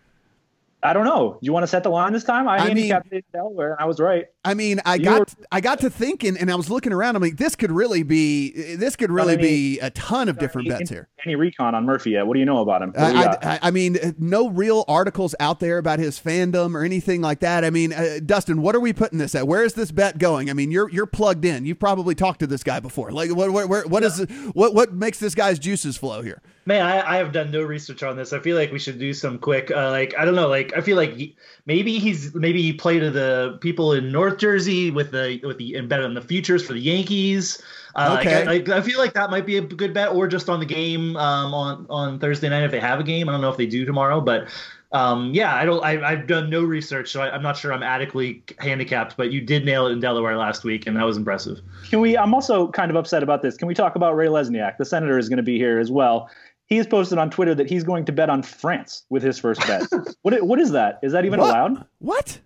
I 0.85 0.93
don't 0.93 1.05
know. 1.05 1.35
Do 1.35 1.39
you 1.43 1.53
want 1.53 1.63
to 1.63 1.69
set 1.69 1.85
the 1.85 1.91
line 1.91 2.13
this 2.13 2.25
time? 2.25 2.49
I, 2.49 2.57
I 2.57 2.61
handicapped 2.63 3.13
mean, 3.13 3.23
Delaware, 3.33 3.73
and 3.73 3.81
I 3.81 3.85
was 3.85 4.01
right. 4.01 4.27
I 4.45 4.55
mean, 4.55 4.81
I 4.85 4.97
you 4.97 5.05
got 5.05 5.21
were, 5.21 5.47
I 5.53 5.61
got 5.61 5.79
to 5.81 5.91
thinking, 5.91 6.37
and 6.37 6.51
I 6.51 6.57
was 6.57 6.69
looking 6.69 6.93
around. 6.93 7.15
I'm 7.15 7.23
like, 7.23 7.37
this 7.37 7.55
could 7.55 7.71
really 7.71 8.03
be 8.03 8.75
this 8.75 8.97
could 8.97 9.13
really 9.13 9.35
any, 9.35 9.43
be 9.43 9.79
a 9.79 9.91
ton 9.91 10.29
of 10.29 10.39
different 10.41 10.67
any, 10.67 10.79
bets 10.79 10.91
here. 10.91 11.09
Any 11.25 11.37
recon 11.37 11.77
on 11.77 11.85
Murphy 11.85 12.11
yet? 12.11 12.27
What 12.27 12.35
do 12.35 12.41
you 12.41 12.47
know 12.47 12.59
about 12.59 12.83
him? 12.83 12.95
I, 12.99 13.37
I, 13.43 13.59
I, 13.63 13.71
mean, 13.71 14.17
no 14.19 14.49
real 14.49 14.85
articles 14.89 15.37
out 15.39 15.61
there 15.61 15.79
about 15.79 16.01
his 16.01 16.19
fandom 16.19 16.75
or 16.75 16.83
anything 16.83 17.21
like 17.21 17.41
that. 17.41 17.65
I 17.65 17.71
mean, 17.71 17.93
uh, 17.93 18.19
Dustin, 18.27 18.61
what 18.61 18.75
are 18.75 18.81
we 18.81 18.93
putting 18.93 19.19
this 19.19 19.37
at? 19.37 19.47
Where 19.47 19.63
is 19.63 19.75
this 19.75 19.93
bet 19.93 20.19
going? 20.19 20.51
I 20.51 20.53
mean, 20.53 20.73
you're 20.73 20.91
you're 20.91 21.07
plugged 21.07 21.45
in. 21.45 21.65
You've 21.65 21.79
probably 21.79 22.17
talked 22.17 22.41
to 22.41 22.49
this 22.49 22.65
guy 22.65 22.81
before. 22.81 23.13
Like, 23.13 23.31
what 23.37 23.53
what 23.53 23.69
where, 23.69 23.87
what 23.87 24.03
yeah. 24.03 24.09
is 24.09 24.27
what 24.53 24.75
what 24.75 24.93
makes 24.93 25.21
this 25.21 25.37
guy's 25.37 25.61
juices 25.61 25.97
flow 25.97 26.23
here? 26.23 26.43
Man, 26.64 26.87
I, 26.87 27.14
I, 27.14 27.16
have 27.16 27.33
done 27.33 27.50
no 27.50 27.62
research 27.62 28.04
on 28.04 28.16
this. 28.16 28.33
I 28.33 28.38
feel 28.38 28.57
like 28.57 28.71
we 28.71 28.78
should 28.78 29.00
do 29.00 29.12
some 29.12 29.38
quick, 29.38 29.73
uh, 29.73 29.90
like 29.90 30.14
I 30.16 30.25
don't 30.25 30.37
know, 30.37 30.49
like 30.49 30.73
I 30.76 30.81
feel 30.81 30.97
like 30.97 31.16
he, 31.16 31.37
maybe 31.66 31.99
he's 31.99 32.35
maybe 32.37 32.62
he 32.62 32.73
played 32.73 33.00
to 33.00 33.11
the 33.11 33.59
people 33.61 33.92
in 33.92 34.12
North 34.12 34.38
Jersey 34.38 34.90
with 34.90 35.11
the 35.11 35.40
with 35.42 35.59
the 35.59 35.75
embedded 35.75 36.07
in 36.07 36.14
the 36.14 36.23
futures 36.23 36.64
for 36.64 36.75
the 36.75 36.81
Yankees. 36.81 37.61
Uh, 37.97 38.16
okay. 38.21 38.46
Like, 38.46 38.68
I, 38.68 38.79
I, 38.79 38.81
feel 38.81 38.98
like 38.98 39.12
that 39.14 39.31
might 39.31 39.44
be 39.44 39.57
a 39.57 39.61
good 39.61 39.92
bet, 39.92 40.12
or 40.12 40.29
just 40.29 40.48
on 40.48 40.61
the 40.61 40.66
game 40.66 41.16
um, 41.16 41.53
on 41.53 41.87
on 41.90 42.18
Thursday 42.20 42.48
night 42.48 42.62
if 42.62 42.70
they 42.70 42.81
have 42.81 43.01
a 43.01 43.05
game. 43.05 43.29
I 43.29 43.33
don't 43.33 43.40
know 43.40 43.51
if 43.51 43.57
they 43.57 43.66
do 43.66 43.85
tomorrow, 43.85 44.20
but 44.20 44.48
um, 44.92 45.33
yeah, 45.35 45.57
I 45.57 45.64
don't. 45.64 45.83
I, 45.83 46.14
have 46.14 46.27
done 46.27 46.48
no 46.48 46.62
research, 46.62 47.11
so 47.11 47.22
I, 47.22 47.35
am 47.35 47.42
not 47.42 47.57
sure 47.57 47.72
I'm 47.72 47.83
adequately 47.83 48.42
handicapped. 48.59 49.16
But 49.16 49.33
you 49.33 49.40
did 49.40 49.64
nail 49.64 49.88
it 49.88 49.92
in 49.92 50.01
Delaware 50.01 50.37
last 50.37 50.64
week, 50.64 50.87
and 50.87 50.96
that 50.96 51.05
was 51.05 51.16
impressive. 51.16 51.61
Can 51.90 52.01
we? 52.01 52.16
I'm 52.16 52.35
also 52.35 52.68
kind 52.68 52.90
of 52.90 52.96
upset 52.96 53.22
about 53.22 53.42
this. 53.42 53.57
Can 53.57 53.66
we 53.68 53.75
talk 53.75 53.96
about 53.96 54.14
Ray 54.14 54.29
Lesniak? 54.29 54.77
The 54.77 54.85
senator 54.85 55.18
is 55.18 55.29
going 55.29 55.38
to 55.38 55.42
be 55.42 55.59
here 55.59 55.81
as 55.81 55.90
well 55.90 56.31
he 56.73 56.79
has 56.79 56.87
posted 56.87 57.19
on 57.19 57.29
Twitter 57.29 57.55
that 57.55 57.69
he's 57.69 57.85
going 57.85 58.07
to 58.07 58.13
bet 58.13 58.31
on 58.31 58.43
France 58.43 59.05
with 59.11 59.23
his 59.23 59.39
first 59.39 59.61
bet. 59.67 59.83
what 60.23 60.43
what 60.43 60.59
is 60.59 60.71
that? 60.71 60.99
Is 61.03 61.13
that 61.13 61.27
even 61.27 61.39
what? 61.39 61.51
allowed? 61.51 61.87
What? 61.99 62.39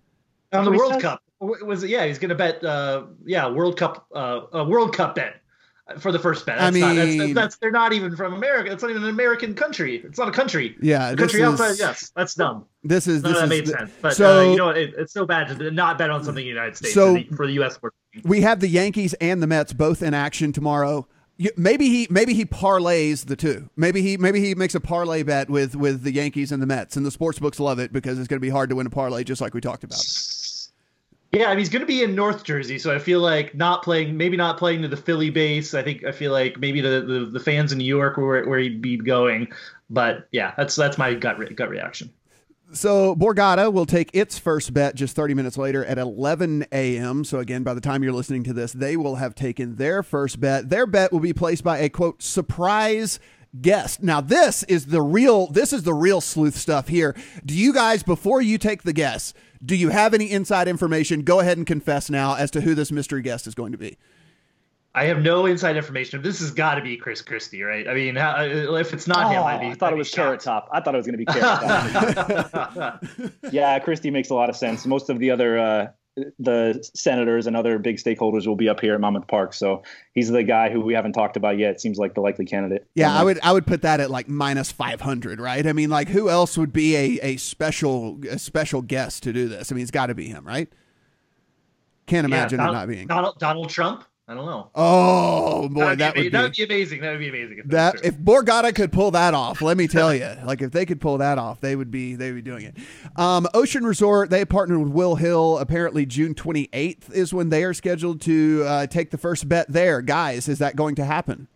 On 0.51 0.65
the 0.65 0.71
World 0.71 1.01
Cup. 1.01 1.23
Was 1.39 1.83
it, 1.83 1.89
yeah, 1.89 2.05
he's 2.05 2.19
going 2.19 2.29
to 2.29 2.35
bet 2.35 2.61
uh, 2.63 3.03
yeah, 3.25 3.47
World 3.49 3.77
Cup 3.77 4.05
uh, 4.13 4.41
a 4.51 4.65
World 4.65 4.93
Cup 4.93 5.15
bet 5.15 5.35
for 5.99 6.11
the 6.11 6.19
first 6.19 6.45
bet. 6.45 6.57
That's 6.57 6.75
I 6.75 6.93
mean, 6.93 6.95
not, 6.95 7.17
that's, 7.17 7.33
that's, 7.33 7.57
they're 7.57 7.71
not 7.71 7.93
even 7.93 8.17
from 8.17 8.33
America. 8.33 8.69
It's 8.69 8.81
not 8.81 8.89
even 8.89 9.03
an 9.03 9.09
American 9.09 9.53
country. 9.53 10.01
It's 10.03 10.19
not 10.19 10.27
a 10.27 10.31
country. 10.31 10.75
Yeah, 10.81 11.11
a 11.11 11.15
country 11.15 11.41
is, 11.41 11.47
outside. 11.47 11.75
Yes, 11.79 12.11
that's 12.13 12.33
dumb. 12.33 12.65
This 12.83 13.07
is 13.07 13.23
None 13.23 13.31
this 13.31 13.41
that 13.41 13.45
is, 13.45 13.49
made 13.49 13.67
sense. 13.69 13.91
But 14.01 14.15
so, 14.15 14.39
uh, 14.39 14.51
you 14.51 14.57
know, 14.57 14.69
it, 14.69 14.93
it's 14.97 15.13
so 15.13 15.25
bad 15.25 15.47
to 15.47 15.71
not 15.71 15.97
bet 15.97 16.09
on 16.09 16.23
something 16.23 16.43
in 16.43 16.47
the 16.47 16.59
United 16.59 16.75
States 16.75 16.93
so 16.93 17.13
for, 17.13 17.19
the, 17.19 17.35
for 17.35 17.47
the 17.47 17.53
U.S. 17.53 17.75
Sport. 17.75 17.93
We 18.23 18.41
have 18.41 18.59
the 18.59 18.67
Yankees 18.67 19.13
and 19.21 19.41
the 19.41 19.47
Mets 19.47 19.71
both 19.71 20.01
in 20.01 20.13
action 20.13 20.51
tomorrow 20.51 21.07
maybe 21.55 21.87
he 21.89 22.07
maybe 22.09 22.33
he 22.33 22.45
parlays 22.45 23.25
the 23.25 23.35
two. 23.35 23.69
Maybe 23.75 24.01
he 24.01 24.17
maybe 24.17 24.39
he 24.39 24.55
makes 24.55 24.75
a 24.75 24.79
parlay 24.79 25.23
bet 25.23 25.49
with 25.49 25.75
with 25.75 26.03
the 26.03 26.11
Yankees 26.11 26.51
and 26.51 26.61
the 26.61 26.67
Mets, 26.67 26.97
and 26.97 27.05
the 27.05 27.11
sports 27.11 27.39
books 27.39 27.59
love 27.59 27.79
it 27.79 27.93
because 27.93 28.19
it's 28.19 28.27
going 28.27 28.37
to 28.37 28.45
be 28.45 28.49
hard 28.49 28.69
to 28.69 28.75
win 28.75 28.87
a 28.87 28.89
parlay, 28.89 29.23
just 29.23 29.41
like 29.41 29.53
we 29.53 29.61
talked 29.61 29.83
about. 29.83 30.03
Yeah, 31.33 31.47
I 31.47 31.49
mean, 31.49 31.59
he's 31.59 31.69
going 31.69 31.81
to 31.81 31.87
be 31.87 32.03
in 32.03 32.15
North 32.15 32.45
Jersey, 32.45 32.79
so 32.79 32.95
I 32.95 32.99
feel 32.99 33.19
like 33.19 33.53
not 33.53 33.83
playing, 33.83 34.15
maybe 34.15 34.37
not 34.37 34.57
playing 34.57 34.81
to 34.83 34.87
the 34.87 34.97
Philly 34.97 35.29
base. 35.29 35.73
I 35.73 35.83
think 35.83 36.05
I 36.05 36.11
feel 36.11 36.31
like 36.31 36.57
maybe 36.57 36.81
the 36.81 37.01
the, 37.01 37.29
the 37.31 37.39
fans 37.39 37.71
in 37.71 37.77
New 37.77 37.85
York 37.85 38.17
where 38.17 38.47
where 38.47 38.59
he'd 38.59 38.81
be 38.81 38.97
going. 38.97 39.49
But 39.89 40.27
yeah, 40.31 40.53
that's 40.57 40.75
that's 40.75 40.97
my 40.97 41.13
gut 41.13 41.37
re- 41.37 41.53
gut 41.53 41.69
reaction. 41.69 42.11
So 42.73 43.15
Borgata 43.15 43.71
will 43.71 43.85
take 43.85 44.09
its 44.13 44.37
first 44.37 44.73
bet 44.73 44.93
just 44.95 45.15
30 45.15 45.33
minutes 45.33 45.57
later 45.57 45.85
at 45.85 45.97
11 45.97 46.65
a.m. 46.71 47.23
So 47.23 47.39
again, 47.39 47.63
by 47.63 47.73
the 47.73 47.81
time 47.81 48.03
you're 48.03 48.11
listening 48.11 48.43
to 48.43 48.53
this, 48.53 48.73
they 48.73 48.97
will 48.97 49.15
have 49.15 49.35
taken 49.35 49.77
their 49.77 50.03
first 50.03 50.39
bet. 50.41 50.69
Their 50.69 50.85
bet 50.85 51.13
will 51.13 51.21
be 51.21 51.33
placed 51.33 51.63
by 51.63 51.79
a 51.79 51.89
quote 51.89 52.21
surprise 52.21 53.19
guest. 53.61 54.03
Now 54.03 54.19
this 54.19 54.63
is 54.63 54.87
the 54.87 55.01
real 55.01 55.47
this 55.47 55.71
is 55.71 55.83
the 55.83 55.93
real 55.93 56.19
sleuth 56.19 56.57
stuff 56.57 56.89
here. 56.89 57.15
Do 57.45 57.53
you 57.53 57.73
guys 57.73 58.03
before 58.03 58.41
you 58.41 58.57
take 58.57 58.83
the 58.83 58.93
guess, 58.93 59.33
do 59.65 59.75
you 59.75 59.89
have 59.89 60.13
any 60.13 60.29
inside 60.29 60.67
information? 60.67 61.21
Go 61.21 61.39
ahead 61.39 61.57
and 61.57 61.65
confess 61.65 62.09
now 62.09 62.35
as 62.35 62.51
to 62.51 62.61
who 62.61 62.75
this 62.75 62.91
mystery 62.91 63.21
guest 63.21 63.47
is 63.47 63.55
going 63.55 63.71
to 63.71 63.77
be. 63.77 63.97
I 64.97 65.03
have 65.05 65.21
no 65.21 65.45
inside 65.45 65.77
information. 65.77 66.23
This 66.23 66.39
has 66.39 66.49
got 66.49 66.75
to 66.75 66.81
be 66.81 66.97
Chris 66.97 67.21
Christie, 67.21 67.61
right? 67.61 67.87
I 67.87 67.93
mean, 67.93 68.15
how, 68.15 68.41
if 68.41 68.93
it's 68.93 69.07
not 69.07 69.27
oh, 69.27 69.29
him, 69.29 69.43
I'd 69.43 69.61
be, 69.61 69.67
I 69.67 69.73
thought 69.75 69.89
I'd 69.89 69.93
it 69.93 69.97
was 69.97 70.09
Carrot 70.09 70.39
Top. 70.39 70.67
I 70.71 70.81
thought 70.81 70.95
it 70.95 70.97
was 70.97 71.05
going 71.05 71.19
to 71.19 71.23
be 71.23 71.25
Carrot 71.31 72.51
Top. 72.51 73.05
yeah, 73.51 73.77
Christie 73.77 74.09
makes 74.09 74.31
a 74.31 74.33
lot 74.33 74.49
of 74.49 74.55
sense. 74.55 74.87
Most 74.87 75.11
of 75.11 75.19
the 75.19 75.29
other 75.29 75.59
uh, 75.59 75.87
the 76.39 76.83
senators 76.95 77.45
and 77.45 77.55
other 77.55 77.77
big 77.77 77.97
stakeholders 77.97 78.47
will 78.47 78.55
be 78.55 78.67
up 78.67 78.79
here 78.79 78.95
at 78.95 78.99
Monmouth 78.99 79.27
Park, 79.27 79.53
so 79.53 79.83
he's 80.13 80.29
the 80.29 80.41
guy 80.41 80.71
who 80.71 80.81
we 80.81 80.95
haven't 80.95 81.13
talked 81.13 81.37
about 81.37 81.59
yet. 81.59 81.79
Seems 81.79 81.99
like 81.99 82.15
the 82.15 82.21
likely 82.21 82.45
candidate. 82.45 82.87
Yeah, 82.95 83.15
I 83.15 83.23
would 83.23 83.39
I 83.43 83.51
would 83.51 83.67
put 83.67 83.83
that 83.83 83.99
at 83.99 84.09
like 84.09 84.27
minus 84.27 84.71
five 84.71 85.01
hundred, 85.01 85.39
right? 85.39 85.67
I 85.67 85.73
mean, 85.73 85.91
like 85.91 86.07
who 86.07 86.27
else 86.27 86.57
would 86.57 86.73
be 86.73 86.95
a 86.95 87.19
a 87.21 87.37
special 87.37 88.19
a 88.27 88.39
special 88.39 88.81
guest 88.81 89.21
to 89.23 89.33
do 89.33 89.47
this? 89.47 89.71
I 89.71 89.75
mean, 89.75 89.83
it's 89.83 89.91
got 89.91 90.07
to 90.07 90.15
be 90.15 90.27
him, 90.27 90.43
right? 90.43 90.73
Can't 92.07 92.25
imagine 92.25 92.59
yeah, 92.59 92.65
Donald, 92.65 92.75
it 92.75 92.79
not 92.79 92.87
being 92.87 93.07
Donald, 93.07 93.37
Donald 93.37 93.69
Trump. 93.69 94.03
I 94.29 94.33
don't 94.33 94.45
know. 94.45 94.69
Oh 94.75 95.69
boy, 95.69 95.79
That'd 95.95 95.99
that 95.99 96.13
be, 96.13 96.19
would 96.19 96.23
be, 96.25 96.29
that'd 96.29 96.51
be 96.53 96.63
amazing. 96.65 96.99
That 96.99 97.11
would 97.11 97.19
be 97.19 97.29
amazing. 97.29 97.59
If 97.59 97.67
that 97.67 98.03
if 98.03 98.17
Borgata 98.17 98.75
could 98.75 98.91
pull 98.91 99.11
that 99.11 99.33
off, 99.33 99.61
let 99.61 99.77
me 99.77 99.87
tell 99.87 100.13
you, 100.13 100.29
like 100.43 100.61
if 100.61 100.71
they 100.71 100.85
could 100.85 100.99
pull 100.99 101.17
that 101.19 101.37
off, 101.37 101.61
they 101.61 101.77
would 101.77 101.91
be 101.91 102.15
they 102.15 102.33
would 102.33 102.43
be 102.43 102.49
doing 102.49 102.65
it. 102.65 102.75
Um, 103.15 103.47
Ocean 103.53 103.85
Resort 103.85 104.29
they 104.29 104.43
partnered 104.43 104.79
with 104.79 104.89
Will 104.89 105.15
Hill. 105.15 105.57
Apparently, 105.59 106.05
June 106.05 106.33
twenty 106.33 106.67
eighth 106.73 107.09
is 107.13 107.33
when 107.33 107.47
they 107.47 107.63
are 107.63 107.73
scheduled 107.73 108.19
to 108.21 108.63
uh, 108.65 108.87
take 108.87 109.11
the 109.11 109.17
first 109.17 109.47
bet 109.47 109.71
there. 109.71 110.01
Guys, 110.01 110.49
is 110.49 110.59
that 110.59 110.75
going 110.75 110.95
to 110.95 111.05
happen? 111.05 111.47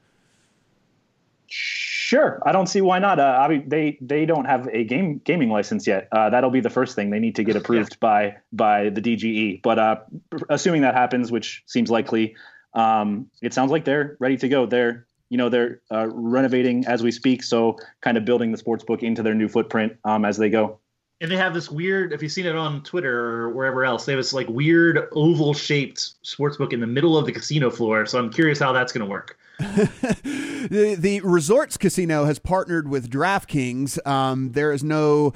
Sure, 1.47 2.41
I 2.45 2.53
don't 2.53 2.67
see 2.67 2.79
why 2.79 2.99
not. 2.99 3.19
Uh, 3.19 3.37
I 3.41 3.49
mean, 3.49 3.67
they 3.67 3.97
they 3.99 4.25
don't 4.25 4.45
have 4.45 4.69
a 4.71 4.85
game 4.85 5.19
gaming 5.25 5.49
license 5.49 5.85
yet. 5.85 6.07
Uh, 6.13 6.29
that'll 6.29 6.49
be 6.49 6.61
the 6.61 6.69
first 6.69 6.95
thing 6.95 7.09
they 7.09 7.19
need 7.19 7.35
to 7.35 7.43
get 7.43 7.55
approved 7.57 7.99
by 7.99 8.37
by 8.53 8.87
the 8.87 9.01
DGE. 9.01 9.61
But 9.61 9.77
uh, 9.77 9.95
assuming 10.49 10.83
that 10.83 10.93
happens, 10.93 11.33
which 11.33 11.63
seems 11.65 11.91
likely, 11.91 12.37
um, 12.73 13.29
it 13.41 13.53
sounds 13.53 13.71
like 13.71 13.85
they're 13.85 14.15
ready 14.19 14.37
to 14.37 14.49
go. 14.49 14.65
They're 14.65 15.05
you 15.29 15.37
know 15.37 15.49
they're 15.49 15.81
uh, 15.91 16.07
renovating 16.11 16.85
as 16.85 17.03
we 17.03 17.11
speak, 17.11 17.43
so 17.43 17.77
kind 18.01 18.17
of 18.17 18.25
building 18.25 18.51
the 18.51 18.57
sports 18.57 18.83
book 18.83 19.03
into 19.03 19.23
their 19.23 19.33
new 19.33 19.47
footprint 19.47 19.97
um, 20.03 20.25
as 20.25 20.37
they 20.37 20.49
go. 20.49 20.79
and 21.21 21.31
they 21.31 21.37
have 21.37 21.53
this 21.53 21.69
weird. 21.69 22.13
If 22.13 22.21
you've 22.21 22.31
seen 22.31 22.45
it 22.45 22.55
on 22.55 22.83
Twitter 22.83 23.43
or 23.43 23.49
wherever 23.49 23.85
else, 23.85 24.05
they 24.05 24.11
have 24.11 24.19
this 24.19 24.33
like 24.33 24.47
weird 24.49 25.07
oval 25.13 25.53
shaped 25.53 26.13
sports 26.25 26.57
book 26.57 26.73
in 26.73 26.79
the 26.79 26.87
middle 26.87 27.17
of 27.17 27.25
the 27.25 27.31
casino 27.31 27.69
floor. 27.69 28.05
So 28.05 28.19
I'm 28.19 28.31
curious 28.31 28.59
how 28.59 28.73
that's 28.73 28.91
going 28.91 29.05
to 29.05 29.09
work. 29.09 29.37
the, 29.59 30.95
the 30.97 31.21
Resorts 31.23 31.77
Casino 31.77 32.25
has 32.25 32.39
partnered 32.39 32.89
with 32.89 33.09
DraftKings. 33.09 34.05
Um, 34.07 34.53
there 34.53 34.71
is 34.71 34.83
no 34.83 35.33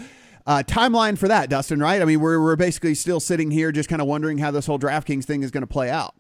uh, 0.47 0.63
timeline 0.65 1.17
for 1.17 1.27
that, 1.27 1.49
Dustin. 1.49 1.79
Right? 1.79 2.01
I 2.01 2.05
mean, 2.05 2.19
we're 2.19 2.41
we're 2.41 2.55
basically 2.55 2.95
still 2.95 3.19
sitting 3.19 3.51
here, 3.51 3.71
just 3.71 3.87
kind 3.87 4.01
of 4.01 4.07
wondering 4.07 4.39
how 4.39 4.51
this 4.51 4.65
whole 4.65 4.79
DraftKings 4.79 5.25
thing 5.25 5.43
is 5.43 5.51
going 5.51 5.61
to 5.61 5.67
play 5.67 5.89
out. 5.89 6.15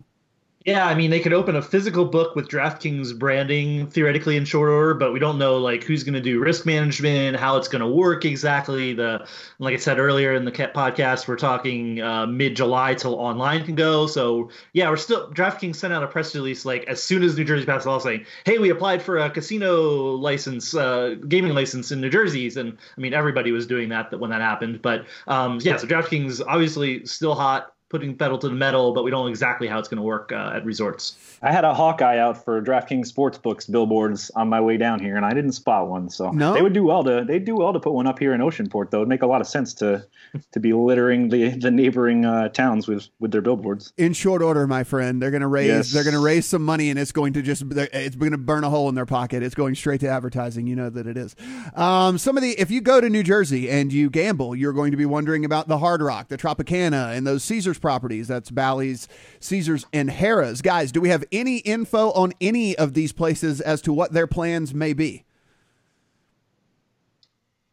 Yeah, 0.65 0.87
I 0.87 0.95
mean, 0.95 1.11
they 1.11 1.19
could 1.19 1.31
open 1.31 1.55
a 1.55 1.61
physical 1.61 2.05
book 2.05 2.35
with 2.35 2.47
DraftKings 2.47 3.15
branding 3.19 3.85
theoretically 3.85 4.35
in 4.35 4.45
short 4.45 4.67
order, 4.71 4.95
but 4.95 5.13
we 5.13 5.19
don't 5.19 5.37
know 5.37 5.57
like 5.57 5.83
who's 5.83 6.03
going 6.03 6.15
to 6.15 6.21
do 6.21 6.39
risk 6.39 6.65
management, 6.65 7.37
how 7.37 7.57
it's 7.57 7.67
going 7.67 7.83
to 7.83 7.87
work 7.87 8.25
exactly. 8.25 8.91
The 8.93 9.27
like 9.59 9.75
I 9.75 9.77
said 9.77 9.99
earlier 9.99 10.33
in 10.33 10.43
the 10.43 10.51
podcast, 10.51 11.27
we're 11.27 11.35
talking 11.35 12.01
uh, 12.01 12.25
mid 12.25 12.55
July 12.55 12.95
till 12.95 13.13
online 13.13 13.63
can 13.63 13.75
go. 13.75 14.07
So 14.07 14.49
yeah, 14.73 14.89
we're 14.89 14.97
still 14.97 15.29
DraftKings 15.31 15.75
sent 15.75 15.93
out 15.93 16.01
a 16.01 16.07
press 16.07 16.33
release 16.33 16.65
like 16.65 16.83
as 16.85 17.01
soon 17.01 17.21
as 17.21 17.37
New 17.37 17.43
Jersey 17.43 17.67
passed 17.67 17.83
the 17.83 17.91
law 17.91 17.99
saying, 17.99 18.25
"Hey, 18.43 18.57
we 18.57 18.71
applied 18.71 19.03
for 19.03 19.19
a 19.19 19.29
casino 19.29 20.15
license, 20.15 20.73
uh, 20.73 21.13
gaming 21.27 21.53
license 21.53 21.91
in 21.91 22.01
New 22.01 22.09
Jersey's," 22.09 22.57
and 22.57 22.75
I 22.97 23.01
mean 23.01 23.13
everybody 23.13 23.51
was 23.51 23.67
doing 23.67 23.89
that 23.89 24.19
when 24.19 24.31
that 24.31 24.41
happened. 24.41 24.81
But 24.81 25.05
um, 25.27 25.59
yeah, 25.61 25.77
so 25.77 25.85
DraftKings 25.85 26.41
obviously 26.47 27.05
still 27.05 27.35
hot 27.35 27.71
putting 27.95 28.13
pedal 28.13 28.37
to 28.37 28.49
the 28.49 28.55
metal, 28.55 28.91
but 28.93 29.05
we 29.05 29.09
don't 29.11 29.23
know 29.23 29.29
exactly 29.29 29.67
how 29.69 29.79
it's 29.79 29.87
going 29.87 29.95
to 29.97 30.03
work 30.03 30.33
uh, 30.33 30.51
at 30.53 30.65
resorts. 30.65 31.17
I 31.41 31.49
had 31.53 31.63
a 31.63 31.73
Hawkeye 31.73 32.17
out 32.17 32.43
for 32.43 32.61
DraftKings 32.61 33.09
Sportsbooks 33.13 33.71
billboards 33.71 34.29
on 34.35 34.49
my 34.49 34.59
way 34.59 34.75
down 34.75 34.99
here, 34.99 35.15
and 35.15 35.25
I 35.25 35.33
didn't 35.33 35.53
spot 35.53 35.87
one. 35.87 36.09
So 36.09 36.31
No? 36.31 36.53
they 36.53 36.61
would 36.61 36.73
do 36.73 36.83
well 36.83 37.05
to 37.05 37.23
they 37.25 37.39
do 37.39 37.55
well 37.55 37.71
to 37.71 37.79
put 37.79 37.93
one 37.93 38.05
up 38.05 38.19
here 38.19 38.33
in 38.33 38.41
Oceanport, 38.41 38.91
though. 38.91 38.97
It'd 38.97 39.07
make 39.07 39.21
a 39.21 39.27
lot 39.27 39.39
of 39.39 39.47
sense 39.47 39.73
to 39.75 40.05
to 40.51 40.59
be 40.59 40.73
littering 40.73 41.29
the 41.29 41.49
the 41.51 41.71
neighboring 41.71 42.25
uh, 42.25 42.49
towns 42.49 42.85
with 42.87 43.07
with 43.21 43.31
their 43.31 43.41
billboards. 43.41 43.93
In 43.97 44.11
short 44.11 44.41
order, 44.41 44.67
my 44.67 44.83
friend, 44.83 45.21
they're 45.21 45.31
going 45.31 45.41
to 45.41 45.47
raise 45.47 45.67
Yes. 45.67 45.91
they're 45.93 46.03
going 46.03 46.15
to 46.15 46.19
raise 46.23 46.45
some 46.45 46.63
money, 46.65 46.89
and 46.89 46.99
it's 46.99 47.13
going 47.13 47.31
to 47.33 47.41
just 47.41 47.63
it's 47.71 48.15
going 48.17 48.31
to 48.33 48.37
burn 48.37 48.65
a 48.65 48.69
hole 48.69 48.89
in 48.89 48.95
their 48.95 49.05
pocket. 49.05 49.41
It's 49.41 49.55
going 49.55 49.75
straight 49.75 50.01
to 50.01 50.09
advertising. 50.09 50.67
You 50.67 50.75
know 50.75 50.89
that 50.89 51.07
it 51.07 51.15
is. 51.15 51.33
Um, 51.75 52.17
some 52.17 52.35
of 52.35 52.43
the 52.43 52.51
if 52.59 52.69
you 52.71 52.81
go 52.81 52.99
to 52.99 53.09
New 53.09 53.23
Jersey 53.23 53.69
and 53.69 53.93
you 53.93 54.09
gamble, 54.09 54.53
you're 54.55 54.73
going 54.73 54.91
to 54.91 54.97
be 54.97 55.05
wondering 55.05 55.45
about 55.45 55.67
the 55.69 55.77
Hard 55.77 56.01
Rock, 56.01 56.27
the 56.27 56.37
Tropicana, 56.37 57.15
and 57.15 57.25
those 57.25 57.43
Caesars 57.43 57.77
properties. 57.85 58.27
That's 58.27 58.49
Bally's, 58.49 59.07
Caesars, 59.41 59.85
and 59.93 60.09
Harrah's. 60.09 60.63
Guys, 60.63 60.91
do 60.91 60.99
we 60.99 61.09
have 61.09 61.23
any 61.31 61.57
info 61.57 62.09
on 62.13 62.33
any 62.41 62.75
of 62.75 62.95
these 62.95 63.11
places 63.11 63.61
as 63.61 63.79
to 63.83 63.93
what 63.93 64.11
their 64.11 64.25
plans 64.25 64.73
may 64.73 64.91
be? 64.93 65.23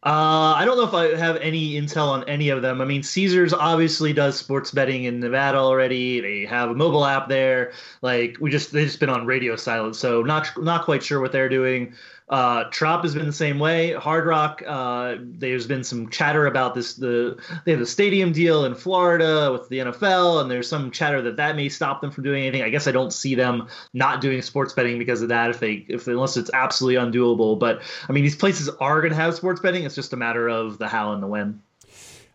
Uh, 0.04 0.52
I 0.54 0.66
don't 0.66 0.76
know 0.76 0.84
if 0.84 0.92
I 0.92 1.16
have 1.16 1.36
any 1.36 1.80
intel 1.80 2.08
on 2.08 2.28
any 2.28 2.50
of 2.50 2.60
them. 2.60 2.82
I 2.82 2.84
mean, 2.84 3.02
Caesars 3.02 3.54
obviously 3.54 4.12
does 4.12 4.36
sports 4.36 4.70
betting 4.70 5.04
in 5.04 5.18
Nevada 5.18 5.56
already. 5.56 6.20
They 6.20 6.44
have 6.44 6.68
a 6.70 6.74
mobile 6.74 7.06
app 7.06 7.30
there. 7.30 7.72
Like 8.02 8.36
we 8.38 8.50
just 8.50 8.70
they've 8.70 8.86
just 8.86 9.00
been 9.00 9.08
on 9.08 9.24
radio 9.24 9.56
silence, 9.56 9.98
so 9.98 10.20
not 10.20 10.50
not 10.60 10.84
quite 10.84 11.02
sure 11.02 11.20
what 11.20 11.32
they're 11.32 11.48
doing. 11.48 11.94
Uh, 12.28 12.64
Trop 12.70 13.02
has 13.02 13.14
been 13.14 13.26
the 13.26 13.32
same 13.32 13.58
way. 13.58 13.92
Hard 13.92 14.26
Rock, 14.26 14.62
uh, 14.66 15.16
there's 15.20 15.66
been 15.66 15.84
some 15.84 16.08
chatter 16.08 16.46
about 16.46 16.74
this. 16.74 16.94
The 16.94 17.38
they 17.64 17.72
have 17.72 17.80
the 17.80 17.86
stadium 17.86 18.32
deal 18.32 18.64
in 18.64 18.74
Florida 18.74 19.50
with 19.52 19.68
the 19.68 19.78
NFL, 19.78 20.40
and 20.40 20.50
there's 20.50 20.68
some 20.68 20.90
chatter 20.90 21.20
that 21.22 21.36
that 21.36 21.56
may 21.56 21.68
stop 21.68 22.00
them 22.00 22.10
from 22.10 22.24
doing 22.24 22.44
anything. 22.44 22.62
I 22.62 22.70
guess 22.70 22.86
I 22.86 22.92
don't 22.92 23.12
see 23.12 23.34
them 23.34 23.68
not 23.92 24.20
doing 24.20 24.40
sports 24.40 24.72
betting 24.72 24.98
because 24.98 25.22
of 25.22 25.28
that. 25.28 25.50
If 25.50 25.60
they, 25.60 25.84
if 25.88 26.06
unless 26.06 26.36
it's 26.36 26.50
absolutely 26.54 27.02
undoable. 27.02 27.58
But 27.58 27.82
I 28.08 28.12
mean, 28.12 28.24
these 28.24 28.36
places 28.36 28.68
are 28.68 29.00
going 29.00 29.12
to 29.12 29.16
have 29.16 29.34
sports 29.34 29.60
betting. 29.60 29.84
It's 29.84 29.94
just 29.94 30.12
a 30.12 30.16
matter 30.16 30.48
of 30.48 30.78
the 30.78 30.88
how 30.88 31.12
and 31.12 31.22
the 31.22 31.26
when. 31.26 31.60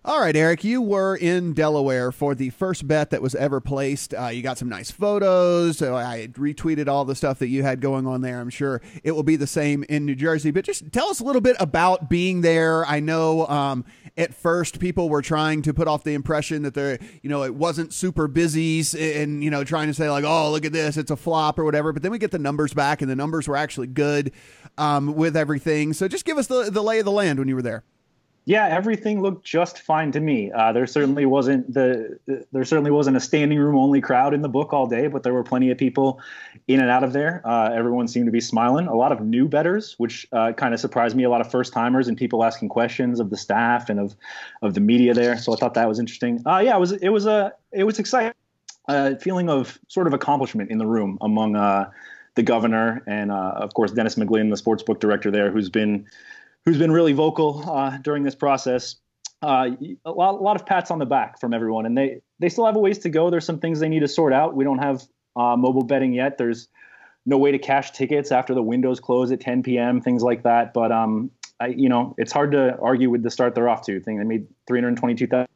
All 0.08 0.22
right, 0.22 0.38
Eric, 0.38 0.64
you 0.64 0.82
were 0.82 1.18
in 1.18 1.52
Delaware 1.52 2.14
for 2.14 2.34
the 2.34 2.50
first 2.52 2.88
bet 2.88 3.10
that 3.10 3.22
was 3.22 3.36
ever 3.36 3.60
placed. 3.60 4.14
Uh, 4.14 4.28
you 4.28 4.42
got 4.42 4.58
some 4.58 4.70
nice 4.70 4.90
photos. 4.90 5.80
So 5.80 5.98
I 5.98 6.30
retweeted 6.32 6.88
all 6.88 7.04
the 7.04 7.14
stuff 7.14 7.40
that 7.40 7.50
you 7.50 7.62
had 7.62 7.82
going 7.82 8.08
on 8.08 8.22
there. 8.22 8.40
I'm 8.40 8.50
sure 8.50 8.82
it 9.04 9.12
will 9.12 9.24
be 9.24 9.36
the 9.36 9.46
same 9.46 9.84
in 9.90 10.06
New 10.06 10.16
Jersey. 10.16 10.50
But 10.52 10.64
just 10.64 10.94
tell 10.94 11.10
us 11.10 11.20
a 11.20 11.26
little 11.26 11.42
bit 11.42 11.58
about 11.60 12.10
being 12.10 12.40
there. 12.40 12.86
I 12.86 13.02
know 13.02 13.48
um, 13.48 13.84
at 14.16 14.34
first 14.34 14.80
people 14.80 15.10
were 15.10 15.22
trying 15.22 15.62
to 15.64 15.74
put 15.74 15.90
off 15.90 16.06
the 16.06 16.14
impression 16.14 16.62
that 16.62 16.74
there, 16.74 17.00
you 17.22 17.30
know, 17.30 17.44
it 17.44 17.54
wasn't 17.54 17.92
super 17.92 18.30
busy 18.30 18.82
and 18.98 19.44
you 19.44 19.52
know 19.52 19.66
trying 19.66 19.88
to 19.88 19.94
say 19.94 20.10
like, 20.10 20.24
oh, 20.24 20.52
look 20.52 20.64
at 20.64 20.72
this, 20.72 20.96
it's 20.96 21.12
a 21.12 21.18
flop 21.18 21.60
or 21.60 21.66
whatever. 21.66 21.92
But 21.92 22.02
then 22.02 22.14
we 22.14 22.18
get 22.18 22.32
the 22.32 22.40
numbers 22.40 22.74
back, 22.74 23.02
and 23.02 23.12
the 23.12 23.16
numbers 23.18 23.46
were 23.46 23.58
actually 23.58 23.88
good 23.88 24.32
um, 24.78 25.16
with 25.16 25.36
everything. 25.36 25.92
So 25.92 26.08
just 26.08 26.24
give 26.24 26.38
us 26.38 26.48
the 26.48 26.70
the 26.72 26.82
lay 26.82 27.00
of 27.00 27.06
the 27.06 27.12
land 27.12 27.40
when 27.40 27.50
you 27.50 27.56
were 27.56 27.62
there. 27.62 27.84
Yeah, 28.48 28.66
everything 28.68 29.22
looked 29.22 29.46
just 29.46 29.80
fine 29.80 30.14
to 30.14 30.22
me. 30.22 30.54
Uh, 30.54 30.72
there 30.72 30.88
certainly 30.88 31.26
wasn't 31.26 31.74
the 31.74 32.18
there 32.54 32.64
certainly 32.64 32.92
wasn't 32.92 33.18
a 33.18 33.20
standing 33.20 33.60
room 33.60 33.76
only 33.76 34.00
crowd 34.00 34.34
in 34.34 34.42
the 34.42 34.48
book 34.48 34.72
all 34.72 34.88
day, 34.88 35.08
but 35.08 35.24
there 35.24 35.34
were 35.34 35.44
plenty 35.44 35.70
of 35.70 35.78
people 35.78 36.22
in 36.66 36.80
and 36.80 36.90
out 36.90 37.04
of 37.04 37.12
there. 37.12 37.42
Uh, 37.44 37.70
everyone 37.74 38.08
seemed 38.08 38.26
to 38.26 38.32
be 38.32 38.40
smiling. 38.40 38.88
A 38.88 38.96
lot 38.96 39.12
of 39.12 39.20
new 39.20 39.50
betters, 39.50 39.96
which 39.98 40.26
uh, 40.32 40.54
kind 40.54 40.74
of 40.74 40.80
surprised 40.80 41.14
me. 41.14 41.26
A 41.26 41.30
lot 41.30 41.42
of 41.42 41.52
first 41.52 41.74
timers 41.74 42.08
and 42.08 42.18
people 42.18 42.42
asking 42.42 42.70
questions 42.70 43.20
of 43.20 43.32
the 43.32 43.36
staff 43.36 43.90
and 43.90 44.00
of 44.00 44.16
of 44.62 44.76
the 44.76 44.80
media 44.80 45.14
there. 45.14 45.38
So 45.38 45.52
I 45.52 45.58
thought 45.58 45.74
that 45.74 45.90
was 45.90 46.00
interesting. 46.00 46.42
Uh, 46.46 46.60
yeah, 46.60 46.78
it 46.78 46.80
was 46.80 46.94
it 46.94 47.10
was 47.10 47.26
a 47.26 47.52
it 47.74 47.84
was 47.84 48.00
exciting. 48.00 48.32
Uh, 48.88 49.16
feeling 49.16 49.50
of 49.50 49.78
sort 49.90 50.08
of 50.08 50.14
accomplishment 50.14 50.72
in 50.72 50.78
the 50.78 50.88
room 50.88 51.18
among 51.20 51.58
uh, 51.58 51.90
the 52.36 52.44
governor 52.44 53.04
and 53.08 53.30
of 53.30 53.74
course 53.74 53.92
Denis 53.92 54.16
McGlynn, 54.16 54.50
the 54.50 54.56
sportsbook 54.56 55.02
director 55.02 55.32
there, 55.32 55.52
who's 55.52 55.70
been 55.70 56.08
who's 56.68 56.78
been 56.78 56.92
really 56.92 57.14
vocal 57.14 57.64
uh, 57.66 57.98
during 58.00 58.24
this 58.24 58.36
process. 58.36 58.98
Uh, 59.42 59.70
a, 60.04 60.12
lot, 60.12 60.34
a 60.34 60.44
lot 60.44 60.60
of 60.60 60.66
pats 60.66 60.92
on 60.92 61.00
the 61.00 61.06
back 61.06 61.40
from 61.40 61.54
everyone, 61.54 61.86
and 61.86 61.98
they 61.98 62.20
they 62.40 62.50
still 62.50 62.66
have 62.66 62.76
a 62.76 62.80
ways 62.80 62.98
to 63.00 63.10
go. 63.10 63.30
There's 63.30 63.46
some 63.46 63.60
things 63.60 63.80
they 63.80 63.88
need 63.88 64.02
to 64.02 64.08
sort 64.10 64.34
out. 64.34 64.54
We 64.54 64.66
don't 64.66 64.80
have 64.80 65.02
uh, 65.38 65.56
mobile 65.56 65.86
betting 65.86 66.12
yet. 66.12 66.38
There's 66.38 66.68
no 67.26 67.38
way 67.38 67.54
to 67.54 67.58
cash 67.58 67.92
tickets 67.92 68.34
after 68.34 68.54
the 68.54 68.62
windows 68.62 69.00
close 69.00 69.32
at 69.32 69.40
10 69.40 69.64
p.m. 69.64 70.02
Things 70.02 70.24
like 70.24 70.44
that. 70.44 70.74
But 70.74 70.92
um, 70.92 71.32
I, 71.62 71.68
you 71.68 71.88
know, 71.88 72.16
it's 72.18 72.34
hard 72.34 72.52
to 72.52 72.78
argue 72.80 73.10
with 73.10 73.24
the 73.24 73.32
start 73.32 73.56
they're 73.56 73.70
off 73.70 73.86
to. 73.86 74.02
Thing 74.02 74.18
they 74.18 74.26
made 74.26 74.48
322,000. 74.68 75.48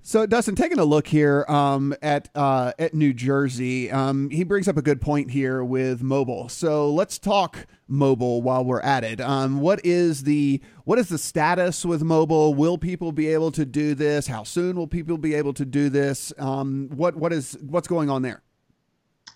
So, 0.00 0.24
Dustin, 0.24 0.54
taking 0.54 0.78
a 0.78 0.84
look 0.84 1.06
here 1.06 1.44
um, 1.48 1.94
at 2.00 2.30
uh, 2.34 2.72
at 2.78 2.94
New 2.94 3.12
Jersey, 3.12 3.90
um, 3.90 4.30
he 4.30 4.42
brings 4.42 4.66
up 4.66 4.76
a 4.78 4.82
good 4.82 5.00
point 5.00 5.30
here 5.30 5.62
with 5.62 6.02
mobile. 6.02 6.48
So 6.48 6.90
let's 6.90 7.18
talk 7.18 7.66
mobile 7.88 8.40
while 8.40 8.64
we're 8.64 8.80
at 8.80 9.04
it. 9.04 9.20
Um, 9.20 9.60
what 9.60 9.84
is 9.84 10.22
the 10.22 10.62
what 10.84 10.98
is 10.98 11.08
the 11.08 11.18
status 11.18 11.84
with 11.84 12.02
mobile? 12.02 12.54
Will 12.54 12.78
people 12.78 13.12
be 13.12 13.28
able 13.28 13.50
to 13.52 13.66
do 13.66 13.94
this? 13.94 14.28
How 14.28 14.44
soon 14.44 14.76
will 14.76 14.86
people 14.86 15.18
be 15.18 15.34
able 15.34 15.52
to 15.54 15.66
do 15.66 15.90
this? 15.90 16.32
Um, 16.38 16.88
what 16.94 17.16
what 17.16 17.32
is 17.32 17.58
what's 17.60 17.88
going 17.88 18.08
on 18.08 18.22
there? 18.22 18.42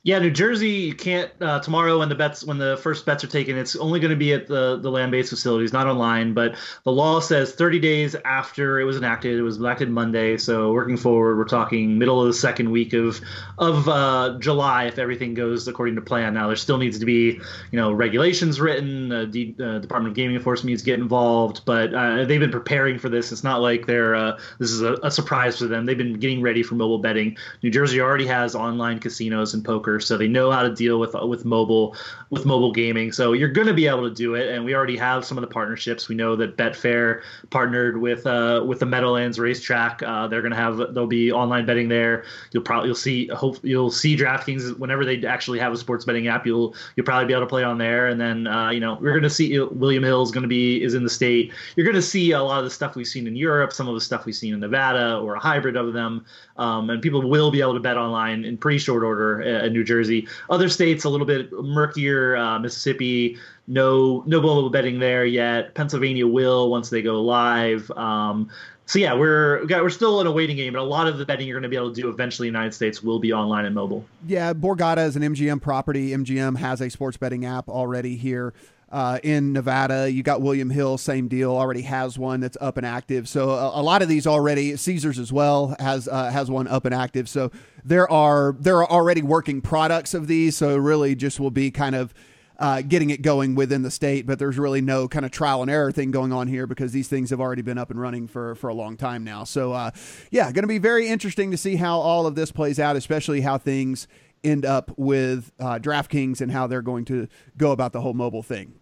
Yeah, 0.05 0.19
New 0.19 0.33
Jersey, 0.33 0.69
you 0.69 0.97
can't 0.97 1.31
uh, 1.41 1.61
tomorrow 1.61 2.01
when 2.01 2.09
the 2.09 2.17
bets 2.17 2.43
when 2.43 2.59
the 2.59 2.77
first 2.77 3.07
bets 3.07 3.23
are 3.23 3.29
taken. 3.29 3.57
It's 3.57 3.77
only 3.77 4.01
going 4.01 4.11
to 4.11 4.17
be 4.17 4.33
at 4.33 4.49
the 4.49 4.77
the 4.77 4.91
land 4.91 5.12
based 5.12 5.31
facilities, 5.31 5.73
not 5.73 5.87
online. 5.87 6.35
But 6.35 6.57
the 6.83 6.91
law 6.91 7.21
says 7.21 7.53
30 7.53 7.79
days 7.79 8.17
after 8.25 8.81
it 8.81 8.85
was 8.85 8.97
enacted. 8.97 9.38
It 9.38 9.43
was 9.43 9.59
enacted 9.59 9.91
Monday, 9.91 10.38
so 10.38 10.73
working 10.73 10.97
forward, 10.97 11.38
we're 11.38 11.45
talking 11.45 11.99
middle 11.99 12.21
of 12.21 12.27
the 12.27 12.33
second 12.33 12.73
week 12.73 12.95
of 12.95 13.21
of 13.59 13.88
uh, 13.88 14.38
July 14.41 14.87
if 14.87 14.99
everything 14.99 15.35
goes 15.35 15.69
according 15.69 15.95
to 15.95 16.01
plan. 16.01 16.35
Now 16.35 16.49
there 16.49 16.57
still 16.57 16.79
needs 16.79 16.99
to 16.99 17.07
be 17.07 17.41
you 17.71 17.79
know 17.79 17.93
regulations 17.93 18.61
written. 18.61 19.09
The 19.31 19.55
uh, 19.61 19.79
Department 19.79 20.11
of 20.11 20.17
Gaming 20.17 20.35
Enforcement 20.35 20.71
needs 20.71 20.83
to 20.83 20.87
get 20.87 20.99
involved, 20.99 21.65
but 21.65 21.95
uh, 21.95 22.25
they've 22.25 22.41
been 22.41 22.51
preparing 22.51 22.99
for 22.99 23.09
this. 23.09 23.31
It's 23.31 23.45
not 23.45 23.61
like 23.61 23.87
they're 23.87 24.17
uh, 24.17 24.41
this 24.59 24.73
is 24.73 24.83
a, 24.83 24.95
a 25.05 25.12
surprise 25.12 25.59
for 25.59 25.67
them. 25.67 25.87
They've 25.87 25.97
been 25.97 26.15
getting 26.15 26.43
ready 26.43 26.65
for 26.65 26.75
mobile 26.75 26.99
betting. 26.99 27.37
New 27.62 27.71
Jersey 27.71 28.01
already 28.01 28.27
has 28.27 28.57
online 28.57 28.99
casinos 28.99 29.55
and 29.55 29.65
poker 29.65 29.91
developers, 29.92 30.07
so 30.07 30.16
they 30.16 30.28
know 30.28 30.50
how 30.50 30.62
to 30.62 30.74
deal 30.74 30.98
with 30.98 31.14
with 31.14 31.44
mobile 31.44 31.96
with 32.31 32.46
mobile 32.46 32.72
gaming. 32.72 33.12
So 33.12 33.33
you're 33.33 33.50
going 33.50 33.66
to 33.66 33.74
be 33.74 33.87
able 33.87 34.09
to 34.09 34.14
do 34.14 34.35
it, 34.35 34.55
and 34.55 34.64
we 34.64 34.74
already 34.74 34.96
have 34.96 35.24
some 35.24 35.37
of 35.37 35.42
the 35.42 35.48
partnerships. 35.48 36.09
We 36.09 36.14
know 36.14 36.37
that 36.37 36.57
Betfair 36.57 37.22
partnered 37.50 38.00
with 38.00 38.26
uh, 38.26 38.64
with 38.66 38.81
the 38.81 38.87
Meadowlands 38.87 39.38
racetrack. 39.38 40.02
Uh, 40.02 40.26
they're 40.28 40.42
going 40.42 40.52
to 40.52 40.57
have 40.57 40.78
there'll 40.78 41.07
be 41.07 41.33
online 41.33 41.66
betting 41.66 41.88
there. 41.88 42.24
You'll 42.52 42.62
probably 42.62 42.88
you'll 42.88 42.96
see 42.96 43.28
hope 43.28 43.59
you'll 43.62 43.90
see 43.90 44.16
DraftKings 44.16 44.78
whenever 44.78 45.05
they 45.05 45.24
actually 45.26 45.59
have 45.59 45.72
a 45.72 45.76
sports 45.76 46.05
betting 46.05 46.28
app. 46.28 46.46
You'll 46.46 46.74
you'll 46.96 47.07
probably 47.07 47.26
be 47.26 47.33
able 47.33 47.42
to 47.42 47.48
play 47.48 47.64
on 47.64 47.78
there, 47.78 48.09
and 48.09 48.20
then 48.20 48.46
uh, 48.46 48.70
you 48.70 48.81
know 48.81 48.98
we're 49.00 49.12
going 49.12 49.22
to 49.22 49.31
see 49.31 49.59
William 49.59 50.02
Hill 50.02 50.22
is 50.22 50.31
going 50.31 50.42
to 50.42 50.48
be 50.48 50.83
is 50.83 50.94
in 50.94 51.05
the 51.05 51.11
state. 51.11 51.52
You're 51.76 51.87
going 51.87 51.96
to 51.96 52.02
see 52.02 52.33
a 52.33 52.42
lot 52.42 52.59
of 52.59 52.64
the 52.64 52.70
stuff 52.70 52.96
we've 52.96 53.07
seen 53.07 53.26
in 53.26 53.37
Europe, 53.37 53.72
some 53.72 53.88
of 53.88 53.94
the 53.94 54.00
stuff 54.00 54.24
we've 54.24 54.35
seen 54.35 54.55
in 54.55 54.61
Nevada, 54.61 55.18
or 55.18 55.35
a 55.35 55.40
hybrid 55.40 55.76
of 55.76 55.92
them. 55.92 56.24
Um, 56.57 56.91
and 56.91 57.01
people 57.01 57.29
will 57.29 57.51
be 57.51 57.61
able 57.61 57.75
to 57.75 57.81
bet 57.81 57.97
online 57.97 58.45
in 58.45 58.57
pretty 58.59 58.79
short 58.79 59.03
order 59.03 59.41
in 59.41 59.73
New 59.73 59.85
Jersey. 59.85 60.29
Other 60.51 60.69
states 60.69 61.05
a 61.05 61.09
little 61.09 61.27
bit 61.27 61.51
murkier. 61.53 62.37
Uh, 62.37 62.59
Mississippi, 62.59 63.38
no 63.67 64.23
no 64.27 64.41
mobile 64.41 64.71
betting 64.71 64.99
there 64.99 65.25
yet. 65.25 65.75
Pennsylvania 65.75 66.27
will 66.27 66.71
once 66.71 66.91
they 66.91 67.03
go 67.03 67.23
live. 67.23 67.91
Um, 67.93 68.51
so 68.87 68.99
yeah, 68.99 69.15
we're 69.15 69.65
we're 69.67 69.91
still 69.91 70.21
in 70.21 70.27
a 70.27 70.33
waiting 70.33 70.57
game, 70.57 70.75
but 70.75 70.81
a 70.81 70.85
lot 70.85 71.07
of 71.07 71.17
the 71.17 71.25
betting 71.25 71.47
you're 71.47 71.55
going 71.55 71.62
to 71.62 71.69
be 71.69 71.77
able 71.77 71.95
to 71.95 72.01
do 72.01 72.09
eventually 72.09 72.49
in 72.49 72.53
the 72.53 72.59
United 72.59 72.75
States 72.75 73.03
will 73.03 73.21
be 73.21 73.33
online 73.33 73.65
and 73.65 73.75
mobile. 73.75 74.05
Yeah, 74.27 74.53
Borgata 74.53 75.07
is 75.07 75.17
an 75.17 75.23
MGM 75.23 75.62
property. 75.62 76.11
MGM 76.11 76.59
has 76.59 76.81
a 76.81 76.91
sports 76.91 77.17
betting 77.17 77.47
app 77.47 77.69
already 77.69 78.17
here 78.17 78.53
uh, 78.92 79.18
in 79.22 79.55
Nevada. 79.55 80.12
You 80.12 80.22
got 80.22 80.42
William 80.42 80.68
Hill, 80.68 80.98
same 80.98 81.26
deal, 81.26 81.50
already 81.50 81.83
has 81.83 82.18
one 82.18 82.40
that's 82.40 82.59
up 82.61 82.76
and 82.76 82.87
active. 82.87 83.26
So 83.26 83.50
a, 83.50 83.81
a 83.81 83.83
lot 83.83 84.02
of 84.02 84.09
these 84.09 84.26
already, 84.26 84.76
Caesars 84.76 85.18
as 85.18 85.33
well 85.33 85.74
has 85.81 86.07
uh, 86.07 86.31
has 86.31 86.50
one 86.50 86.68
up 86.68 86.85
and 86.85 86.94
active. 86.94 87.28
So 87.28 87.50
there 87.83 88.09
are 88.11 88.55
there 88.61 88.76
are 88.76 88.90
already 88.90 89.22
working 89.22 89.62
products 89.62 90.12
of 90.12 90.26
these. 90.26 90.57
So 90.57 90.76
really, 90.76 91.14
just 91.16 91.40
will 91.40 91.50
be 91.50 91.70
kind 91.70 91.96
of. 91.96 92.14
Uh, 92.59 92.81
getting 92.81 93.11
it 93.11 93.22
going 93.22 93.57
within 93.57 93.83
the 93.83 93.90
state, 93.90 94.24
but 94.24 94.38
there's 94.38 94.57
really 94.57 94.81
no 94.81 95.09
kind 95.09 95.24
of 95.24 95.33
trial 95.33 95.62
and 95.62 95.70
error 95.70 95.90
thing 95.90 96.12
going 96.12 96.33
on 96.33 96.46
here 96.46 96.64
because 96.64 96.92
these 96.92 97.09
things 97.09 97.31
have 97.31 97.40
already 97.40 97.62
been 97.62 97.78
up 97.78 97.90
and 97.90 98.00
running 98.00 98.28
for 98.28 98.55
for 98.55 98.68
a 98.68 98.74
long 98.74 98.96
time 98.96 99.24
now. 99.24 99.42
So, 99.42 99.72
uh, 99.72 99.90
yeah, 100.31 100.44
going 100.52 100.62
to 100.62 100.68
be 100.68 100.78
very 100.78 101.09
interesting 101.09 101.50
to 101.50 101.57
see 101.57 101.74
how 101.74 101.98
all 101.98 102.24
of 102.24 102.37
this 102.37 102.52
plays 102.52 102.78
out, 102.78 102.94
especially 102.94 103.40
how 103.40 103.59
things 103.59 104.07
end 104.44 104.64
up 104.64 104.92
with 104.96 105.50
uh, 105.59 105.81
DraftKings 105.81 106.40
and 106.40 106.52
how 106.52 106.68
they're 106.68 106.83
going 106.83 107.05
to 107.07 107.26
go 107.57 107.72
about 107.72 107.92
the 107.92 108.00
whole 108.00 108.14
mobile 108.14 108.44
thing. 108.44 108.74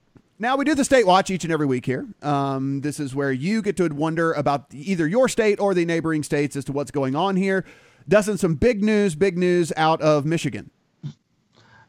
Now, 0.43 0.57
we 0.57 0.65
do 0.65 0.75
the 0.75 0.87
state 0.87 1.07
watch 1.07 1.29
each 1.29 1.45
and 1.45 1.53
every 1.53 1.67
week 1.67 1.85
here. 1.85 2.07
Um, 2.23 2.81
this 2.81 2.99
is 2.99 3.15
where 3.15 3.31
you 3.31 3.61
get 3.61 3.77
to 3.77 3.87
wonder 3.89 4.33
about 4.33 4.69
either 4.73 5.07
your 5.07 5.29
state 5.29 5.61
or 5.61 5.75
the 5.75 5.85
neighboring 5.85 6.23
states 6.23 6.57
as 6.57 6.65
to 6.65 6.73
what's 6.73 6.91
going 6.91 7.15
on 7.15 7.37
here. 7.37 7.67
Dustin, 8.09 8.39
some 8.39 8.55
big 8.55 8.83
news, 8.83 9.15
big 9.15 9.37
news 9.37 9.71
out 9.77 10.01
of 10.01 10.25
Michigan. 10.25 10.71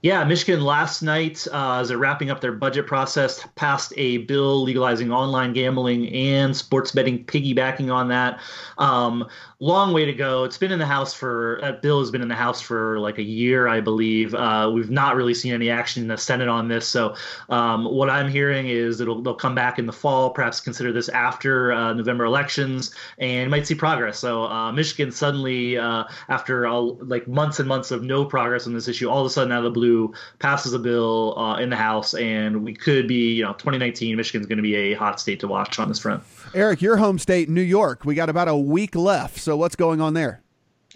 Yeah, 0.04 0.24
Michigan 0.24 0.62
last 0.62 1.04
night, 1.04 1.46
uh, 1.54 1.78
as 1.82 1.90
they're 1.90 1.98
wrapping 2.00 2.32
up 2.32 2.42
their 2.42 2.54
budget 2.54 2.88
process, 2.88 3.46
passed 3.54 3.94
a 3.98 4.18
bill 4.18 4.64
legalizing 4.64 5.12
online 5.12 5.54
gambling 5.54 6.12
and 6.12 6.58
sports 6.58 6.92
betting, 6.92 7.24
piggybacking 7.24 7.94
on 7.94 8.08
that. 8.08 8.40
Um, 8.80 9.28
long 9.60 9.94
way 9.94 10.06
to 10.06 10.14
go. 10.14 10.44
It's 10.44 10.58
been 10.58 10.72
in 10.72 10.80
the 10.80 10.88
House 10.88 11.14
for 11.14 11.60
that 11.62 11.84
bill 11.84 12.00
has 12.00 12.10
been 12.10 12.24
in 12.24 12.30
the 12.30 12.36
House 12.36 12.60
for 12.60 13.00
like 13.00 13.20
a 13.20 13.24
year, 13.24 13.68
I 13.68 13.80
believe. 13.80 14.34
Uh, 14.34 14.72
we've 14.74 14.90
not 14.90 15.16
really 15.16 15.36
seen 15.36 15.54
any 15.54 15.70
action 15.70 16.02
in 16.02 16.08
the 16.08 16.18
Senate 16.18 16.48
on 16.48 16.68
this. 16.68 16.88
So 16.88 17.16
um, 17.50 17.86
what 17.86 18.10
I'm 18.10 18.28
hearing 18.28 18.70
is 18.70 19.02
it'll 19.02 19.22
they'll 19.22 19.36
come 19.36 19.54
back 19.54 19.78
in 19.78 19.86
the 19.86 19.94
fall, 19.94 20.32
perhaps 20.32 20.60
consider 20.60 20.92
this 20.92 21.10
after 21.10 21.74
uh, 21.74 21.94
November 21.94 22.26
elections, 22.26 22.90
and 23.20 23.52
might 23.52 23.68
see 23.68 23.76
progress. 23.76 24.18
So 24.18 24.46
uh, 24.46 24.72
Michigan 24.72 25.12
suddenly, 25.12 25.78
uh, 25.78 26.06
after 26.28 26.66
all, 26.66 26.98
like 27.02 27.28
months 27.28 27.60
and 27.60 27.68
months 27.68 27.92
of 27.92 28.02
no 28.02 28.26
progress 28.26 28.66
on 28.66 28.74
this 28.74 28.88
issue, 28.88 29.08
all 29.08 29.20
of 29.20 29.28
a 29.28 29.30
sudden 29.30 29.52
out 29.52 29.60
of 29.60 29.66
the 29.66 29.70
blue 29.70 29.91
passes 30.40 30.74
a 30.74 30.80
bill 30.80 31.38
uh, 31.38 31.58
in 31.58 31.70
the 31.70 31.76
House, 31.76 32.14
and 32.14 32.64
we 32.64 32.74
could 32.74 33.08
be, 33.08 33.34
you 33.34 33.44
know, 33.44 33.54
2019 33.54 34.16
Michigan's 34.16 34.48
going 34.48 34.58
to 34.58 34.64
be 34.64 34.76
a 34.76 34.94
hot 34.94 35.20
state 35.20 35.40
to 35.42 35.48
watch 35.48 35.80
on 35.80 35.88
this 35.88 36.00
front. 36.00 36.24
Eric, 36.54 36.82
your 36.82 36.98
home 36.98 37.20
state, 37.20 37.50
New 37.50 37.62
York. 37.62 38.06
We 38.06 38.16
got 38.16 38.30
about 38.30 38.48
a 38.48 38.56
week 38.56 38.96
left. 38.96 39.38
So 39.38 39.56
what's 39.56 39.76
going 39.76 40.02
on 40.02 40.14
there? 40.14 40.42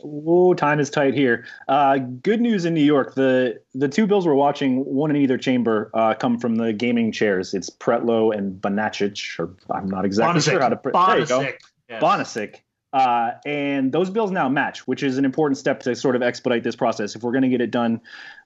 Oh, 0.04 0.54
time 0.54 0.80
is 0.80 0.90
tight 0.90 1.14
here. 1.14 1.46
Uh, 1.68 1.98
good 1.98 2.42
news 2.42 2.66
in 2.66 2.74
New 2.74 2.84
York. 2.84 3.16
The 3.16 3.60
the 3.74 3.88
two 3.88 4.06
bills 4.06 4.28
we're 4.28 4.34
watching, 4.34 4.84
one 4.86 5.10
in 5.10 5.16
either 5.16 5.38
chamber, 5.38 5.90
uh, 5.94 6.14
come 6.14 6.38
from 6.38 6.56
the 6.56 6.74
gaming 6.74 7.12
chairs. 7.12 7.54
It's 7.54 7.70
Pretlow 7.70 8.36
and 8.36 8.62
Bonacic, 8.62 9.40
or 9.40 9.56
I'm 9.72 9.88
not 9.88 10.06
exactly 10.06 10.42
Bonacic. 10.42 10.52
sure 10.52 10.62
how 10.62 10.70
to. 10.70 10.76
Pre- 10.76 10.92
there 10.92 11.20
you 11.20 11.26
go. 11.26 11.42
Yes. 11.90 12.04
Bonacic. 12.04 12.56
Uh, 12.94 13.34
and 13.46 13.92
those 13.92 14.10
bills 14.10 14.32
now 14.32 14.48
match, 14.48 14.88
which 14.88 15.04
is 15.04 15.18
an 15.18 15.26
important 15.26 15.58
step 15.58 15.82
to 15.82 15.94
sort 15.96 16.16
of 16.16 16.22
expedite 16.22 16.64
this 16.64 16.78
process. 16.78 17.14
If 17.14 17.24
we're 17.24 17.34
going 17.34 17.42
to 17.42 17.50
get 17.50 17.60
it 17.60 17.70
done 17.70 18.00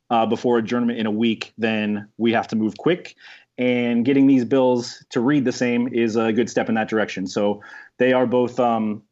uh, 0.10 0.26
before 0.26 0.58
adjournment 0.58 1.00
in 1.00 1.06
a 1.06 1.12
week, 1.12 1.54
then 1.58 2.08
we 2.18 2.34
have 2.34 2.48
to 2.50 2.56
move 2.56 2.78
quick 2.78 3.16
and 3.60 4.06
getting 4.06 4.26
these 4.26 4.46
bills 4.46 5.06
to 5.10 5.20
read 5.20 5.44
the 5.44 5.52
same 5.52 5.94
is 5.94 6.16
a 6.16 6.32
good 6.32 6.50
step 6.50 6.70
in 6.70 6.76
that 6.76 6.88
direction. 6.88 7.28
So 7.28 7.62
they 7.98 8.14
are 8.14 8.26
both 8.26 8.58
um, 8.60 9.04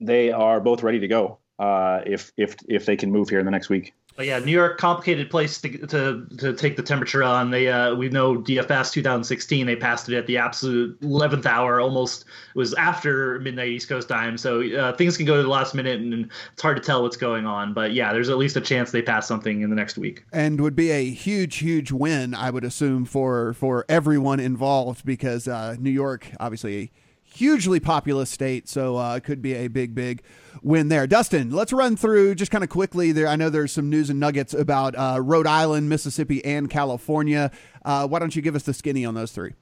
they 0.00 0.32
are 0.32 0.60
both 0.60 0.82
ready 0.82 0.98
to 0.98 1.08
go 1.08 1.38
uh, 1.58 2.00
if 2.04 2.32
if 2.36 2.56
if 2.68 2.84
they 2.84 2.96
can 2.96 3.12
move 3.12 3.30
here 3.30 3.38
in 3.38 3.44
the 3.44 3.52
next 3.52 3.68
week. 3.68 3.94
But 4.18 4.26
yeah, 4.26 4.40
New 4.40 4.50
York, 4.50 4.78
complicated 4.78 5.30
place 5.30 5.60
to 5.60 5.78
to, 5.86 6.26
to 6.38 6.52
take 6.52 6.76
the 6.76 6.82
temperature 6.82 7.22
on. 7.22 7.52
They 7.52 7.68
uh, 7.68 7.94
we 7.94 8.08
know 8.08 8.36
DFS 8.36 8.90
2016 8.92 9.64
they 9.64 9.76
passed 9.76 10.08
it 10.08 10.18
at 10.18 10.26
the 10.26 10.36
absolute 10.36 11.00
11th 11.02 11.46
hour, 11.46 11.80
almost 11.80 12.22
it 12.22 12.58
was 12.58 12.74
after 12.74 13.38
midnight 13.38 13.68
East 13.68 13.88
Coast 13.88 14.08
time. 14.08 14.36
So 14.36 14.60
uh, 14.76 14.96
things 14.96 15.16
can 15.16 15.24
go 15.24 15.36
to 15.36 15.42
the 15.44 15.48
last 15.48 15.72
minute, 15.72 16.00
and 16.00 16.28
it's 16.52 16.60
hard 16.60 16.76
to 16.76 16.82
tell 16.82 17.04
what's 17.04 17.16
going 17.16 17.46
on. 17.46 17.72
But 17.72 17.92
yeah, 17.92 18.12
there's 18.12 18.28
at 18.28 18.38
least 18.38 18.56
a 18.56 18.60
chance 18.60 18.90
they 18.90 19.02
pass 19.02 19.28
something 19.28 19.60
in 19.60 19.70
the 19.70 19.76
next 19.76 19.96
week. 19.96 20.24
And 20.32 20.60
would 20.62 20.74
be 20.74 20.90
a 20.90 21.08
huge, 21.10 21.58
huge 21.58 21.92
win, 21.92 22.34
I 22.34 22.50
would 22.50 22.64
assume 22.64 23.04
for 23.04 23.52
for 23.52 23.84
everyone 23.88 24.40
involved 24.40 25.04
because 25.04 25.46
uh, 25.46 25.76
New 25.78 25.92
York, 25.92 26.26
obviously 26.40 26.90
hugely 27.38 27.78
populous 27.78 28.30
state, 28.30 28.68
so 28.68 28.96
uh, 28.96 29.16
it 29.16 29.24
could 29.24 29.40
be 29.40 29.54
a 29.54 29.68
big, 29.68 29.94
big 29.94 30.22
win 30.62 30.88
there. 30.88 31.06
Dustin, 31.06 31.50
let's 31.50 31.72
run 31.72 31.96
through 31.96 32.34
just 32.34 32.50
kind 32.50 32.64
of 32.64 32.70
quickly. 32.70 33.12
There, 33.12 33.28
I 33.28 33.36
know 33.36 33.48
there's 33.48 33.72
some 33.72 33.88
news 33.88 34.10
and 34.10 34.18
nuggets 34.18 34.54
about 34.54 34.96
uh, 34.96 35.20
Rhode 35.22 35.46
Island, 35.46 35.88
Mississippi, 35.88 36.44
and 36.44 36.68
California. 36.68 37.50
Uh, 37.84 38.08
why 38.08 38.18
don't 38.18 38.34
you 38.34 38.42
give 38.42 38.56
us 38.56 38.64
the 38.64 38.74
skinny 38.74 39.04
on 39.04 39.14
those 39.14 39.30
three? 39.32 39.52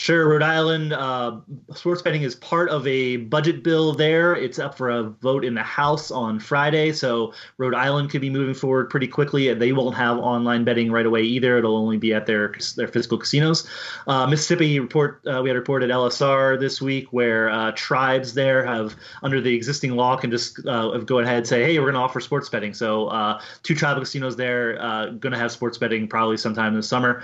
Sure, 0.00 0.26
Rhode 0.26 0.42
Island 0.42 0.94
uh, 0.94 1.40
sports 1.74 2.00
betting 2.00 2.22
is 2.22 2.34
part 2.34 2.70
of 2.70 2.86
a 2.86 3.18
budget 3.18 3.62
bill 3.62 3.92
there. 3.92 4.34
It's 4.34 4.58
up 4.58 4.74
for 4.74 4.88
a 4.88 5.02
vote 5.02 5.44
in 5.44 5.52
the 5.52 5.62
House 5.62 6.10
on 6.10 6.40
Friday, 6.40 6.92
so 6.92 7.34
Rhode 7.58 7.74
Island 7.74 8.08
could 8.08 8.22
be 8.22 8.30
moving 8.30 8.54
forward 8.54 8.88
pretty 8.88 9.06
quickly. 9.06 9.52
They 9.52 9.72
won't 9.72 9.94
have 9.96 10.16
online 10.16 10.64
betting 10.64 10.90
right 10.90 11.04
away 11.04 11.24
either. 11.24 11.58
It'll 11.58 11.76
only 11.76 11.98
be 11.98 12.14
at 12.14 12.24
their 12.24 12.54
their 12.76 12.88
physical 12.88 13.18
casinos. 13.18 13.68
Uh, 14.06 14.26
Mississippi 14.26 14.80
report 14.80 15.20
uh, 15.26 15.42
we 15.42 15.50
had 15.50 15.56
reported 15.56 15.90
LSR 15.90 16.58
this 16.58 16.80
week 16.80 17.08
where 17.12 17.50
uh, 17.50 17.72
tribes 17.72 18.32
there 18.32 18.64
have 18.64 18.96
under 19.22 19.38
the 19.38 19.54
existing 19.54 19.96
law 19.96 20.16
can 20.16 20.30
just 20.30 20.66
uh, 20.66 20.96
go 20.96 21.18
ahead 21.18 21.36
and 21.36 21.46
say, 21.46 21.62
hey, 21.62 21.78
we're 21.78 21.84
going 21.84 21.94
to 21.94 22.00
offer 22.00 22.20
sports 22.20 22.48
betting. 22.48 22.72
So 22.72 23.08
uh, 23.08 23.38
two 23.62 23.74
tribal 23.74 24.00
casinos 24.00 24.34
there 24.34 24.76
going 25.18 25.32
to 25.32 25.38
have 25.38 25.52
sports 25.52 25.76
betting 25.76 26.08
probably 26.08 26.38
sometime 26.38 26.74
this 26.74 26.88
summer. 26.88 27.22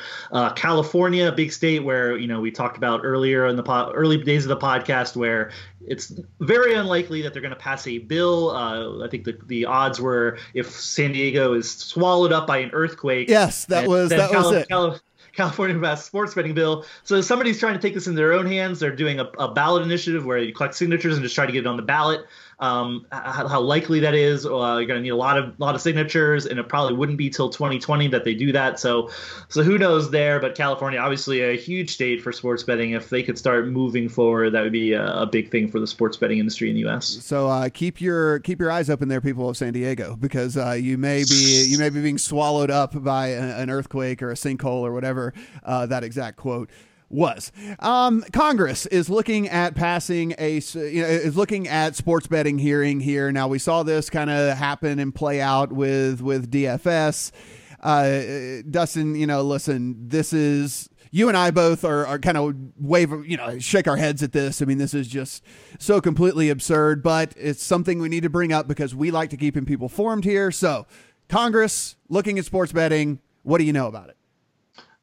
California, 0.56 1.28
a 1.28 1.32
big 1.32 1.52
state 1.52 1.82
where 1.82 2.18
you 2.18 2.26
know 2.26 2.38
we 2.38 2.50
talked 2.50 2.65
talked 2.66 2.76
about 2.76 3.00
earlier 3.04 3.46
in 3.46 3.56
the 3.56 3.62
po- 3.62 3.92
early 3.94 4.16
days 4.16 4.44
of 4.44 4.48
the 4.48 4.56
podcast, 4.56 5.16
where 5.16 5.52
it's 5.86 6.12
very 6.40 6.74
unlikely 6.74 7.22
that 7.22 7.32
they're 7.32 7.42
going 7.42 7.54
to 7.54 7.60
pass 7.60 7.86
a 7.86 7.98
bill. 7.98 8.50
Uh, 8.50 9.04
I 9.04 9.08
think 9.08 9.24
the, 9.24 9.38
the 9.46 9.66
odds 9.66 10.00
were 10.00 10.38
if 10.54 10.70
San 10.70 11.12
Diego 11.12 11.54
is 11.54 11.70
swallowed 11.70 12.32
up 12.32 12.46
by 12.46 12.58
an 12.58 12.70
earthquake. 12.72 13.28
Yes, 13.28 13.66
that 13.66 13.86
was 13.88 14.10
that 14.10 14.30
Cali- 14.30 14.44
was 14.44 14.62
it. 14.62 14.68
Cali- 14.68 14.98
California 15.36 15.78
passed 15.78 16.06
sports 16.06 16.34
betting 16.34 16.54
bill. 16.54 16.84
So 17.04 17.20
somebody's 17.20 17.58
trying 17.58 17.74
to 17.74 17.80
take 17.80 17.94
this 17.94 18.06
in 18.06 18.14
their 18.14 18.32
own 18.32 18.46
hands. 18.46 18.80
They're 18.80 18.94
doing 18.94 19.20
a, 19.20 19.24
a 19.38 19.52
ballot 19.52 19.82
initiative 19.82 20.24
where 20.24 20.38
you 20.38 20.52
collect 20.52 20.74
signatures 20.74 21.14
and 21.14 21.22
just 21.22 21.34
try 21.34 21.46
to 21.46 21.52
get 21.52 21.60
it 21.60 21.66
on 21.66 21.76
the 21.76 21.82
ballot 21.82 22.26
um, 22.58 23.06
how, 23.12 23.46
how, 23.48 23.60
likely 23.60 24.00
that 24.00 24.14
is. 24.14 24.46
Uh, 24.46 24.76
you're 24.78 24.86
going 24.86 24.98
to 24.98 25.00
need 25.00 25.10
a 25.10 25.16
lot 25.16 25.36
of 25.36 25.58
lot 25.60 25.74
of 25.74 25.80
signatures, 25.82 26.46
and 26.46 26.58
it 26.58 26.68
probably 26.68 26.94
wouldn't 26.94 27.18
be 27.18 27.28
till 27.28 27.50
2020 27.50 28.08
that 28.08 28.24
they 28.24 28.34
do 28.34 28.50
that. 28.52 28.80
So, 28.80 29.10
so 29.48 29.62
who 29.62 29.76
knows 29.76 30.10
there? 30.10 30.40
But 30.40 30.54
California, 30.54 30.98
obviously 30.98 31.42
a 31.42 31.54
huge 31.54 31.90
state 31.90 32.22
for 32.22 32.32
sports 32.32 32.62
betting. 32.62 32.92
If 32.92 33.10
they 33.10 33.22
could 33.22 33.36
start 33.36 33.66
moving 33.66 34.08
forward, 34.08 34.50
that 34.50 34.62
would 34.62 34.72
be 34.72 34.94
a, 34.94 35.04
a 35.04 35.26
big 35.26 35.50
thing 35.50 35.70
for 35.70 35.80
the 35.80 35.86
sports 35.86 36.16
betting 36.16 36.38
industry 36.38 36.70
in 36.70 36.76
the 36.76 36.80
U.S. 36.82 37.06
So 37.06 37.46
uh, 37.48 37.68
keep 37.68 38.00
your 38.00 38.38
keep 38.38 38.58
your 38.58 38.70
eyes 38.70 38.88
open 38.88 39.08
there, 39.08 39.20
people 39.20 39.50
of 39.50 39.56
San 39.58 39.74
Diego, 39.74 40.16
because 40.16 40.56
uh, 40.56 40.72
you 40.72 40.96
may 40.96 41.24
be 41.24 41.66
you 41.68 41.78
may 41.78 41.90
be 41.90 42.00
being 42.00 42.18
swallowed 42.18 42.70
up 42.70 43.02
by 43.04 43.28
an 43.28 43.68
earthquake 43.68 44.22
or 44.22 44.30
a 44.30 44.34
sinkhole 44.34 44.80
or 44.80 44.92
whatever 44.92 45.25
uh, 45.64 45.86
that 45.86 46.04
exact 46.04 46.36
quote 46.36 46.70
was. 47.08 47.52
Um, 47.78 48.24
Congress 48.32 48.86
is 48.86 49.08
looking 49.08 49.48
at 49.48 49.74
passing 49.74 50.34
a 50.38 50.58
you 50.58 51.02
know, 51.02 51.08
is 51.08 51.36
looking 51.36 51.68
at 51.68 51.94
sports 51.96 52.26
betting 52.26 52.58
hearing 52.58 53.00
here. 53.00 53.30
Now 53.32 53.48
we 53.48 53.58
saw 53.58 53.82
this 53.82 54.10
kind 54.10 54.30
of 54.30 54.56
happen 54.56 54.98
and 54.98 55.14
play 55.14 55.40
out 55.40 55.72
with 55.72 56.20
with 56.20 56.50
DFS. 56.50 57.32
Uh, 57.80 58.62
Dustin, 58.68 59.14
you 59.14 59.26
know, 59.26 59.42
listen, 59.42 60.08
this 60.08 60.32
is 60.32 60.88
you 61.10 61.28
and 61.28 61.36
I 61.36 61.50
both 61.50 61.84
are, 61.84 62.06
are 62.06 62.18
kind 62.18 62.36
of 62.36 62.54
wave, 62.78 63.10
you 63.26 63.36
know, 63.36 63.58
shake 63.58 63.86
our 63.86 63.96
heads 63.96 64.22
at 64.22 64.32
this. 64.32 64.60
I 64.60 64.64
mean, 64.64 64.78
this 64.78 64.92
is 64.92 65.06
just 65.08 65.44
so 65.78 66.00
completely 66.00 66.50
absurd, 66.50 67.02
but 67.02 67.32
it's 67.36 67.62
something 67.62 68.00
we 68.00 68.08
need 68.08 68.22
to 68.24 68.30
bring 68.30 68.52
up 68.52 68.66
because 68.66 68.94
we 68.94 69.10
like 69.10 69.30
to 69.30 69.36
keep 69.36 69.54
people 69.66 69.88
formed 69.88 70.24
here. 70.24 70.50
So 70.50 70.86
Congress 71.28 71.96
looking 72.08 72.38
at 72.38 72.44
sports 72.44 72.72
betting. 72.72 73.20
What 73.44 73.58
do 73.58 73.64
you 73.64 73.72
know 73.72 73.86
about 73.86 74.08
it? 74.08 74.16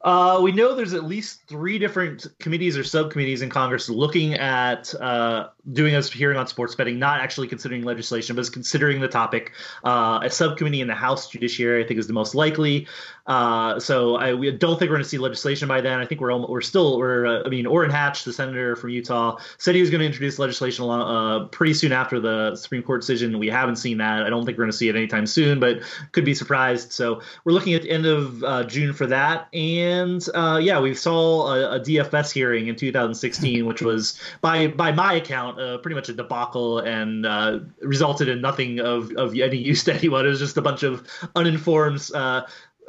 Uh, 0.03 0.39
we 0.41 0.51
know 0.51 0.75
there's 0.75 0.93
at 0.93 1.05
least 1.05 1.47
three 1.47 1.79
different 1.79 2.27
committees 2.39 2.77
or 2.77 2.83
subcommittees 2.83 3.41
in 3.41 3.49
Congress 3.49 3.89
looking 3.89 4.33
at 4.33 4.93
uh, 4.95 5.47
doing 5.71 5.95
a 5.95 6.01
hearing 6.01 6.37
on 6.37 6.47
sports 6.47 6.75
betting, 6.75 6.99
not 6.99 7.21
actually 7.21 7.47
considering 7.47 7.83
legislation, 7.83 8.35
but 8.35 8.41
is 8.41 8.49
considering 8.49 8.99
the 8.99 9.07
topic. 9.07 9.53
Uh, 9.83 10.19
a 10.23 10.29
subcommittee 10.29 10.81
in 10.81 10.87
the 10.87 10.95
House 10.95 11.29
Judiciary, 11.29 11.83
I 11.83 11.87
think, 11.87 11.99
is 11.99 12.07
the 12.07 12.13
most 12.13 12.35
likely. 12.35 12.87
Uh, 13.25 13.79
so 13.79 14.15
I 14.15 14.33
we 14.33 14.51
don't 14.51 14.77
think 14.77 14.89
we're 14.89 14.97
going 14.97 15.03
to 15.03 15.09
see 15.09 15.17
legislation 15.17 15.67
by 15.69 15.79
then. 15.79 15.99
I 15.99 16.05
think 16.05 16.19
we're 16.19 16.35
we're 16.45 16.61
still 16.61 16.97
we're 16.97 17.25
uh, 17.25 17.43
I 17.45 17.49
mean 17.49 17.65
Orrin 17.65 17.89
Hatch, 17.89 18.25
the 18.25 18.33
senator 18.33 18.75
from 18.75 18.89
Utah, 18.89 19.37
said 19.57 19.75
he 19.75 19.81
was 19.81 19.89
going 19.89 19.99
to 19.99 20.05
introduce 20.05 20.39
legislation 20.39 20.89
uh, 20.89 21.45
pretty 21.45 21.73
soon 21.73 21.93
after 21.93 22.19
the 22.19 22.55
Supreme 22.57 22.83
Court 22.83 22.99
decision. 22.99 23.39
We 23.39 23.47
haven't 23.47 23.77
seen 23.77 23.97
that. 23.99 24.23
I 24.23 24.29
don't 24.29 24.45
think 24.45 24.57
we're 24.57 24.65
going 24.65 24.71
to 24.71 24.77
see 24.77 24.89
it 24.89 24.97
anytime 24.97 25.25
soon, 25.25 25.61
but 25.61 25.83
could 26.11 26.25
be 26.25 26.35
surprised. 26.35 26.91
So 26.91 27.21
we're 27.45 27.53
looking 27.53 27.73
at 27.73 27.83
the 27.83 27.91
end 27.91 28.05
of 28.05 28.43
uh, 28.43 28.63
June 28.65 28.91
for 28.93 29.05
that. 29.07 29.47
And 29.53 30.27
uh, 30.33 30.59
yeah, 30.61 30.81
we 30.81 30.93
saw 30.93 31.53
a, 31.53 31.75
a, 31.75 31.79
DFS 31.79 32.33
hearing 32.33 32.67
in 32.67 32.75
2016, 32.75 33.65
which 33.65 33.81
was 33.81 34.19
by 34.41 34.67
by 34.67 34.91
my 34.91 35.13
account 35.13 35.52
uh, 35.59 35.77
pretty 35.79 35.95
much 35.95 36.09
a 36.09 36.13
debacle 36.13 36.79
and 36.79 37.25
uh, 37.25 37.59
resulted 37.81 38.27
in 38.29 38.41
nothing 38.41 38.79
of 38.79 39.11
of 39.13 39.37
any 39.37 39.57
use 39.71 39.83
to 39.85 39.93
anyone. 39.93 40.25
It 40.25 40.29
was 40.29 40.39
just 40.39 40.57
a 40.57 40.61
bunch 40.61 40.83
of 40.83 41.07
uninformed 41.35 42.09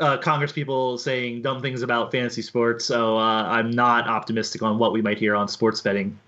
uh, 0.00 0.16
Congress 0.18 0.52
people 0.52 0.98
saying 0.98 1.42
dumb 1.42 1.62
things 1.62 1.82
about 1.82 2.10
fantasy 2.10 2.42
sports, 2.42 2.84
so 2.84 3.16
uh, 3.16 3.44
I'm 3.44 3.70
not 3.70 4.08
optimistic 4.08 4.62
on 4.62 4.78
what 4.78 4.92
we 4.92 5.02
might 5.02 5.18
hear 5.18 5.34
on 5.34 5.48
sports 5.48 5.80
betting. 5.80 6.18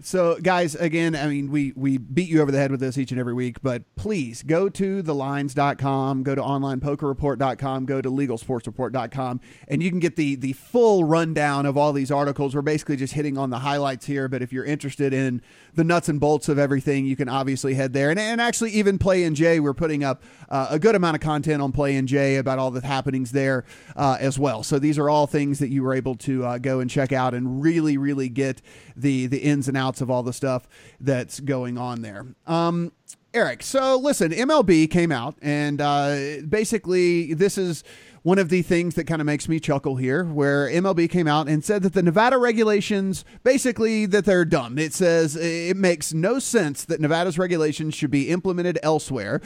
So, 0.00 0.38
guys, 0.40 0.76
again, 0.76 1.16
I 1.16 1.26
mean, 1.26 1.50
we, 1.50 1.72
we 1.74 1.98
beat 1.98 2.28
you 2.28 2.40
over 2.40 2.52
the 2.52 2.58
head 2.58 2.70
with 2.70 2.78
this 2.78 2.96
each 2.96 3.10
and 3.10 3.18
every 3.18 3.34
week, 3.34 3.60
but 3.62 3.82
please 3.96 4.44
go 4.44 4.68
to 4.68 5.02
thelines.com, 5.02 6.22
go 6.22 6.36
to 6.36 6.40
onlinepokerreport.com, 6.40 7.84
go 7.84 8.00
to 8.00 8.08
legalsportsreport.com, 8.08 9.40
and 9.66 9.82
you 9.82 9.90
can 9.90 9.98
get 9.98 10.14
the, 10.14 10.36
the 10.36 10.52
full 10.52 11.02
rundown 11.02 11.66
of 11.66 11.76
all 11.76 11.92
these 11.92 12.12
articles. 12.12 12.54
We're 12.54 12.62
basically 12.62 12.94
just 12.94 13.14
hitting 13.14 13.36
on 13.36 13.50
the 13.50 13.58
highlights 13.58 14.06
here, 14.06 14.28
but 14.28 14.40
if 14.40 14.52
you're 14.52 14.64
interested 14.64 15.12
in 15.12 15.42
the 15.74 15.82
nuts 15.82 16.08
and 16.08 16.20
bolts 16.20 16.48
of 16.48 16.60
everything, 16.60 17.04
you 17.04 17.16
can 17.16 17.28
obviously 17.28 17.74
head 17.74 17.92
there. 17.92 18.10
And, 18.10 18.20
and 18.20 18.40
actually, 18.40 18.70
even 18.72 19.00
PlayNJ, 19.00 19.58
we're 19.58 19.74
putting 19.74 20.04
up 20.04 20.22
uh, 20.48 20.68
a 20.70 20.78
good 20.78 20.94
amount 20.94 21.16
of 21.16 21.22
content 21.22 21.60
on 21.60 21.72
PlayNJ 21.72 22.38
about 22.38 22.60
all 22.60 22.70
the 22.70 22.86
happenings 22.86 23.32
there 23.32 23.64
uh, 23.96 24.16
as 24.20 24.38
well. 24.38 24.62
So, 24.62 24.78
these 24.78 24.96
are 24.96 25.10
all 25.10 25.26
things 25.26 25.58
that 25.58 25.70
you 25.70 25.82
were 25.82 25.94
able 25.94 26.14
to 26.16 26.44
uh, 26.44 26.58
go 26.58 26.78
and 26.78 26.88
check 26.88 27.12
out 27.12 27.34
and 27.34 27.60
really, 27.60 27.98
really 27.98 28.28
get 28.28 28.62
the, 28.96 29.26
the 29.26 29.38
ins 29.38 29.66
and 29.66 29.76
outs 29.76 29.87
outs 29.88 30.00
of 30.02 30.10
all 30.10 30.22
the 30.22 30.32
stuff 30.32 30.68
that's 31.00 31.40
going 31.40 31.78
on 31.78 32.02
there. 32.02 32.26
Um, 32.46 32.92
Eric, 33.32 33.62
so 33.62 33.96
listen, 33.96 34.32
MLB 34.32 34.90
came 34.90 35.10
out, 35.10 35.36
and 35.40 35.80
uh, 35.80 36.38
basically, 36.48 37.34
this 37.34 37.56
is 37.56 37.84
one 38.22 38.38
of 38.38 38.50
the 38.50 38.62
things 38.62 38.94
that 38.96 39.06
kind 39.06 39.22
of 39.22 39.26
makes 39.26 39.48
me 39.48 39.60
chuckle 39.60 39.96
here, 39.96 40.24
where 40.24 40.68
MLB 40.68 41.08
came 41.08 41.26
out 41.26 41.48
and 41.48 41.64
said 41.64 41.82
that 41.82 41.94
the 41.94 42.02
Nevada 42.02 42.36
regulations, 42.36 43.24
basically, 43.42 44.06
that 44.06 44.24
they're 44.24 44.44
dumb. 44.44 44.78
It 44.78 44.92
says 44.92 45.36
it 45.36 45.76
makes 45.76 46.12
no 46.12 46.38
sense 46.38 46.84
that 46.84 47.00
Nevada's 47.00 47.38
regulations 47.38 47.94
should 47.94 48.10
be 48.10 48.28
implemented 48.28 48.78
elsewhere. 48.82 49.40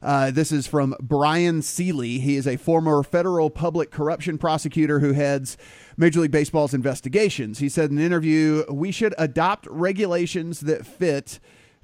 Uh, 0.00 0.30
this 0.30 0.52
is 0.52 0.66
from 0.66 0.94
Bryan 1.00 1.62
Seeley. 1.62 2.20
He 2.20 2.36
is 2.36 2.46
a 2.46 2.56
former 2.56 3.02
federal 3.02 3.50
public 3.50 3.90
corruption 3.90 4.38
prosecutor 4.38 5.00
who 5.00 5.12
heads 5.12 5.56
Major 5.98 6.20
League 6.20 6.30
Baseball's 6.30 6.72
investigations. 6.72 7.58
He 7.58 7.68
said 7.68 7.90
in 7.90 7.98
an 7.98 8.04
interview, 8.04 8.64
We 8.70 8.92
should 8.92 9.14
adopt 9.18 9.66
regulations 9.66 10.60
that 10.60 10.86
fit 10.86 11.40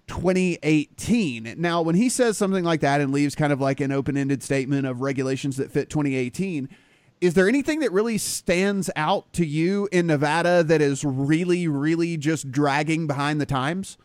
2018. 0.07 1.57
Now, 1.59 1.83
when 1.83 1.96
he 1.96 2.09
says 2.09 2.38
something 2.38 2.62
like 2.62 2.81
that 2.81 3.00
and 3.00 3.12
leaves 3.12 3.35
kind 3.35 3.53
of 3.53 3.61
like 3.61 3.81
an 3.81 3.90
open 3.90 4.16
ended 4.16 4.42
statement 4.42 4.87
of 4.87 5.00
regulations 5.00 5.57
that 5.57 5.72
fit 5.72 5.90
2018, 5.90 6.68
is 7.20 7.35
there 7.35 7.48
anything 7.48 7.81
that 7.81 7.90
really 7.90 8.18
stands 8.18 8.88
out 8.94 9.33
to 9.33 9.44
you 9.44 9.88
in 9.90 10.07
Nevada 10.07 10.62
that 10.62 10.81
is 10.81 11.05
really, 11.05 11.66
really 11.66 12.16
just 12.16 12.53
dragging 12.53 13.09
behind 13.09 13.40
the 13.40 13.46
times? 13.46 13.98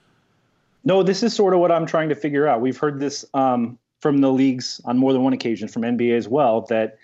No, 0.84 1.04
this 1.04 1.22
is 1.22 1.36
sort 1.36 1.54
of 1.54 1.60
what 1.60 1.72
I'm 1.72 1.86
trying 1.86 2.10
to 2.10 2.16
figure 2.16 2.48
out. 2.48 2.62
We've 2.62 2.78
heard 2.78 3.00
this 3.00 3.26
um, 3.36 3.78
from 4.00 4.22
the 4.22 4.32
leagues 4.32 4.82
on 4.86 4.98
more 4.98 5.14
than 5.14 5.24
one 5.24 5.34
occasion, 5.34 5.68
from 5.68 5.84
NBA 5.84 6.18
as 6.18 6.28
well, 6.28 6.62
that 6.70 6.98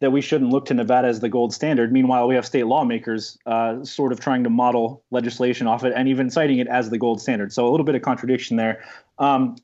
that 0.00 0.12
we 0.12 0.20
shouldn't 0.20 0.50
look 0.50 0.66
to 0.66 0.74
Nevada 0.74 1.08
as 1.08 1.20
the 1.20 1.28
gold 1.28 1.52
standard. 1.52 1.92
Meanwhile, 1.92 2.28
we 2.28 2.34
have 2.34 2.46
state 2.46 2.66
lawmakers 2.66 3.36
uh, 3.46 3.82
sort 3.84 4.12
of 4.12 4.20
trying 4.20 4.44
to 4.44 4.50
model 4.50 5.02
legislation 5.10 5.66
off 5.66 5.84
it 5.84 5.92
and 5.94 6.08
even 6.08 6.30
citing 6.30 6.58
it 6.58 6.68
as 6.68 6.90
the 6.90 6.98
gold 6.98 7.20
standard. 7.20 7.52
So 7.52 7.66
a 7.66 7.70
little 7.70 7.84
bit 7.84 7.94
of 7.94 8.02
contradiction 8.02 8.56
there. 8.56 8.84
Um, 9.18 9.56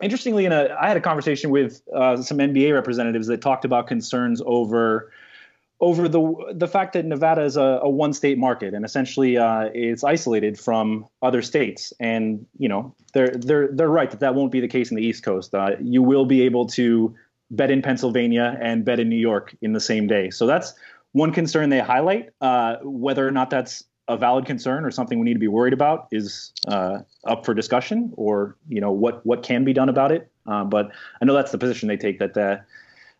interestingly, 0.00 0.46
in 0.46 0.52
a, 0.52 0.74
I 0.80 0.88
had 0.88 0.96
a 0.96 1.00
conversation 1.00 1.50
with 1.50 1.82
uh, 1.94 2.16
some 2.22 2.38
NBA 2.38 2.72
representatives 2.72 3.26
that 3.26 3.42
talked 3.42 3.64
about 3.64 3.86
concerns 3.86 4.42
over 4.44 5.12
over 5.80 6.08
the 6.08 6.54
the 6.54 6.68
fact 6.68 6.92
that 6.92 7.04
Nevada 7.04 7.42
is 7.42 7.56
a, 7.56 7.80
a 7.82 7.90
one 7.90 8.12
state 8.12 8.38
market 8.38 8.72
and 8.72 8.84
essentially 8.84 9.36
uh, 9.36 9.68
it's 9.74 10.04
isolated 10.04 10.58
from 10.58 11.06
other 11.22 11.42
states. 11.42 11.92
And 11.98 12.46
you 12.56 12.68
know 12.68 12.94
they're 13.12 13.32
they're 13.34 13.68
they're 13.72 13.88
right 13.88 14.10
that 14.10 14.20
that 14.20 14.34
won't 14.34 14.52
be 14.52 14.60
the 14.60 14.68
case 14.68 14.90
in 14.90 14.96
the 14.96 15.04
East 15.04 15.24
Coast. 15.24 15.54
Uh, 15.54 15.72
you 15.80 16.02
will 16.02 16.24
be 16.24 16.42
able 16.42 16.66
to 16.68 17.14
bet 17.52 17.70
in 17.70 17.82
Pennsylvania 17.82 18.58
and 18.60 18.84
bet 18.84 18.98
in 18.98 19.08
New 19.08 19.16
York 19.16 19.54
in 19.62 19.72
the 19.72 19.80
same 19.80 20.08
day. 20.08 20.30
So 20.30 20.46
that's 20.46 20.74
one 21.12 21.32
concern 21.32 21.68
they 21.68 21.78
highlight. 21.78 22.30
Uh, 22.40 22.76
whether 22.82 23.26
or 23.26 23.30
not 23.30 23.50
that's 23.50 23.84
a 24.08 24.16
valid 24.16 24.46
concern 24.46 24.84
or 24.84 24.90
something 24.90 25.20
we 25.20 25.24
need 25.24 25.34
to 25.34 25.38
be 25.38 25.48
worried 25.48 25.72
about 25.72 26.08
is 26.10 26.52
uh, 26.66 26.98
up 27.24 27.44
for 27.44 27.54
discussion, 27.54 28.12
or 28.16 28.56
you 28.68 28.80
know 28.80 28.90
what 28.90 29.24
what 29.24 29.42
can 29.42 29.64
be 29.64 29.72
done 29.72 29.88
about 29.88 30.10
it. 30.10 30.30
Uh, 30.46 30.64
but 30.64 30.90
I 31.20 31.24
know 31.24 31.34
that's 31.34 31.52
the 31.52 31.58
position 31.58 31.88
they 31.88 31.96
take 31.96 32.18
that 32.18 32.34
the 32.34 32.64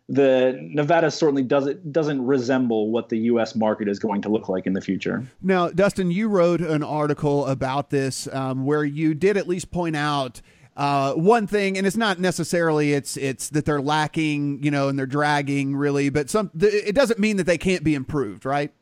the 0.09 0.59
Nevada 0.61 1.09
certainly 1.09 1.43
doesn't 1.43 1.91
doesn't 1.91 2.25
resemble 2.25 2.91
what 2.91 3.09
the 3.09 3.17
U.S. 3.19 3.55
market 3.55 3.87
is 3.87 3.99
going 3.99 4.21
to 4.23 4.29
look 4.29 4.49
like 4.49 4.65
in 4.67 4.73
the 4.73 4.81
future. 4.81 5.25
Now, 5.41 5.69
Dustin, 5.69 6.11
you 6.11 6.27
wrote 6.27 6.59
an 6.59 6.83
article 6.83 7.45
about 7.45 7.89
this 7.89 8.27
um, 8.33 8.65
where 8.65 8.83
you 8.83 9.13
did 9.13 9.37
at 9.37 9.47
least 9.47 9.71
point 9.71 9.95
out 9.95 10.41
uh, 10.75 11.13
one 11.13 11.47
thing, 11.47 11.77
and 11.77 11.85
it's 11.85 11.97
not 11.97 12.19
necessarily 12.19 12.93
it's 12.93 13.15
it's 13.17 13.49
that 13.49 13.65
they're 13.65 13.81
lacking, 13.81 14.63
you 14.63 14.71
know, 14.71 14.87
and 14.87 14.97
they're 14.97 15.05
dragging 15.05 15.75
really, 15.75 16.09
but 16.09 16.29
some 16.29 16.49
it 16.59 16.95
doesn't 16.95 17.19
mean 17.19 17.37
that 17.37 17.45
they 17.45 17.57
can't 17.57 17.83
be 17.83 17.93
improved, 17.95 18.45
right? 18.45 18.73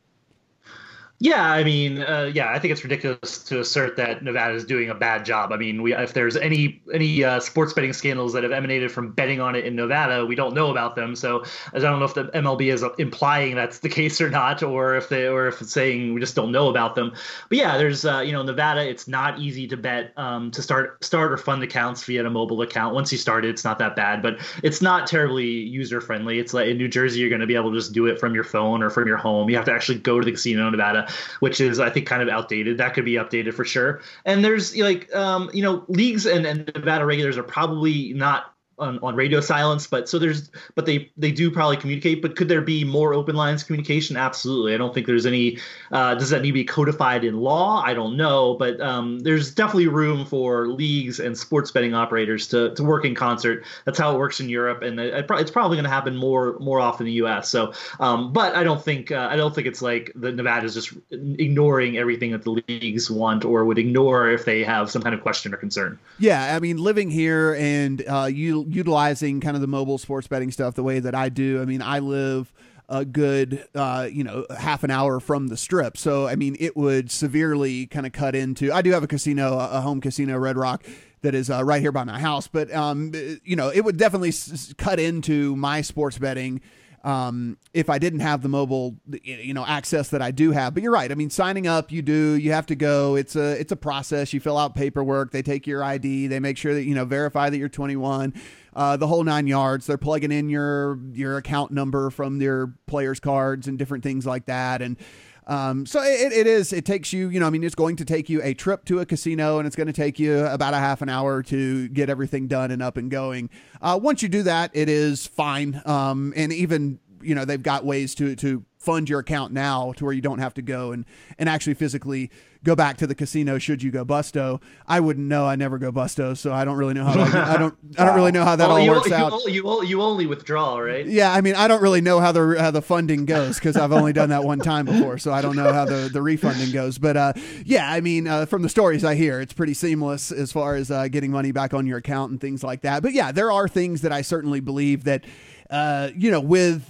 Yeah, 1.24 1.52
I 1.52 1.64
mean, 1.64 2.02
uh, 2.02 2.32
yeah, 2.34 2.50
I 2.50 2.58
think 2.58 2.72
it's 2.72 2.84
ridiculous 2.84 3.44
to 3.44 3.60
assert 3.60 3.96
that 3.98 4.24
Nevada 4.24 4.56
is 4.56 4.66
doing 4.66 4.90
a 4.90 4.96
bad 4.96 5.24
job. 5.24 5.52
I 5.52 5.58
mean, 5.58 5.84
we, 5.84 5.94
if 5.94 6.16
there's 6.16 6.36
any 6.36 6.82
any 6.92 7.24
uh, 7.24 7.40
sports 7.40 7.74
betting 7.74 7.94
scandals 7.94 8.34
that 8.34 8.42
have 8.42 8.52
emanated 8.52 8.92
from 8.92 9.12
betting 9.12 9.40
on 9.40 9.56
it 9.56 9.64
in 9.64 9.76
Nevada, 9.76 10.26
we 10.26 10.34
don't 10.34 10.56
know 10.56 10.72
about 10.72 10.96
them. 10.96 11.16
So 11.16 11.44
I 11.76 11.78
don't 11.78 12.00
know 12.00 12.06
if 12.06 12.16
the 12.16 12.24
MLB 12.30 12.74
is 12.74 12.84
implying 12.98 13.54
that's 13.54 13.78
the 13.80 13.90
case 14.00 14.20
or 14.20 14.32
not, 14.32 14.64
or 14.64 14.96
if 14.96 15.10
they 15.10 15.28
or 15.28 15.48
if 15.48 15.62
it's 15.62 15.72
saying 15.72 16.16
we 16.16 16.20
just 16.20 16.34
don't 16.34 16.52
know 16.52 16.70
about 16.70 16.96
them. 16.96 17.14
But 17.50 17.58
yeah, 17.60 17.78
there's 17.78 18.04
uh, 18.04 18.22
you 18.22 18.32
know 18.32 18.42
Nevada. 18.42 18.90
It's 18.90 19.08
not 19.08 19.40
easy 19.40 19.68
to 19.68 19.78
bet 19.78 20.14
um, 20.18 20.50
to 20.50 20.64
start 20.64 21.04
start 21.04 21.32
or 21.32 21.38
fund 21.38 21.62
accounts 21.62 22.04
via 22.04 22.26
a 22.26 22.32
mobile 22.32 22.64
account. 22.64 22.96
Once 22.96 23.12
you 23.12 23.20
start 23.20 23.46
it, 23.46 23.50
it's 23.50 23.64
not 23.64 23.78
that 23.78 23.96
bad, 23.96 24.24
but 24.24 24.40
it's 24.64 24.82
not 24.82 25.06
terribly 25.06 25.46
user 25.46 26.02
friendly. 26.02 26.40
It's 26.40 26.56
like 26.56 26.66
in 26.70 26.80
New 26.80 26.88
Jersey, 26.88 27.20
you're 27.20 27.30
going 27.30 27.42
to 27.42 27.48
be 27.48 27.54
able 27.54 27.70
to 27.72 27.78
just 27.78 27.94
do 27.94 28.08
it 28.08 28.20
from 28.20 28.34
your 28.34 28.44
phone 28.44 28.82
or 28.82 28.90
from 28.90 29.08
your 29.08 29.18
home. 29.18 29.52
You 29.52 29.56
have 29.58 29.66
to 29.66 29.72
actually 29.72 30.00
go 30.00 30.20
to 30.20 30.26
the 30.26 30.32
casino 30.32 30.66
in 30.66 30.72
Nevada 30.72 31.10
which 31.40 31.62
is 31.62 31.80
I 31.80 31.90
think 31.90 32.08
kind 32.08 32.22
of 32.22 32.30
outdated. 32.30 32.78
That 32.78 32.94
could 32.94 33.06
be 33.06 33.14
updated 33.14 33.54
for 33.54 33.66
sure. 33.66 34.02
And 34.26 34.44
there's 34.44 34.76
like 34.78 35.14
um, 35.16 35.50
you 35.54 35.64
know 35.64 35.86
leagues 35.88 36.26
and, 36.26 36.46
and 36.46 36.72
Nevada 36.74 37.06
regulators 37.06 37.38
are 37.38 37.44
probably 37.44 38.14
not 38.14 38.54
on, 38.80 39.00
on 39.00 39.16
radio 39.16 39.40
silence 39.40 39.88
but 39.88 40.10
so 40.10 40.18
there's 40.18 40.50
but 40.76 40.86
they 40.86 41.12
they 41.18 41.32
do 41.32 41.52
probably 41.52 41.78
communicate 41.78 42.22
but 42.22 42.36
could 42.36 42.50
there 42.50 42.62
be 42.62 42.84
more 42.84 43.14
open 43.14 43.36
lines 43.36 43.64
communication? 43.64 44.18
Absolutely. 44.18 44.74
I 44.74 44.78
don't 44.78 44.94
think 44.94 45.08
there's 45.08 45.26
any 45.26 45.58
uh, 45.92 46.16
does 46.16 46.30
that 46.30 46.42
need 46.42 46.50
to 46.50 46.54
be 46.54 46.64
codified 46.64 47.24
in 47.24 47.38
law? 47.38 47.82
I 47.84 47.94
don't 47.94 48.18
know 48.18 48.56
but 48.56 48.80
um, 48.82 49.20
there's 49.20 49.54
definitely 49.54 49.88
room 49.88 50.26
for 50.26 50.68
leagues 50.68 51.20
and 51.20 51.38
sports 51.38 51.72
betting 51.72 51.94
operators 51.94 52.48
to, 52.50 52.74
to 52.76 52.84
work 52.84 53.06
in 53.06 53.16
concert. 53.16 53.64
That's 53.86 54.00
how 54.00 54.14
it 54.14 54.18
works 54.18 54.40
in 54.40 54.50
europe 54.50 54.82
and 54.82 55.00
it, 55.00 55.26
it's 55.30 55.52
probably 55.52 55.78
going 55.78 55.86
to 55.86 55.90
happen 55.90 56.16
more 56.16 56.58
more 56.60 56.80
often 56.80 57.08
in 57.08 57.14
the 57.14 57.20
us 57.20 57.50
so 57.50 57.74
um, 58.00 58.32
but 58.34 58.56
i 58.56 58.64
don't 58.64 58.84
think 58.84 59.12
uh, 59.12 59.28
i 59.32 59.36
don't 59.36 59.54
think 59.56 59.68
it's 59.68 59.82
like 59.82 60.12
the 60.16 60.32
nevada 60.32 60.66
is 60.66 60.74
just 60.74 60.94
ignoring 61.12 61.98
everything 61.98 62.32
that 62.32 62.44
the 62.44 62.52
leagues 62.68 63.10
want 63.10 63.46
or 63.46 63.66
would 63.66 63.78
ignore 63.78 64.30
if 64.30 64.46
they 64.46 64.64
have 64.64 64.90
some 64.90 65.02
kind 65.02 65.16
of 65.16 65.22
question 65.22 65.54
or 65.54 65.58
concern. 65.58 65.98
Yeah 66.20 66.56
i 66.56 66.60
mean 66.60 66.78
living 66.78 67.10
here 67.10 67.56
and 67.56 68.04
uh, 68.08 68.30
you 68.32 68.61
utilizing 68.70 69.40
kind 69.42 69.56
of 69.56 69.62
the 69.62 69.68
mobile 69.68 69.98
sports 69.98 70.28
betting 70.28 70.52
stuff 70.52 70.76
the 70.76 70.84
way 70.84 71.00
that 71.00 71.16
I 71.16 71.30
do. 71.30 71.62
I 71.62 71.66
mean, 71.66 71.82
I 71.82 72.00
live 72.00 72.52
a 72.90 73.06
good 73.06 73.66
uh, 73.74 74.08
you 74.12 74.24
know 74.24 74.46
half 74.58 74.84
an 74.84 74.92
hour 74.92 75.22
from 75.22 75.48
the 75.48 75.56
strip 75.56 75.96
so 75.96 76.28
i 76.28 76.36
mean 76.36 76.58
it 76.60 76.76
would 76.76 77.10
severely 77.10 77.88
kind 77.88 78.06
of 78.06 78.12
cut 78.12 78.36
into 78.36 78.70
i 78.74 78.82
do 78.82 78.92
have 78.92 79.02
a 79.02 79.08
casino 79.08 79.58
a 79.58 79.80
home 79.80 80.02
casino 80.02 80.38
red 80.38 80.58
rock 80.58 80.84
that 81.22 81.34
is 81.34 81.50
uh, 81.50 81.64
right 81.64 81.80
here 81.80 81.94
by 81.94 82.04
my 82.04 82.20
house 82.20 82.50
but 82.50 82.70
um, 82.74 83.14
you 83.46 83.56
know 83.56 83.70
it 83.70 83.86
would 83.86 83.96
definitely 83.96 84.28
s- 84.28 84.74
cut 84.78 85.00
into 85.00 85.56
my 85.56 85.80
sports 85.80 86.18
betting 86.18 86.60
um, 87.04 87.58
if 87.74 87.90
I 87.90 87.98
didn't 87.98 88.20
have 88.20 88.42
the 88.42 88.50
mobile, 88.50 88.96
you 89.24 89.54
know, 89.54 89.66
access 89.66 90.10
that 90.10 90.22
I 90.22 90.32
do 90.32 90.52
have. 90.52 90.74
But 90.74 90.84
you're 90.84 90.92
right. 90.92 91.12
I 91.12 91.16
mean, 91.16 91.30
signing 91.30 91.66
up, 91.66 91.92
you 91.92 92.02
do. 92.02 92.36
You 92.36 92.52
have 92.52 92.68
to 92.68 92.76
go. 92.76 93.16
It's 93.16 93.36
a 93.36 93.60
it's 93.60 93.72
a 93.72 93.76
process. 93.76 94.34
You 94.34 94.40
fill 94.40 94.58
out 94.58 94.76
paperwork. 94.76 95.32
They 95.32 95.42
take 95.42 95.66
your 95.66 95.84
ID. 95.84 96.28
They 96.28 96.40
make 96.40 96.58
sure 96.58 96.74
that 96.74 96.84
you 96.84 96.94
know 96.94 97.06
verify 97.06 97.50
that 97.50 97.58
you're 97.58 97.70
21. 97.70 98.34
Uh, 98.74 98.98
the 98.98 99.08
whole 99.08 99.24
nine 99.24 99.48
yards. 99.48 99.88
They're 99.88 99.98
plugging 99.98 100.32
in 100.32 100.50
your 100.50 101.00
your 101.14 101.38
account 101.38 101.72
number 101.72 102.10
from 102.10 102.40
their 102.40 102.68
players' 102.86 103.20
cards 103.20 103.68
and 103.68 103.80
different 103.80 104.04
things 104.04 104.26
like 104.26 104.46
that. 104.46 104.82
And 104.82 104.98
um, 105.48 105.86
so 105.86 106.02
it, 106.02 106.32
it 106.32 106.48
is. 106.48 106.72
It 106.72 106.86
takes 106.86 107.12
you. 107.12 107.30
You 107.30 107.40
know, 107.40 107.48
I 107.48 107.50
mean, 107.50 107.64
it's 107.64 107.76
going 107.76 107.96
to 107.98 108.06
take 108.06 108.30
you 108.30 108.42
a 108.44 108.54
trip 108.54 108.86
to 108.86 109.00
a 109.00 109.06
casino, 109.06 109.58
and 109.58 109.68
it's 109.68 109.76
going 109.76 109.88
to 109.88 109.94
take 109.94 110.20
you 110.20 110.46
about 110.46 110.74
a 110.74 110.78
half 110.78 111.02
an 111.02 111.10
hour 111.10 111.44
to 111.44 111.88
get 111.90 112.10
everything 112.10 112.48
done 112.48 112.72
and 112.72 112.82
up 112.82 112.98
and 112.98 113.10
going. 113.10 113.50
Uh, 113.82 114.00
once 114.02 114.22
you 114.22 114.30
do 114.30 114.44
that, 114.44 114.72
it 114.74 114.90
is 114.90 115.28
fine. 115.28 115.82
Um, 115.86 116.34
and 116.36 116.54
even 116.54 117.00
you 117.22 117.36
know 117.36 117.46
they've 117.46 117.62
got 117.62 117.86
ways 117.86 118.16
to 118.16 118.36
to 118.38 118.66
fund 118.82 119.08
your 119.08 119.20
account 119.20 119.54
now 119.54 119.94
to 119.94 120.04
where 120.04 120.14
you 120.14 120.22
don't 120.22 120.40
have 120.40 120.56
to 120.56 120.62
go 120.62 120.92
and 120.92 121.06
and 121.38 121.48
actually 121.48 121.76
physically 121.76 122.32
go 122.64 122.76
back 122.76 122.98
to 122.98 123.08
the 123.08 123.16
casino 123.16 123.58
should 123.58 123.82
you 123.82 123.92
go 123.92 124.04
busto. 124.04 124.60
I 124.88 125.00
wouldn't 125.00 125.28
know. 125.28 125.46
I 125.46 125.56
never 125.56 125.78
go 125.78 125.92
busto, 125.92 126.36
so 126.36 126.52
I 126.52 126.66
don't 126.66 126.78
really 126.78 126.94
know 126.96 127.06
how 127.06 127.14
that, 127.14 127.36
I 127.36 127.58
don't 127.58 127.78
I 127.98 128.06
don't 128.06 128.16
really 128.16 128.32
know 128.32 128.44
how 128.44 128.56
that 128.56 128.70
all 128.70 128.80
you, 128.80 128.90
works 128.90 129.10
you, 129.10 129.16
out. 129.16 129.34
You, 129.48 129.84
you 129.84 130.02
only 130.02 130.26
withdraw, 130.26 130.78
right? 130.80 131.06
Yeah, 131.06 131.32
I 131.32 131.42
mean, 131.42 131.54
I 131.56 131.68
don't 131.68 131.82
really 131.82 132.02
know 132.02 132.20
how 132.20 132.32
the 132.32 132.56
how 132.60 132.72
the 132.72 132.82
funding 132.82 133.26
goes 133.26 133.60
because 133.60 133.78
I've 133.78 133.92
only 133.92 134.14
done 134.14 134.30
that 134.30 134.44
one 134.44 134.60
time 134.60 134.86
before, 134.86 135.20
so 135.20 135.32
I 135.32 135.42
don't 135.42 135.56
know 135.56 135.72
how 135.72 135.86
the 135.86 136.10
the 136.12 136.22
refunding 136.22 136.72
goes. 136.72 136.98
But 136.98 137.18
uh, 137.18 137.34
yeah, 137.64 137.92
I 137.92 138.02
mean, 138.02 138.28
uh, 138.28 138.48
from 138.48 138.64
the 138.64 138.70
stories 138.70 139.04
I 139.04 139.14
hear, 139.14 139.42
it's 139.42 139.54
pretty 139.54 139.76
seamless 139.76 140.32
as 140.32 140.52
far 140.52 140.76
as 140.76 140.90
uh, 140.90 141.08
getting 141.08 141.30
money 141.30 141.52
back 141.52 141.76
on 141.76 141.86
your 141.86 142.00
account 142.00 142.32
and 142.32 142.42
things 142.42 142.64
like 142.64 142.82
that. 142.82 143.04
But 143.04 143.14
yeah, 143.14 143.32
there 143.32 143.52
are 143.52 143.68
things 143.68 144.02
that 144.02 144.12
I 144.12 144.22
certainly 144.22 144.60
believe 144.60 145.04
that 145.04 145.24
uh, 145.72 146.10
you 146.18 146.30
know, 146.30 146.42
with 146.42 146.84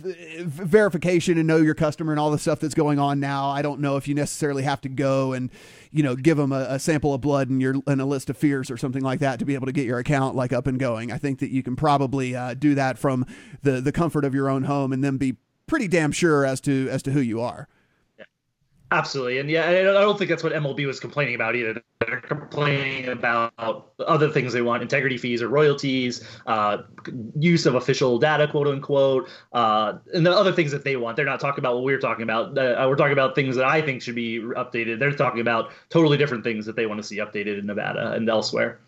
verification 0.44 1.38
and 1.38 1.48
know 1.48 1.58
your 1.58 1.76
customer 1.76 2.12
and 2.12 2.20
all 2.20 2.32
the 2.32 2.40
stuff 2.40 2.60
that's 2.60 2.74
going 2.74 2.98
on 2.98 3.20
now, 3.20 3.48
I 3.48 3.62
don't 3.62 3.80
know 3.80 3.96
if 3.96 4.08
you 4.08 4.16
necessarily 4.16 4.64
have 4.64 4.82
to 4.82 4.90
go 4.90 5.34
and, 5.34 5.52
you 5.92 6.02
know, 6.02 6.16
give 6.16 6.36
them 6.36 6.52
a, 6.52 6.66
a, 6.68 6.80
sample 6.80 7.14
of 7.14 7.22
blood 7.22 7.48
and 7.48 7.62
your 7.62 7.76
and 7.86 8.02
a 8.02 8.06
list 8.06 8.32
of 8.32 8.38
fears 8.38 8.72
or 8.72 8.78
something 8.78 9.04
like 9.04 9.20
that 9.20 9.38
to 9.38 9.46
be 9.46 9.54
able 9.54 9.68
to 9.68 9.72
get 9.72 9.86
your 9.86 10.00
account 10.00 10.36
like 10.36 10.52
up 10.52 10.66
and 10.66 10.80
going. 10.80 11.12
I 11.12 11.20
think 11.20 11.38
that 11.40 11.52
you 11.52 11.62
can 11.62 11.76
probably 11.76 12.36
uh, 12.36 12.56
do 12.56 12.74
that 12.74 12.98
from 12.98 13.28
the 13.62 13.82
the 13.82 13.92
comfort 13.92 14.26
of 14.26 14.34
your 14.34 14.50
own 14.50 14.64
home 14.64 14.92
and 14.92 15.04
then 15.04 15.18
be 15.18 15.38
pretty 15.68 15.88
damn 15.88 16.12
sure 16.12 16.44
as 16.44 16.60
to 16.62 16.88
as 16.90 17.04
to 17.04 17.12
who 17.12 17.22
you 17.22 17.40
are. 17.40 17.68
Absolutely, 18.94 19.38
and 19.38 19.50
yeah, 19.50 19.70
I 19.70 19.84
don't 19.84 20.18
think 20.18 20.30
that's 20.30 20.44
what 20.44 20.52
MLB 20.52 20.86
was 20.86 21.00
complaining 21.00 21.34
about 21.34 21.56
either. 21.56 21.82
They're 22.06 22.20
complaining 22.20 23.08
about 23.08 23.54
other 24.06 24.30
things 24.30 24.52
they 24.52 24.62
want: 24.62 24.82
integrity 24.84 25.18
fees 25.18 25.42
or 25.42 25.48
royalties, 25.48 26.28
uh, 26.46 26.80
use 27.40 27.66
of 27.66 27.76
official 27.76 28.20
data, 28.20 28.50
quote 28.50 28.68
unquote, 28.68 29.30
uh, 29.54 29.94
and 30.14 30.26
the 30.26 30.32
other 30.32 30.52
things 30.52 30.72
that 30.72 30.84
they 30.84 30.98
want. 30.98 31.16
They're 31.16 31.26
not 31.26 31.40
talking 31.40 31.62
about 31.62 31.76
what 31.76 31.86
we're 31.86 32.00
talking 32.00 32.24
about. 32.24 32.58
Uh, 32.58 32.86
we're 32.90 32.98
talking 32.98 33.14
about 33.14 33.34
things 33.34 33.56
that 33.56 33.64
I 33.64 33.82
think 33.82 34.02
should 34.02 34.16
be 34.16 34.42
updated. 34.42 35.00
They're 35.00 35.14
talking 35.14 35.40
about 35.40 35.72
totally 35.90 36.18
different 36.18 36.44
things 36.44 36.66
that 36.66 36.76
they 36.76 36.86
want 36.86 37.00
to 37.00 37.08
see 37.08 37.20
updated 37.20 37.60
in 37.60 37.68
Nevada 37.68 38.12
and 38.12 38.28
elsewhere. 38.28 38.80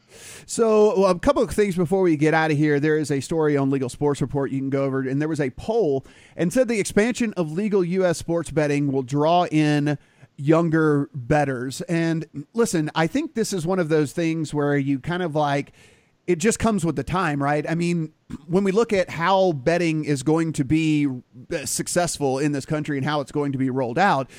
So, 0.46 1.00
well, 1.00 1.12
a 1.12 1.20
couple 1.20 1.44
of 1.44 1.52
things 1.52 1.76
before 1.76 2.02
we 2.02 2.18
get 2.18 2.34
out 2.34 2.52
of 2.52 2.58
here. 2.58 2.80
There 2.80 2.98
is 2.98 3.12
a 3.12 3.20
story 3.20 3.58
on 3.58 3.70
Legal 3.70 3.90
Sports 3.90 4.22
Report 4.22 4.52
you 4.52 4.60
can 4.60 4.70
go 4.70 4.84
over, 4.84 5.02
and 5.02 5.22
there 5.22 5.30
was 5.30 5.42
a 5.42 5.50
poll 5.52 6.06
and 6.36 6.52
said 6.52 6.68
the 6.68 6.80
expansion 6.80 7.34
of 7.34 7.52
legal 7.52 7.84
U.S. 7.84 8.18
sports 8.18 8.52
betting 8.52 8.92
will 8.92 9.04
draw 9.04 9.46
in 9.46 9.98
younger 10.38 11.10
betters. 11.14 11.82
And 11.82 12.46
listen, 12.54 12.90
I 12.96 13.08
think 13.08 13.36
this 13.36 13.54
is 13.54 13.66
one 13.66 13.80
of 13.80 13.90
those 13.90 14.12
things 14.12 14.54
where 14.54 14.78
you 14.78 15.00
kind 15.00 15.24
of 15.24 15.36
like 15.36 15.74
it 16.26 16.38
just 16.38 16.58
comes 16.58 16.86
with 16.86 16.96
the 16.96 17.04
time, 17.04 17.44
right? 17.44 17.70
I 17.70 17.76
mean, 17.76 18.14
when 18.48 18.64
we 18.64 18.72
look 18.72 18.94
at 18.94 19.10
how 19.10 19.52
betting 19.52 20.06
is 20.06 20.24
going 20.24 20.54
to 20.54 20.64
be 20.64 21.08
successful 21.66 22.40
in 22.40 22.54
this 22.54 22.66
country 22.66 22.98
and 22.98 23.06
how 23.06 23.20
it's 23.20 23.32
going 23.32 23.52
to 23.52 23.58
be 23.58 23.70
rolled 23.70 24.00
out, 24.00 24.30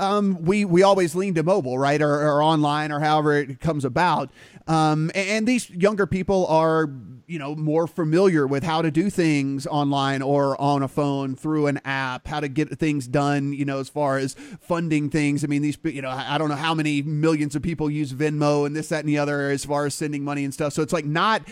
um, 0.00 0.42
we 0.42 0.64
we 0.64 0.82
always 0.82 1.14
lean 1.14 1.34
to 1.34 1.42
mobile, 1.42 1.78
right, 1.78 2.00
or, 2.00 2.12
or 2.12 2.42
online, 2.42 2.90
or 2.90 3.00
however 3.00 3.36
it 3.36 3.60
comes 3.60 3.84
about. 3.84 4.30
Um, 4.66 5.10
and 5.14 5.46
these 5.46 5.68
younger 5.70 6.06
people 6.06 6.46
are, 6.46 6.88
you 7.26 7.38
know, 7.38 7.54
more 7.54 7.86
familiar 7.86 8.46
with 8.46 8.62
how 8.62 8.82
to 8.82 8.90
do 8.90 9.10
things 9.10 9.66
online 9.66 10.22
or 10.22 10.60
on 10.60 10.82
a 10.82 10.88
phone 10.88 11.34
through 11.34 11.66
an 11.66 11.80
app, 11.84 12.26
how 12.26 12.40
to 12.40 12.48
get 12.48 12.78
things 12.78 13.08
done, 13.08 13.52
you 13.52 13.64
know, 13.64 13.80
as 13.80 13.88
far 13.88 14.18
as 14.18 14.34
funding 14.60 15.10
things. 15.10 15.42
I 15.44 15.48
mean, 15.48 15.62
these, 15.62 15.76
you 15.84 16.02
know, 16.02 16.10
I 16.10 16.38
don't 16.38 16.48
know 16.48 16.54
how 16.56 16.74
many 16.74 17.02
millions 17.02 17.56
of 17.56 17.62
people 17.62 17.90
use 17.90 18.12
Venmo 18.12 18.64
and 18.64 18.76
this, 18.76 18.88
that, 18.90 19.00
and 19.00 19.08
the 19.08 19.18
other 19.18 19.50
as 19.50 19.64
far 19.64 19.86
as 19.86 19.94
sending 19.94 20.24
money 20.24 20.44
and 20.44 20.54
stuff. 20.54 20.72
So 20.72 20.82
it's 20.82 20.92
like 20.92 21.04
not, 21.04 21.42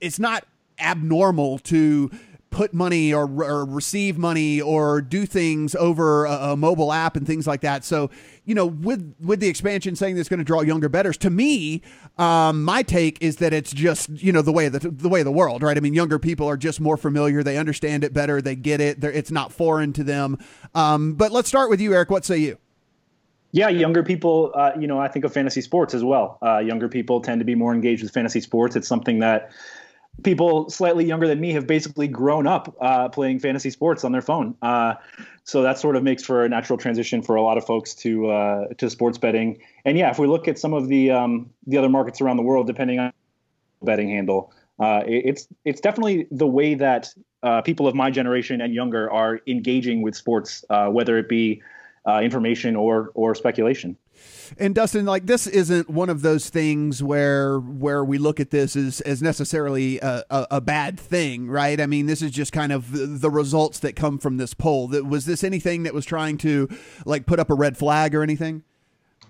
it's 0.00 0.18
not 0.18 0.46
abnormal 0.78 1.58
to 1.60 2.10
put 2.52 2.72
money 2.72 3.12
or, 3.12 3.24
or 3.24 3.64
receive 3.64 4.18
money 4.18 4.60
or 4.60 5.00
do 5.00 5.26
things 5.26 5.74
over 5.74 6.26
a, 6.26 6.50
a, 6.50 6.56
mobile 6.56 6.92
app 6.92 7.16
and 7.16 7.26
things 7.26 7.46
like 7.46 7.62
that. 7.62 7.84
So, 7.84 8.10
you 8.44 8.54
know, 8.54 8.66
with 8.66 9.16
with 9.20 9.40
the 9.40 9.48
expansion 9.48 9.96
saying 9.96 10.14
that's 10.14 10.28
going 10.28 10.38
to 10.38 10.44
draw 10.44 10.60
younger 10.60 10.88
betters, 10.88 11.16
to 11.18 11.30
me, 11.30 11.82
um, 12.18 12.62
my 12.62 12.82
take 12.82 13.20
is 13.20 13.36
that 13.36 13.52
it's 13.52 13.72
just 13.72 14.10
you 14.10 14.30
know 14.30 14.42
the 14.42 14.52
way 14.52 14.68
the 14.68 14.78
the 14.78 15.08
way 15.08 15.20
of 15.20 15.24
the 15.24 15.32
world, 15.32 15.62
right? 15.62 15.76
I 15.76 15.80
mean, 15.80 15.94
younger 15.94 16.18
people 16.18 16.46
are 16.48 16.56
just 16.56 16.80
more 16.80 16.96
familiar, 16.96 17.42
they 17.42 17.56
understand 17.56 18.04
it 18.04 18.12
better, 18.12 18.40
they 18.40 18.54
get 18.54 18.80
it, 18.80 19.00
They're, 19.00 19.12
it's 19.12 19.30
not 19.30 19.52
foreign 19.52 19.92
to 19.94 20.04
them. 20.04 20.38
Um, 20.74 21.14
but 21.14 21.32
let's 21.32 21.48
start 21.48 21.70
with 21.70 21.80
you, 21.80 21.94
Eric. 21.94 22.10
What 22.10 22.24
say 22.24 22.38
you? 22.38 22.58
Yeah, 23.54 23.68
younger 23.68 24.02
people, 24.02 24.50
uh, 24.54 24.72
you 24.78 24.86
know, 24.86 24.98
I 24.98 25.08
think 25.08 25.26
of 25.26 25.32
fantasy 25.32 25.60
sports 25.60 25.92
as 25.92 26.02
well. 26.02 26.38
Uh, 26.42 26.58
younger 26.58 26.88
people 26.88 27.20
tend 27.20 27.40
to 27.40 27.44
be 27.44 27.54
more 27.54 27.74
engaged 27.74 28.02
with 28.02 28.10
fantasy 28.10 28.40
sports. 28.40 28.76
It's 28.76 28.88
something 28.88 29.18
that 29.18 29.50
people 30.22 30.70
slightly 30.70 31.04
younger 31.04 31.26
than 31.26 31.40
me 31.40 31.52
have 31.52 31.66
basically 31.66 32.06
grown 32.06 32.46
up 32.46 32.76
uh, 32.80 33.08
playing 33.08 33.38
fantasy 33.38 33.70
sports 33.70 34.04
on 34.04 34.12
their 34.12 34.22
phone. 34.22 34.54
Uh, 34.62 34.94
so 35.44 35.62
that 35.62 35.78
sort 35.78 35.96
of 35.96 36.02
makes 36.02 36.22
for 36.22 36.44
a 36.44 36.48
natural 36.48 36.78
transition 36.78 37.22
for 37.22 37.34
a 37.34 37.42
lot 37.42 37.58
of 37.58 37.66
folks 37.66 37.94
to 37.94 38.30
uh, 38.30 38.68
to 38.78 38.88
sports 38.88 39.18
betting. 39.18 39.58
And 39.84 39.98
yeah, 39.98 40.10
if 40.10 40.18
we 40.18 40.26
look 40.26 40.46
at 40.48 40.58
some 40.58 40.74
of 40.74 40.88
the 40.88 41.10
um, 41.10 41.50
the 41.66 41.78
other 41.78 41.88
markets 41.88 42.20
around 42.20 42.36
the 42.36 42.42
world, 42.42 42.66
depending 42.66 42.98
on 42.98 43.12
betting 43.82 44.10
handle, 44.10 44.52
uh, 44.78 45.02
it's 45.06 45.48
it's 45.64 45.80
definitely 45.80 46.28
the 46.30 46.46
way 46.46 46.74
that 46.74 47.12
uh, 47.42 47.62
people 47.62 47.88
of 47.88 47.94
my 47.94 48.10
generation 48.10 48.60
and 48.60 48.74
younger 48.74 49.10
are 49.10 49.40
engaging 49.46 50.02
with 50.02 50.14
sports, 50.14 50.64
uh, 50.70 50.86
whether 50.88 51.18
it 51.18 51.28
be 51.28 51.62
information 52.20 52.76
or 52.76 53.10
or 53.14 53.34
speculation. 53.34 53.96
And 54.58 54.74
Dustin, 54.74 55.06
like 55.06 55.26
this 55.26 55.46
isn't 55.46 55.88
one 55.88 56.10
of 56.10 56.22
those 56.22 56.50
things 56.50 57.02
where 57.02 57.58
where 57.58 58.04
we 58.04 58.18
look 58.18 58.40
at 58.40 58.50
this 58.50 58.76
as 58.76 59.00
as 59.02 59.22
necessarily 59.22 59.98
a, 60.00 60.24
a, 60.30 60.46
a, 60.52 60.60
bad 60.60 61.00
thing, 61.00 61.48
right? 61.48 61.80
I 61.80 61.86
mean, 61.86 62.06
this 62.06 62.22
is 62.22 62.30
just 62.30 62.52
kind 62.52 62.72
of 62.72 63.20
the 63.20 63.30
results 63.30 63.78
that 63.80 63.96
come 63.96 64.18
from 64.18 64.36
this 64.36 64.54
poll. 64.54 64.88
That 64.88 65.06
was 65.06 65.24
this 65.24 65.42
anything 65.42 65.84
that 65.84 65.94
was 65.94 66.04
trying 66.04 66.38
to 66.38 66.68
like 67.06 67.26
put 67.26 67.40
up 67.40 67.50
a 67.50 67.54
red 67.54 67.78
flag 67.78 68.14
or 68.14 68.22
anything? 68.22 68.62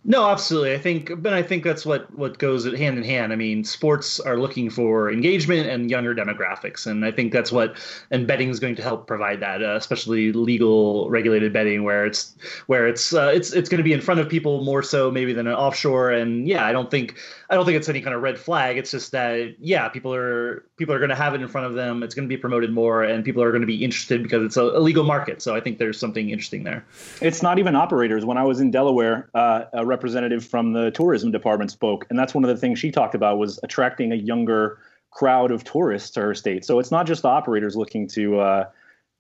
No, 0.05 0.29
absolutely. 0.29 0.75
I 0.75 0.79
think, 0.79 1.23
but 1.23 1.33
I 1.33 1.45
think 1.45 1.63
that's 1.63 1.87
what 1.87 2.13
what 2.19 2.39
goes 2.39 2.65
hand 2.65 2.99
in 2.99 3.05
hand. 3.05 3.33
I 3.33 3.37
mean, 3.37 3.63
sports 3.63 4.19
are 4.19 4.37
looking 4.37 4.69
for 4.69 5.13
engagement 5.13 5.69
and 5.69 5.89
younger 5.89 6.13
demographics, 6.13 6.89
and 6.89 7.05
I 7.05 7.13
think 7.13 7.33
that's 7.33 7.53
what 7.53 7.77
and 8.11 8.27
betting 8.27 8.49
is 8.49 8.59
going 8.59 8.75
to 8.77 8.83
help 8.83 9.07
provide 9.07 9.39
that, 9.41 9.63
uh, 9.63 9.77
especially 9.77 10.33
legal 10.33 11.09
regulated 11.09 11.53
betting, 11.53 11.85
where 11.85 12.05
it's 12.05 12.35
where 12.67 12.89
it's 12.89 13.15
uh, 13.15 13.31
it's 13.33 13.53
it's 13.53 13.69
going 13.69 13.79
to 13.79 13.85
be 13.85 13.93
in 13.93 14.01
front 14.01 14.19
of 14.19 14.29
people 14.29 14.65
more 14.65 14.83
so 14.83 15.09
maybe 15.09 15.33
than 15.33 15.47
an 15.47 15.55
offshore. 15.55 16.11
And 16.11 16.49
yeah, 16.49 16.67
I 16.67 16.73
don't 16.73 16.91
think 16.91 17.17
I 17.49 17.55
don't 17.55 17.65
think 17.65 17.77
it's 17.77 17.89
any 17.89 18.01
kind 18.01 18.17
of 18.17 18.23
red 18.23 18.41
flag. 18.41 18.79
It's 18.79 18.91
just 18.91 19.13
that 19.13 19.55
yeah, 19.61 19.89
people 19.89 20.13
are 20.13 20.65
people 20.79 20.97
are 20.97 20.99
going 20.99 21.11
to 21.11 21.17
have 21.17 21.33
it 21.35 21.43
in 21.43 21.47
front 21.47 21.69
of 21.69 21.75
them. 21.75 22.03
It's 22.03 22.17
going 22.17 22.29
to 22.29 22.33
be 22.33 22.37
promoted 22.37 22.73
more, 22.73 23.05
and 23.05 23.25
people 23.25 23.41
are 23.41 23.53
going 23.53 23.61
to 23.61 23.69
be 23.69 23.85
interested 23.85 24.21
because 24.25 24.43
it's 24.43 24.57
a, 24.57 24.63
a 24.63 24.81
legal 24.81 25.05
market. 25.05 25.43
So 25.43 25.55
I 25.55 25.61
think 25.61 25.79
there's 25.79 25.99
something 26.01 26.31
interesting 26.31 26.65
there. 26.65 26.85
It's 27.21 27.41
not 27.41 27.61
even 27.61 27.77
operators. 27.77 28.25
When 28.25 28.37
I 28.37 28.43
was 28.43 28.59
in 28.59 28.73
Delaware. 28.73 29.31
Uh, 29.33 29.67
representative 29.93 30.45
from 30.45 30.73
the 30.73 30.91
tourism 30.91 31.31
department 31.31 31.71
spoke, 31.71 32.07
and 32.11 32.19
that's 32.19 32.35
one 32.35 32.45
of 32.45 32.49
the 32.49 32.57
things 32.57 32.79
she 32.79 32.91
talked 32.91 33.15
about 33.15 33.39
was 33.39 33.61
attracting 33.63 34.13
a 34.13 34.17
younger 34.17 34.79
crowd 35.11 35.51
of 35.51 35.63
tourists 35.63 36.11
to 36.11 36.21
her 36.21 36.35
state. 36.35 36.65
So 36.65 36.79
it's 36.79 36.91
not 36.91 37.07
just 37.07 37.23
the 37.23 37.29
operators 37.29 37.77
looking 37.77 38.09
to 38.09 38.41
uh, 38.41 38.65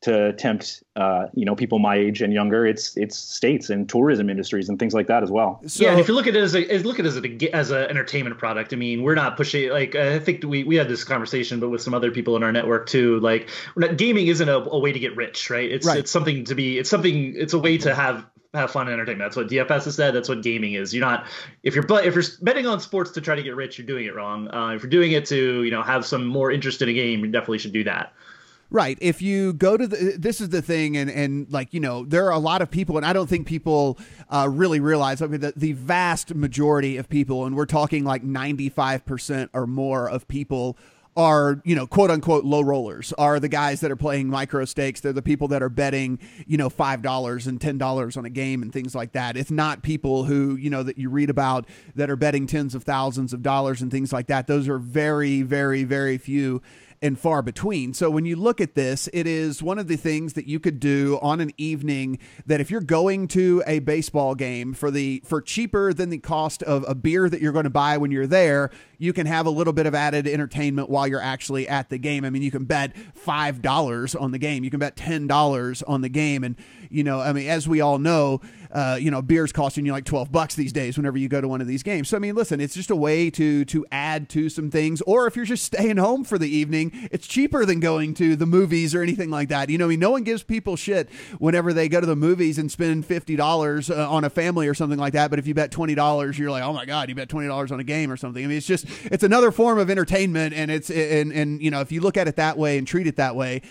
to 0.02 0.32
tempt 0.32 0.82
uh, 0.96 1.26
you 1.32 1.44
know 1.44 1.54
people 1.54 1.78
my 1.78 1.96
age 1.96 2.22
and 2.22 2.32
younger. 2.32 2.66
It's 2.66 2.96
it's 2.96 3.16
states 3.16 3.70
and 3.70 3.88
tourism 3.88 4.28
industries 4.28 4.68
and 4.68 4.78
things 4.78 4.94
like 4.94 5.06
that 5.06 5.22
as 5.22 5.30
well. 5.30 5.60
So, 5.66 5.84
yeah, 5.84 5.92
and 5.92 6.00
if 6.00 6.08
you 6.08 6.14
look 6.14 6.26
at 6.26 6.34
it 6.34 6.42
as 6.42 6.54
a 6.56 6.78
look 6.78 6.98
at 6.98 7.06
it 7.06 7.08
as 7.08 7.16
a 7.16 7.56
as 7.56 7.70
an 7.70 7.84
entertainment 7.88 8.36
product, 8.38 8.72
I 8.72 8.76
mean, 8.76 9.02
we're 9.02 9.14
not 9.14 9.36
pushing 9.36 9.70
like 9.70 9.94
I 9.94 10.18
think 10.18 10.42
we 10.44 10.64
we 10.64 10.76
had 10.76 10.88
this 10.88 11.04
conversation, 11.04 11.60
but 11.60 11.68
with 11.68 11.82
some 11.82 11.94
other 11.94 12.10
people 12.10 12.36
in 12.36 12.42
our 12.42 12.52
network 12.52 12.88
too. 12.88 13.20
Like, 13.20 13.48
not, 13.76 13.96
gaming 13.96 14.26
isn't 14.26 14.48
a, 14.48 14.58
a, 14.58 14.78
way 14.78 14.92
to 14.92 14.98
get 14.98 15.16
rich, 15.16 15.50
right? 15.50 15.70
It's 15.70 15.86
right. 15.86 15.98
it's 15.98 16.10
something 16.10 16.44
to 16.46 16.54
be. 16.54 16.78
It's 16.78 16.90
something. 16.90 17.34
It's 17.36 17.52
a 17.52 17.58
way 17.58 17.78
to 17.78 17.94
have 17.94 18.26
have 18.55 18.70
fun 18.70 18.86
and 18.86 18.94
entertainment. 18.94 19.30
That's 19.30 19.36
what 19.36 19.48
DFS 19.48 19.84
has 19.84 19.94
said. 19.94 20.14
That's 20.14 20.28
what 20.28 20.42
gaming 20.42 20.74
is. 20.74 20.92
You're 20.92 21.05
not 21.05 21.26
if 21.62 21.74
you're 21.74 21.84
if 22.00 22.14
you're 22.14 22.24
betting 22.42 22.66
on 22.66 22.80
sports 22.80 23.11
to 23.12 23.20
try 23.20 23.34
to 23.34 23.42
get 23.42 23.57
rich, 23.57 23.78
you're 23.78 23.86
doing 23.86 24.07
it 24.07 24.14
wrong. 24.14 24.53
Uh, 24.53 24.70
if 24.70 24.82
you're 24.82 24.90
doing 24.90 25.12
it 25.12 25.24
to 25.26 25.62
you 25.62 25.70
know 25.70 25.82
have 25.82 26.05
some 26.05 26.26
more 26.26 26.50
interest 26.50 26.82
in 26.82 26.88
a 26.88 26.92
game, 26.92 27.24
you 27.24 27.30
definitely 27.30 27.59
should 27.59 27.72
do 27.72 27.84
that. 27.84 28.12
Right. 28.72 28.96
If 29.03 29.20
you 29.20 29.53
go 29.53 29.76
to 29.76 29.86
the, 29.86 30.16
this 30.18 30.40
is 30.40 30.48
the 30.48 30.62
thing, 30.62 30.96
and 30.96 31.11
and 31.11 31.50
like 31.50 31.74
you 31.74 31.80
know, 31.80 32.05
there 32.05 32.26
are 32.26 32.32
a 32.32 32.38
lot 32.38 32.62
of 32.62 32.70
people, 32.70 32.96
and 32.96 33.05
I 33.05 33.12
don't 33.12 33.28
think 33.28 33.46
people 33.46 33.98
uh, 34.30 34.48
really 34.50 34.80
realize. 34.80 35.20
I 35.20 35.26
mean, 35.26 35.40
the, 35.40 35.53
the 35.55 35.72
vast 35.72 36.34
majority 36.34 36.96
of 36.96 37.09
people, 37.09 37.44
and 37.44 37.55
we're 37.55 37.66
talking 37.66 38.05
like 38.05 38.22
ninety 38.22 38.70
five 38.70 39.05
percent 39.05 39.50
or 39.53 39.66
more 39.66 40.09
of 40.09 40.26
people 40.26 40.78
are 41.16 41.60
you 41.64 41.74
know 41.74 41.86
quote 41.86 42.10
unquote 42.10 42.44
low 42.44 42.62
rollers 42.62 43.12
are 43.18 43.38
the 43.38 43.48
guys 43.48 43.80
that 43.80 43.90
are 43.90 43.96
playing 43.96 44.28
micro 44.28 44.64
stakes. 44.64 45.00
They're 45.00 45.12
the 45.12 45.22
people 45.22 45.48
that 45.48 45.62
are 45.62 45.68
betting 45.68 46.18
you 46.46 46.56
know 46.56 46.70
five 46.70 47.02
dollars 47.02 47.46
and 47.46 47.60
ten 47.60 47.78
dollars 47.78 48.16
on 48.16 48.24
a 48.24 48.30
game 48.30 48.62
and 48.62 48.72
things 48.72 48.94
like 48.94 49.12
that. 49.12 49.36
It's 49.36 49.50
not 49.50 49.82
people 49.82 50.24
who 50.24 50.56
you 50.56 50.70
know 50.70 50.82
that 50.82 50.98
you 50.98 51.10
read 51.10 51.30
about 51.30 51.66
that 51.94 52.10
are 52.10 52.16
betting 52.16 52.46
tens 52.46 52.74
of 52.74 52.84
thousands 52.84 53.32
of 53.32 53.42
dollars 53.42 53.82
and 53.82 53.90
things 53.90 54.12
like 54.12 54.26
that 54.28 54.46
those 54.46 54.68
are 54.68 54.78
very 54.78 55.42
very 55.42 55.84
very 55.84 56.18
few 56.18 56.62
and 57.03 57.18
far 57.18 57.42
between. 57.42 57.92
So 57.92 58.09
when 58.09 58.24
you 58.24 58.36
look 58.36 58.61
at 58.61 58.74
this, 58.74 59.09
it 59.12 59.26
is 59.26 59.62
one 59.62 59.78
of 59.78 59.88
the 59.88 59.96
things 59.96 60.34
that 60.34 60.46
you 60.46 60.61
could 60.61 60.78
do 60.78 61.18
on 61.20 61.40
an 61.40 61.50
evening 61.59 62.18
that 62.46 62.61
if 62.61 62.70
you're 62.70 62.80
going 62.80 63.26
to 63.28 63.62
a 63.66 63.80
baseball 63.80 64.36
game 64.36 64.72
for 64.72 64.90
the 64.90 65.20
for 65.26 65.42
cheaper 65.42 65.92
than 65.92 66.11
the 66.11 66.18
cost 66.18 66.62
of 66.62 66.84
a 66.86 66.94
beer 66.94 67.28
that 67.28 67.42
you're 67.42 67.53
going 67.53 67.64
to 67.64 67.70
buy 67.70 67.98
when 67.98 68.12
you're 68.12 68.26
there, 68.26 68.70
you 68.98 69.12
can 69.12 69.26
have 69.26 69.46
a 69.46 69.50
little 69.50 69.72
bit 69.72 69.86
of 69.86 69.94
added 69.94 70.28
entertainment 70.28 70.88
while 70.88 71.09
you're 71.09 71.20
actually 71.20 71.68
at 71.68 71.90
the 71.90 71.98
game. 71.98 72.24
I 72.24 72.30
mean, 72.30 72.42
you 72.42 72.53
can 72.53 72.64
bet 72.64 72.94
$5 73.26 74.20
on 74.20 74.30
the 74.30 74.38
game. 74.38 74.62
You 74.62 74.70
can 74.70 74.78
bet 74.78 74.96
$10 74.96 75.82
on 75.88 76.00
the 76.03 76.09
game 76.09 76.44
and 76.44 76.57
you 76.88 77.03
know, 77.03 77.20
I 77.20 77.32
mean, 77.32 77.48
as 77.48 77.66
we 77.66 77.80
all 77.80 77.98
know, 77.98 78.42
uh, 78.72 78.96
you 78.98 79.10
know, 79.10 79.20
beer's 79.20 79.52
costing 79.52 79.84
you 79.84 79.92
like 79.92 80.04
12 80.04 80.32
bucks 80.32 80.54
these 80.54 80.72
days 80.72 80.96
whenever 80.96 81.18
you 81.18 81.28
go 81.28 81.40
to 81.40 81.48
one 81.48 81.60
of 81.60 81.66
these 81.66 81.82
games. 81.82 82.08
So 82.08 82.16
I 82.16 82.20
mean, 82.20 82.34
listen, 82.34 82.60
it's 82.60 82.74
just 82.74 82.90
a 82.90 82.96
way 82.96 83.30
to 83.30 83.64
to 83.66 83.86
add 83.92 84.28
to 84.30 84.48
some 84.48 84.70
things 84.70 85.02
or 85.02 85.26
if 85.26 85.36
you're 85.36 85.44
just 85.44 85.64
staying 85.64 85.98
home 85.98 86.24
for 86.24 86.38
the 86.38 86.48
evening, 86.48 87.08
it's 87.12 87.26
cheaper 87.26 87.66
than 87.66 87.80
going 87.80 88.14
to 88.14 88.34
the 88.34 88.46
movies 88.46 88.94
or 88.94 89.02
anything 89.02 89.30
like 89.30 89.48
that. 89.50 89.68
You 89.68 89.78
know, 89.78 89.86
I 89.86 89.88
mean, 89.88 90.00
no 90.00 90.10
one 90.10 90.22
gives 90.22 90.42
people 90.42 90.76
shit 90.76 91.10
whenever 91.38 91.72
they 91.72 91.88
go 91.88 92.00
to 92.00 92.06
the 92.06 92.16
movies 92.16 92.58
and 92.58 92.70
spend 92.70 93.06
$50 93.06 93.90
uh, 93.90 94.10
on 94.10 94.24
a 94.24 94.30
family 94.30 94.68
or 94.68 94.74
something 94.74 94.98
like 94.98 95.12
that, 95.12 95.30
but 95.30 95.38
if 95.38 95.46
you 95.46 95.54
bet 95.54 95.70
$20, 95.70 96.38
you're 96.38 96.50
like, 96.50 96.62
"Oh 96.62 96.72
my 96.72 96.86
god, 96.86 97.08
you 97.08 97.14
bet 97.14 97.28
$20 97.28 97.70
on 97.70 97.80
a 97.80 97.84
game 97.84 98.10
or 98.10 98.16
something." 98.16 98.42
I 98.42 98.46
mean, 98.46 98.56
it's 98.56 98.66
just 98.66 98.86
it's 99.04 99.22
another 99.22 99.52
form 99.52 99.78
of 99.78 99.90
entertainment 99.90 100.54
and 100.54 100.70
it's 100.70 100.90
and 100.90 101.32
and 101.32 101.62
you 101.62 101.70
know, 101.70 101.80
if 101.80 101.92
you 101.92 102.00
look 102.00 102.16
at 102.16 102.28
it 102.28 102.36
that 102.36 102.56
way 102.56 102.78
and 102.78 102.86
treat 102.86 103.06
it 103.06 103.16
that 103.16 103.36
way, 103.36 103.62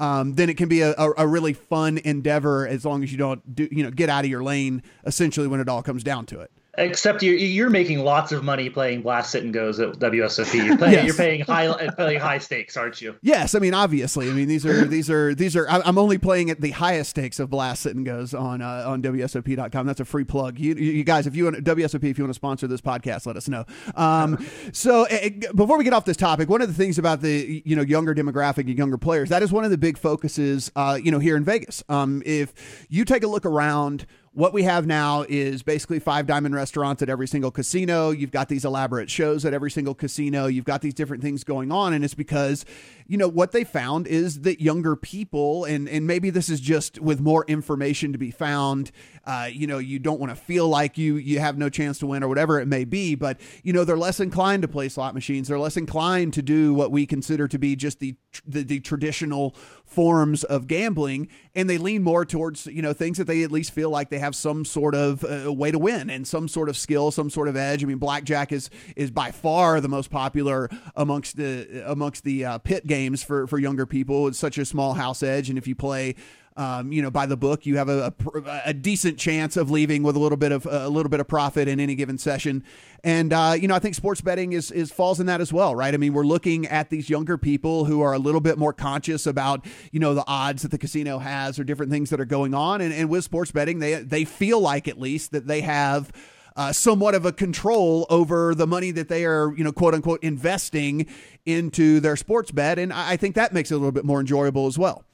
um, 0.00 0.34
then 0.34 0.48
it 0.48 0.56
can 0.56 0.68
be 0.68 0.80
a, 0.80 0.94
a, 0.96 1.12
a, 1.18 1.26
really 1.26 1.52
fun 1.52 1.98
endeavor 1.98 2.66
as 2.66 2.84
long 2.84 3.04
as 3.04 3.12
you 3.12 3.18
don't 3.18 3.54
do 3.54 3.68
you 3.70 3.84
know 3.84 3.90
get 3.90 4.08
out 4.08 4.24
of 4.24 4.30
your 4.30 4.42
lane 4.42 4.82
essentially 5.04 5.46
when 5.46 5.60
it 5.60 5.68
all 5.68 5.82
comes 5.82 6.02
down 6.02 6.26
to 6.26 6.40
it. 6.40 6.50
Except 6.80 7.22
you're 7.22 7.36
you're 7.36 7.70
making 7.70 8.00
lots 8.00 8.32
of 8.32 8.42
money 8.42 8.70
playing 8.70 9.02
blast 9.02 9.32
sit 9.32 9.44
and 9.44 9.52
goes 9.52 9.78
at 9.78 9.92
WSOP. 9.98 10.54
You're 10.64 10.78
playing 10.78 10.94
yes. 10.94 11.04
you're 11.04 11.14
paying 11.14 11.42
high 11.42 11.88
playing 11.96 12.20
high 12.20 12.38
stakes, 12.38 12.76
aren't 12.76 13.00
you? 13.02 13.16
Yes, 13.20 13.54
I 13.54 13.58
mean 13.58 13.74
obviously. 13.74 14.30
I 14.30 14.32
mean 14.32 14.48
these 14.48 14.64
are 14.64 14.84
these 14.86 15.10
are 15.10 15.34
these 15.34 15.56
are. 15.56 15.68
I'm 15.68 15.98
only 15.98 16.16
playing 16.16 16.48
at 16.50 16.60
the 16.60 16.70
highest 16.70 17.10
stakes 17.10 17.38
of 17.38 17.50
blast 17.50 17.82
sit 17.82 17.94
and 17.94 18.06
goes 18.06 18.32
on 18.32 18.62
uh, 18.62 18.84
on 18.86 19.02
WSOP.com. 19.02 19.86
That's 19.86 20.00
a 20.00 20.04
free 20.04 20.24
plug. 20.24 20.58
You, 20.58 20.74
you 20.74 21.04
guys, 21.04 21.26
if 21.26 21.36
you 21.36 21.44
want 21.44 21.62
WSOP, 21.62 22.04
if 22.04 22.16
you 22.16 22.24
want 22.24 22.30
to 22.30 22.34
sponsor 22.34 22.66
this 22.66 22.80
podcast, 22.80 23.26
let 23.26 23.36
us 23.36 23.48
know. 23.48 23.66
Um, 23.94 24.44
so 24.72 25.06
uh, 25.06 25.28
before 25.54 25.76
we 25.76 25.84
get 25.84 25.92
off 25.92 26.06
this 26.06 26.16
topic, 26.16 26.48
one 26.48 26.62
of 26.62 26.68
the 26.68 26.74
things 26.74 26.98
about 26.98 27.20
the 27.20 27.62
you 27.64 27.76
know 27.76 27.82
younger 27.82 28.14
demographic 28.14 28.68
and 28.68 28.78
younger 28.78 28.98
players 28.98 29.28
that 29.28 29.42
is 29.42 29.52
one 29.52 29.64
of 29.64 29.70
the 29.70 29.78
big 29.78 29.98
focuses 29.98 30.72
uh, 30.76 30.98
you 31.02 31.10
know 31.10 31.18
here 31.18 31.36
in 31.36 31.44
Vegas. 31.44 31.84
Um, 31.90 32.22
if 32.24 32.86
you 32.88 33.04
take 33.04 33.22
a 33.22 33.28
look 33.28 33.44
around 33.44 34.06
what 34.32 34.52
we 34.52 34.62
have 34.62 34.86
now 34.86 35.24
is 35.28 35.62
basically 35.64 35.98
five 35.98 36.26
diamond 36.26 36.54
restaurants 36.54 37.02
at 37.02 37.08
every 37.08 37.26
single 37.26 37.50
casino. 37.50 38.10
You've 38.10 38.30
got 38.30 38.48
these 38.48 38.64
elaborate 38.64 39.10
shows 39.10 39.44
at 39.44 39.52
every 39.52 39.72
single 39.72 39.94
casino. 39.94 40.46
You've 40.46 40.64
got 40.64 40.82
these 40.82 40.94
different 40.94 41.22
things 41.22 41.42
going 41.42 41.72
on. 41.72 41.92
And 41.94 42.04
it's 42.04 42.14
because, 42.14 42.64
you 43.10 43.16
know, 43.16 43.26
what 43.26 43.50
they 43.50 43.64
found 43.64 44.06
is 44.06 44.42
that 44.42 44.60
younger 44.60 44.94
people, 44.94 45.64
and, 45.64 45.88
and 45.88 46.06
maybe 46.06 46.30
this 46.30 46.48
is 46.48 46.60
just 46.60 47.00
with 47.00 47.20
more 47.20 47.44
information 47.48 48.12
to 48.12 48.18
be 48.18 48.30
found, 48.30 48.92
uh, 49.24 49.48
you 49.52 49.66
know, 49.66 49.78
you 49.78 49.98
don't 49.98 50.20
want 50.20 50.30
to 50.30 50.40
feel 50.40 50.68
like 50.68 50.96
you 50.96 51.16
you 51.16 51.40
have 51.40 51.58
no 51.58 51.68
chance 51.68 51.98
to 51.98 52.06
win 52.06 52.22
or 52.22 52.28
whatever 52.28 52.60
it 52.60 52.68
may 52.68 52.84
be, 52.84 53.16
but, 53.16 53.40
you 53.64 53.72
know, 53.72 53.82
they're 53.82 53.98
less 53.98 54.20
inclined 54.20 54.62
to 54.62 54.68
play 54.68 54.88
slot 54.88 55.12
machines. 55.12 55.48
They're 55.48 55.58
less 55.58 55.76
inclined 55.76 56.34
to 56.34 56.42
do 56.42 56.72
what 56.72 56.92
we 56.92 57.04
consider 57.04 57.48
to 57.48 57.58
be 57.58 57.74
just 57.74 57.98
the, 57.98 58.14
the, 58.46 58.62
the 58.62 58.78
traditional 58.78 59.56
forms 59.84 60.44
of 60.44 60.68
gambling. 60.68 61.26
And 61.56 61.68
they 61.68 61.78
lean 61.78 62.04
more 62.04 62.24
towards, 62.24 62.66
you 62.66 62.80
know, 62.80 62.92
things 62.92 63.18
that 63.18 63.26
they 63.26 63.42
at 63.42 63.50
least 63.50 63.72
feel 63.72 63.90
like 63.90 64.10
they 64.10 64.20
have 64.20 64.36
some 64.36 64.64
sort 64.64 64.94
of 64.94 65.24
uh, 65.24 65.52
way 65.52 65.72
to 65.72 65.80
win 65.80 66.10
and 66.10 66.28
some 66.28 66.46
sort 66.46 66.68
of 66.68 66.76
skill, 66.76 67.10
some 67.10 67.28
sort 67.28 67.48
of 67.48 67.56
edge. 67.56 67.82
I 67.82 67.86
mean, 67.88 67.98
blackjack 67.98 68.52
is 68.52 68.70
is 68.94 69.10
by 69.10 69.32
far 69.32 69.80
the 69.80 69.88
most 69.88 70.10
popular 70.10 70.70
amongst 70.94 71.36
the 71.36 71.82
amongst 71.90 72.22
the 72.22 72.44
uh, 72.44 72.58
pit 72.58 72.86
games 72.86 72.99
for 73.22 73.46
for 73.46 73.58
younger 73.58 73.86
people. 73.86 74.28
It's 74.28 74.38
such 74.38 74.58
a 74.58 74.64
small 74.64 74.94
house 74.94 75.22
edge, 75.22 75.48
and 75.48 75.58
if 75.58 75.66
you 75.66 75.74
play 75.74 76.16
um, 76.56 76.92
you 76.92 77.00
know, 77.00 77.10
by 77.10 77.26
the 77.26 77.36
book, 77.36 77.64
you 77.64 77.76
have 77.76 77.88
a, 77.88 78.12
a, 78.34 78.62
a, 78.66 78.74
decent 78.74 79.18
chance 79.18 79.56
of 79.56 79.70
leaving 79.70 80.02
with 80.02 80.16
a 80.16 80.18
little 80.18 80.36
bit 80.36 80.50
of 80.50 80.66
a 80.66 80.88
little 80.88 81.08
bit 81.08 81.20
of 81.20 81.28
profit 81.28 81.68
in 81.68 81.78
any 81.78 81.94
given 81.94 82.18
session. 82.18 82.64
And 83.04 83.32
uh, 83.32 83.54
you 83.58 83.68
know, 83.68 83.74
I 83.74 83.78
think 83.78 83.94
sports 83.94 84.20
betting 84.20 84.52
is 84.52 84.70
is 84.70 84.90
falls 84.90 85.20
in 85.20 85.26
that 85.26 85.40
as 85.40 85.52
well, 85.52 85.74
right? 85.74 85.94
I 85.94 85.96
mean, 85.96 86.12
we're 86.12 86.26
looking 86.26 86.66
at 86.66 86.90
these 86.90 87.08
younger 87.08 87.38
people 87.38 87.84
who 87.84 88.02
are 88.02 88.12
a 88.12 88.18
little 88.18 88.40
bit 88.40 88.58
more 88.58 88.72
conscious 88.72 89.26
about 89.26 89.64
you 89.92 90.00
know 90.00 90.14
the 90.14 90.24
odds 90.26 90.62
that 90.62 90.70
the 90.70 90.78
casino 90.78 91.18
has 91.18 91.58
or 91.58 91.64
different 91.64 91.92
things 91.92 92.10
that 92.10 92.20
are 92.20 92.26
going 92.26 92.52
on, 92.52 92.80
and, 92.80 92.92
and 92.92 93.08
with 93.08 93.24
sports 93.24 93.52
betting, 93.52 93.78
they 93.78 93.94
they 93.94 94.24
feel 94.24 94.60
like 94.60 94.88
at 94.88 95.00
least 95.00 95.30
that 95.32 95.46
they 95.46 95.60
have. 95.62 96.12
Uh, 96.56 96.72
somewhat 96.72 97.14
of 97.14 97.24
a 97.24 97.32
control 97.32 98.06
over 98.10 98.54
the 98.54 98.66
money 98.66 98.90
that 98.90 99.08
they 99.08 99.24
are, 99.24 99.54
you 99.56 99.64
know, 99.64 99.72
quote 99.72 99.94
unquote, 99.94 100.22
investing 100.22 101.06
into 101.46 102.00
their 102.00 102.16
sports 102.16 102.50
bet, 102.50 102.78
and 102.78 102.92
I 102.92 103.16
think 103.16 103.34
that 103.36 103.52
makes 103.52 103.70
it 103.70 103.74
a 103.74 103.78
little 103.78 103.92
bit 103.92 104.04
more 104.04 104.20
enjoyable 104.20 104.66
as 104.66 104.76
well. 104.76 105.04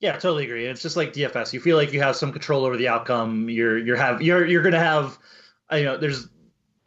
Yeah, 0.00 0.12
totally 0.12 0.44
agree. 0.44 0.64
It's 0.66 0.82
just 0.82 0.96
like 0.96 1.12
DFS. 1.12 1.52
You 1.52 1.60
feel 1.60 1.76
like 1.76 1.92
you 1.92 2.00
have 2.00 2.16
some 2.16 2.32
control 2.32 2.64
over 2.64 2.76
the 2.76 2.88
outcome. 2.88 3.50
You're 3.50 3.78
you're 3.78 3.96
have 3.96 4.22
you're 4.22 4.46
you're 4.46 4.62
to 4.62 4.78
have, 4.78 5.18
you 5.72 5.84
know, 5.84 5.98
there's 5.98 6.28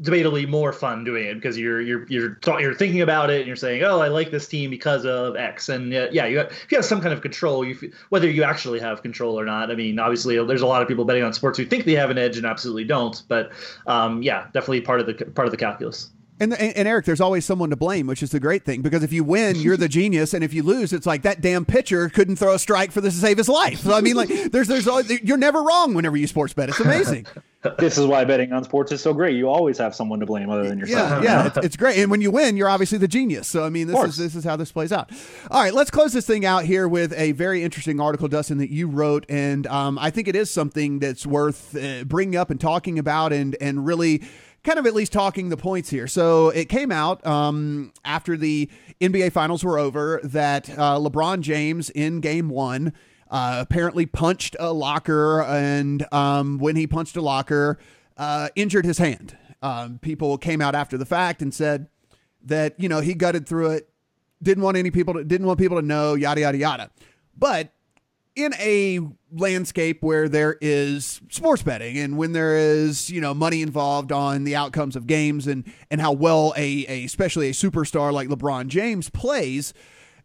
debatably 0.03 0.47
more 0.47 0.73
fun 0.73 1.03
doing 1.03 1.25
it 1.25 1.35
because 1.35 1.57
you're 1.57 1.81
you're 1.81 2.05
you're 2.09 2.37
you're 2.59 2.75
thinking 2.75 3.01
about 3.01 3.29
it 3.29 3.39
and 3.39 3.47
you're 3.47 3.55
saying, 3.55 3.83
oh, 3.83 3.99
I 3.99 4.09
like 4.09 4.31
this 4.31 4.47
team 4.47 4.69
because 4.69 5.05
of 5.05 5.35
X, 5.35 5.69
and 5.69 5.93
uh, 5.93 6.07
yeah, 6.11 6.25
you 6.25 6.39
have, 6.39 6.47
if 6.47 6.71
you 6.71 6.77
have 6.77 6.85
some 6.85 7.01
kind 7.01 7.13
of 7.13 7.21
control, 7.21 7.65
you 7.65 7.91
whether 8.09 8.29
you 8.29 8.43
actually 8.43 8.79
have 8.79 9.01
control 9.01 9.39
or 9.39 9.45
not. 9.45 9.71
I 9.71 9.75
mean, 9.75 9.99
obviously, 9.99 10.43
there's 10.45 10.61
a 10.61 10.67
lot 10.67 10.81
of 10.81 10.87
people 10.87 11.05
betting 11.05 11.23
on 11.23 11.33
sports 11.33 11.57
who 11.57 11.65
think 11.65 11.85
they 11.85 11.93
have 11.93 12.09
an 12.09 12.17
edge 12.17 12.37
and 12.37 12.45
absolutely 12.45 12.83
don't, 12.83 13.21
but 13.27 13.51
um, 13.87 14.21
yeah, 14.21 14.45
definitely 14.53 14.81
part 14.81 14.99
of 14.99 15.05
the 15.05 15.13
part 15.13 15.47
of 15.47 15.51
the 15.51 15.57
calculus. 15.57 16.09
And, 16.39 16.53
and, 16.55 16.87
Eric, 16.87 17.05
there's 17.05 17.21
always 17.21 17.45
someone 17.45 17.69
to 17.69 17.75
blame, 17.75 18.07
which 18.07 18.23
is 18.23 18.31
the 18.31 18.39
great 18.39 18.65
thing 18.65 18.81
because 18.81 19.03
if 19.03 19.13
you 19.13 19.23
win, 19.23 19.55
you're 19.55 19.77
the 19.77 19.87
genius, 19.99 20.33
and 20.33 20.43
if 20.43 20.53
you 20.53 20.63
lose, 20.63 20.91
it's 20.91 21.05
like 21.05 21.21
that 21.21 21.41
damn 21.41 21.63
pitcher 21.63 22.09
couldn't 22.09 22.37
throw 22.37 22.55
a 22.55 22.59
strike 22.59 22.91
for 22.91 23.01
this 23.01 23.13
to 23.13 23.19
save 23.21 23.37
his 23.37 23.47
life. 23.47 23.81
So 23.81 23.93
I 23.93 24.01
mean, 24.01 24.15
like, 24.15 24.29
there's 24.51 24.67
there's 24.67 24.87
always, 24.87 25.09
you're 25.21 25.37
never 25.37 25.61
wrong 25.61 25.93
whenever 25.93 26.17
you 26.17 26.27
sports 26.27 26.53
bet. 26.53 26.69
It's 26.69 26.79
amazing. 26.79 27.27
this 27.77 27.97
is 27.97 28.05
why 28.05 28.25
betting 28.25 28.51
on 28.51 28.63
sports 28.63 28.91
is 28.91 29.01
so 29.01 29.13
great. 29.13 29.35
You 29.35 29.49
always 29.49 29.77
have 29.77 29.95
someone 29.95 30.19
to 30.19 30.25
blame 30.25 30.49
other 30.49 30.67
than 30.67 30.77
yourself. 30.77 31.23
Yeah, 31.23 31.45
yeah, 31.45 31.51
it's, 31.63 31.77
great. 31.77 31.97
And 31.97 32.11
when 32.11 32.21
you 32.21 32.31
win, 32.31 32.57
you're 32.57 32.69
obviously 32.69 32.97
the 32.97 33.07
genius. 33.07 33.47
So 33.47 33.63
I 33.63 33.69
mean, 33.69 33.87
this 33.87 34.03
is 34.03 34.17
this 34.17 34.35
is 34.35 34.43
how 34.43 34.55
this 34.55 34.71
plays 34.71 34.91
out. 34.91 35.11
All 35.49 35.61
right, 35.61 35.73
let's 35.73 35.91
close 35.91 36.13
this 36.13 36.25
thing 36.25 36.45
out 36.45 36.65
here 36.65 36.87
with 36.87 37.13
a 37.13 37.31
very 37.33 37.63
interesting 37.63 37.99
article, 37.99 38.27
Dustin, 38.27 38.57
that 38.57 38.69
you 38.69 38.87
wrote, 38.87 39.25
and 39.29 39.65
um, 39.67 39.97
I 39.99 40.09
think 40.09 40.27
it 40.27 40.35
is 40.35 40.49
something 40.51 40.99
that's 40.99 41.25
worth 41.25 41.75
uh, 41.75 42.03
bringing 42.03 42.35
up 42.35 42.49
and 42.49 42.59
talking 42.59 42.99
about, 42.99 43.33
and 43.33 43.55
and 43.61 43.85
really 43.85 44.23
kind 44.63 44.79
of 44.79 44.85
at 44.85 44.93
least 44.93 45.11
talking 45.11 45.49
the 45.49 45.57
points 45.57 45.89
here. 45.89 46.07
So 46.07 46.49
it 46.49 46.69
came 46.69 46.91
out 46.91 47.25
um, 47.25 47.91
after 48.05 48.37
the 48.37 48.69
NBA 49.01 49.31
Finals 49.31 49.63
were 49.63 49.77
over 49.77 50.21
that 50.23 50.69
uh, 50.69 50.97
LeBron 50.97 51.41
James 51.41 51.89
in 51.89 52.21
Game 52.21 52.49
One 52.49 52.93
uh, 53.33 53.57
apparently 53.59 54.05
punched 54.05 54.55
a 54.59 54.71
locker, 54.71 55.41
and 55.41 56.05
um, 56.13 56.59
when 56.59 56.75
he 56.75 56.85
punched 56.85 57.17
a 57.17 57.21
locker, 57.21 57.79
uh, 58.15 58.49
injured 58.55 58.85
his 58.85 58.99
hand. 58.99 59.35
Um, 59.63 59.97
people 59.97 60.37
came 60.37 60.61
out 60.61 60.75
after 60.75 60.99
the 60.99 61.05
fact 61.05 61.41
and 61.41 61.51
said 61.51 61.87
that 62.43 62.79
you 62.79 62.87
know 62.87 63.01
he 63.01 63.15
gutted 63.15 63.49
through 63.49 63.71
it, 63.71 63.89
didn't 64.43 64.63
want 64.63 64.77
any 64.77 64.91
people 64.91 65.15
to 65.15 65.23
didn't 65.23 65.47
want 65.47 65.57
people 65.57 65.81
to 65.81 65.85
know, 65.85 66.13
yada 66.13 66.41
yada 66.41 66.57
yada. 66.59 66.91
But 67.35 67.73
in 68.35 68.53
a 68.59 68.99
landscape 69.31 70.03
where 70.03 70.29
there 70.29 70.57
is 70.61 71.19
sports 71.29 71.63
betting 71.63 71.97
and 71.97 72.17
when 72.17 72.33
there 72.33 72.55
is 72.55 73.09
you 73.09 73.19
know 73.19 73.33
money 73.33 73.63
involved 73.63 74.11
on 74.11 74.43
the 74.43 74.55
outcomes 74.55 74.95
of 74.95 75.07
games 75.07 75.47
and 75.47 75.63
and 75.89 75.99
how 76.01 76.11
well 76.11 76.53
a, 76.55 76.85
a 76.87 77.03
especially 77.05 77.49
a 77.49 77.53
superstar 77.53 78.13
like 78.13 78.27
LeBron 78.27 78.67
James 78.67 79.09
plays 79.09 79.73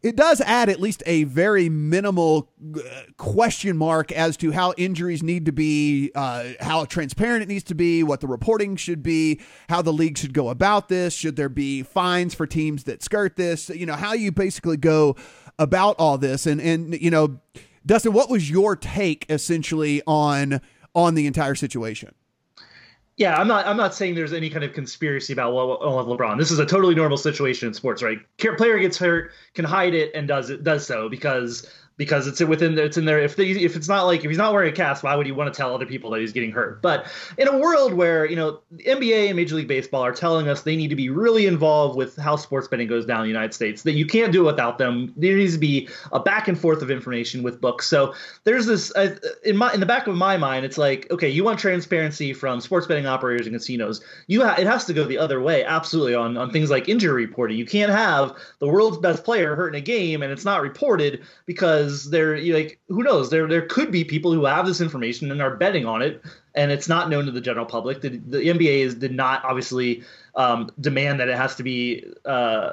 it 0.02 0.16
does 0.16 0.40
add 0.42 0.68
at 0.68 0.80
least 0.80 1.02
a 1.06 1.24
very 1.24 1.68
minimal 1.68 2.50
uh, 2.76 2.80
question 3.16 3.76
mark 3.76 4.12
as 4.12 4.36
to 4.38 4.52
how 4.52 4.72
injuries 4.76 5.22
need 5.22 5.46
to 5.46 5.52
be, 5.52 6.12
uh, 6.14 6.50
how 6.60 6.84
transparent 6.84 7.42
it 7.42 7.48
needs 7.48 7.64
to 7.64 7.74
be, 7.74 8.02
what 8.02 8.20
the 8.20 8.28
reporting 8.28 8.76
should 8.76 9.02
be, 9.02 9.40
how 9.68 9.82
the 9.82 9.92
league 9.92 10.16
should 10.16 10.32
go 10.32 10.50
about 10.50 10.88
this. 10.88 11.14
Should 11.14 11.36
there 11.36 11.48
be 11.48 11.82
fines 11.82 12.34
for 12.34 12.46
teams 12.46 12.84
that 12.84 13.02
skirt 13.02 13.36
this? 13.36 13.68
You 13.70 13.86
know, 13.86 13.94
how 13.94 14.12
you 14.12 14.30
basically 14.30 14.76
go 14.76 15.16
about 15.58 15.96
all 15.98 16.16
this. 16.16 16.46
And, 16.46 16.60
and 16.60 17.00
you 17.00 17.10
know, 17.10 17.40
Dustin, 17.84 18.12
what 18.12 18.30
was 18.30 18.50
your 18.50 18.76
take 18.76 19.26
essentially 19.28 20.02
on 20.06 20.60
on 20.94 21.14
the 21.14 21.26
entire 21.26 21.54
situation? 21.54 22.14
Yeah, 23.18 23.34
I'm 23.34 23.48
not. 23.48 23.66
I'm 23.66 23.76
not 23.76 23.96
saying 23.96 24.14
there's 24.14 24.32
any 24.32 24.48
kind 24.48 24.64
of 24.64 24.72
conspiracy 24.72 25.32
about 25.32 25.52
what 25.52 25.80
with 25.80 26.18
LeBron. 26.18 26.38
This 26.38 26.52
is 26.52 26.60
a 26.60 26.66
totally 26.66 26.94
normal 26.94 27.16
situation 27.16 27.66
in 27.66 27.74
sports, 27.74 28.00
right? 28.00 28.18
Player 28.38 28.78
gets 28.78 28.96
hurt, 28.96 29.32
can 29.54 29.64
hide 29.64 29.92
it, 29.92 30.12
and 30.14 30.28
does 30.28 30.50
it 30.50 30.62
does 30.62 30.86
so 30.86 31.08
because 31.08 31.68
because 31.98 32.28
it's 32.28 32.40
within 32.40 32.78
it's 32.78 32.96
in 32.96 33.04
there. 33.04 33.18
If 33.18 33.36
they, 33.36 33.50
if 33.50 33.76
it's 33.76 33.88
not 33.88 34.04
like 34.04 34.24
if 34.24 34.30
he's 34.30 34.38
not 34.38 34.54
wearing 34.54 34.72
a 34.72 34.74
cast, 34.74 35.02
why 35.02 35.14
would 35.16 35.26
he 35.26 35.32
want 35.32 35.52
to 35.52 35.56
tell 35.56 35.74
other 35.74 35.84
people 35.84 36.10
that 36.12 36.20
he's 36.20 36.32
getting 36.32 36.52
hurt? 36.52 36.80
But 36.80 37.06
in 37.36 37.48
a 37.48 37.58
world 37.58 37.92
where 37.92 38.24
you 38.24 38.36
know 38.36 38.60
the 38.70 38.84
NBA 38.84 39.26
and 39.26 39.36
Major 39.36 39.56
League 39.56 39.68
Baseball 39.68 40.02
are 40.02 40.12
telling 40.12 40.48
us 40.48 40.62
they 40.62 40.76
need 40.76 40.88
to 40.88 40.96
be 40.96 41.10
really 41.10 41.46
involved 41.46 41.96
with 41.96 42.16
how 42.16 42.36
sports 42.36 42.68
betting 42.68 42.86
goes 42.86 43.04
down 43.04 43.18
in 43.18 43.22
the 43.24 43.28
United 43.28 43.52
States, 43.52 43.82
that 43.82 43.92
you 43.92 44.06
can't 44.06 44.32
do 44.32 44.42
it 44.42 44.46
without 44.46 44.78
them. 44.78 45.12
There 45.16 45.36
needs 45.36 45.54
to 45.54 45.58
be 45.58 45.88
a 46.12 46.20
back 46.20 46.46
and 46.48 46.58
forth 46.58 46.80
of 46.82 46.90
information 46.90 47.42
with 47.42 47.60
books. 47.60 47.88
So 47.88 48.14
there's 48.44 48.66
this 48.66 48.94
uh, 48.94 49.16
in 49.44 49.56
my 49.56 49.74
in 49.74 49.80
the 49.80 49.86
back 49.86 50.06
of 50.06 50.14
my 50.14 50.36
mind, 50.36 50.64
it's 50.64 50.78
like 50.78 51.10
okay, 51.10 51.28
you 51.28 51.42
want 51.42 51.58
transparency 51.58 52.32
from 52.32 52.60
sports 52.60 52.86
betting 52.86 53.06
operators 53.06 53.46
and 53.46 53.56
casinos. 53.56 54.02
You 54.28 54.44
ha- 54.44 54.56
it 54.56 54.68
has 54.68 54.84
to 54.84 54.94
go 54.94 55.04
the 55.04 55.18
other 55.18 55.40
way, 55.40 55.64
absolutely 55.64 56.14
on 56.14 56.36
on 56.36 56.52
things 56.52 56.70
like 56.70 56.88
injury 56.88 57.26
reporting. 57.26 57.58
You 57.58 57.66
can't 57.66 57.90
have 57.90 58.36
the 58.60 58.68
world's 58.68 58.98
best 58.98 59.24
player 59.24 59.56
hurt 59.56 59.74
in 59.74 59.74
a 59.74 59.80
game 59.80 60.22
and 60.22 60.30
it's 60.30 60.44
not 60.44 60.62
reported 60.62 61.24
because 61.44 61.87
because 61.88 62.10
there 62.10 62.38
like 62.52 62.78
who 62.88 63.02
knows? 63.02 63.30
There 63.30 63.46
there 63.48 63.66
could 63.66 63.90
be 63.90 64.04
people 64.04 64.32
who 64.32 64.44
have 64.44 64.66
this 64.66 64.80
information 64.80 65.30
and 65.30 65.40
are 65.40 65.56
betting 65.56 65.86
on 65.86 66.02
it 66.02 66.22
and 66.54 66.70
it's 66.70 66.88
not 66.88 67.08
known 67.08 67.24
to 67.26 67.30
the 67.30 67.40
general 67.40 67.66
public. 67.66 68.00
The, 68.00 68.10
the 68.10 68.38
nba 68.38 68.84
is 68.84 68.94
did 68.94 69.12
not 69.12 69.44
obviously 69.44 70.02
um, 70.34 70.70
demand 70.80 71.20
that 71.20 71.28
it 71.28 71.36
has 71.36 71.54
to 71.56 71.62
be 71.62 72.04
uh, 72.24 72.72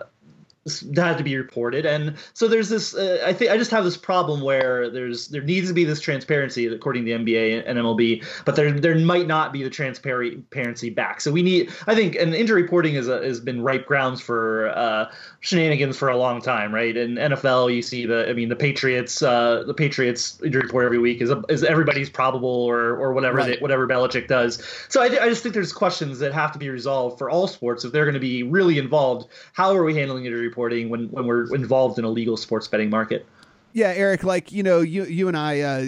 had 0.96 1.18
to 1.20 1.24
be 1.24 1.38
reported. 1.38 1.86
And 1.86 2.16
so 2.34 2.48
there's 2.48 2.70
this 2.70 2.96
uh, 2.96 3.22
i 3.24 3.34
think 3.34 3.52
i 3.52 3.58
just 3.58 3.70
have 3.70 3.84
this 3.84 3.98
problem 3.98 4.42
where 4.42 4.90
there's 4.90 5.28
there 5.28 5.44
needs 5.44 5.68
to 5.68 5.74
be 5.76 5.84
this 5.84 6.00
transparency 6.00 6.66
according 6.66 7.06
to 7.06 7.18
the 7.18 7.24
nba 7.24 7.64
and 7.68 7.78
mlb 7.78 8.26
but 8.46 8.56
there 8.56 8.72
there 8.72 8.96
might 8.96 9.28
not 9.28 9.54
be 9.54 9.64
the 9.64 9.70
transparency 9.70 10.90
back. 10.90 11.22
So 11.22 11.32
we 11.32 11.44
need 11.44 11.72
i 11.86 11.94
think 11.94 12.16
and 12.16 12.34
injury 12.34 12.64
reporting 12.64 12.96
is 12.96 13.08
a, 13.08 13.24
has 13.24 13.40
been 13.40 13.62
ripe 13.62 13.86
grounds 13.86 14.22
for 14.22 14.70
uh, 14.70 15.12
shenanigans 15.42 15.98
for 15.98 16.10
a 16.10 16.18
long 16.18 16.42
time 16.42 16.74
right? 16.74 16.98
In 16.98 17.16
nfl 17.16 17.74
you 17.74 17.84
see 17.84 18.08
the 18.08 18.28
i 18.28 18.34
mean 18.34 18.50
the 18.50 18.56
patriots 18.56 19.22
uh, 19.22 19.64
the 19.68 19.74
patriots 19.74 20.42
injury 20.44 20.64
report 20.64 20.86
every 20.86 21.00
week 21.00 21.22
is 21.22 21.30
a, 21.30 21.44
is 21.48 21.64
everybody's 21.64 22.10
probable 22.10 22.50
or 22.50 22.96
or 22.98 23.14
whatever 23.14 23.38
right. 23.38 23.56
they, 23.56 23.58
whatever 23.60 23.88
Belichick 23.88 24.28
does. 24.28 24.64
So 24.90 25.02
I, 25.02 25.06
I 25.06 25.30
just 25.30 25.44
think 25.44 25.54
there's 25.54 25.74
questions 25.74 26.18
that 26.20 26.34
have 26.34 26.52
to 26.54 26.60
be 26.60 26.70
resolved 26.70 27.20
for 27.20 27.30
all 27.30 27.48
sports. 27.48 27.86
If 27.86 27.92
they're 27.92 28.06
going 28.06 28.16
to 28.16 28.20
be 28.20 28.42
really 28.42 28.80
involved 28.80 29.30
how 29.54 29.76
are 29.76 29.84
we 29.84 29.94
handling 29.94 30.26
injury 30.26 30.50
reporting 30.56 30.90
when 30.90 31.08
when 31.10 31.28
we're 31.28 31.54
involved 31.54 32.00
in 32.00 32.06
a 32.06 32.10
legal 32.10 32.38
sports 32.38 32.68
betting 32.68 32.90
market. 32.90 33.26
Yeah, 33.74 33.92
Eric, 33.96 34.24
like 34.24 34.54
you 34.54 34.64
know, 34.64 34.80
you 34.80 35.04
you 35.04 35.28
and 35.28 35.36
I 35.36 35.60
uh, 35.60 35.86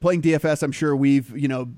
playing 0.00 0.22
DFS, 0.22 0.62
I'm 0.62 0.72
sure 0.72 0.96
we've 0.96 1.30
you 1.36 1.48
know 1.48 1.68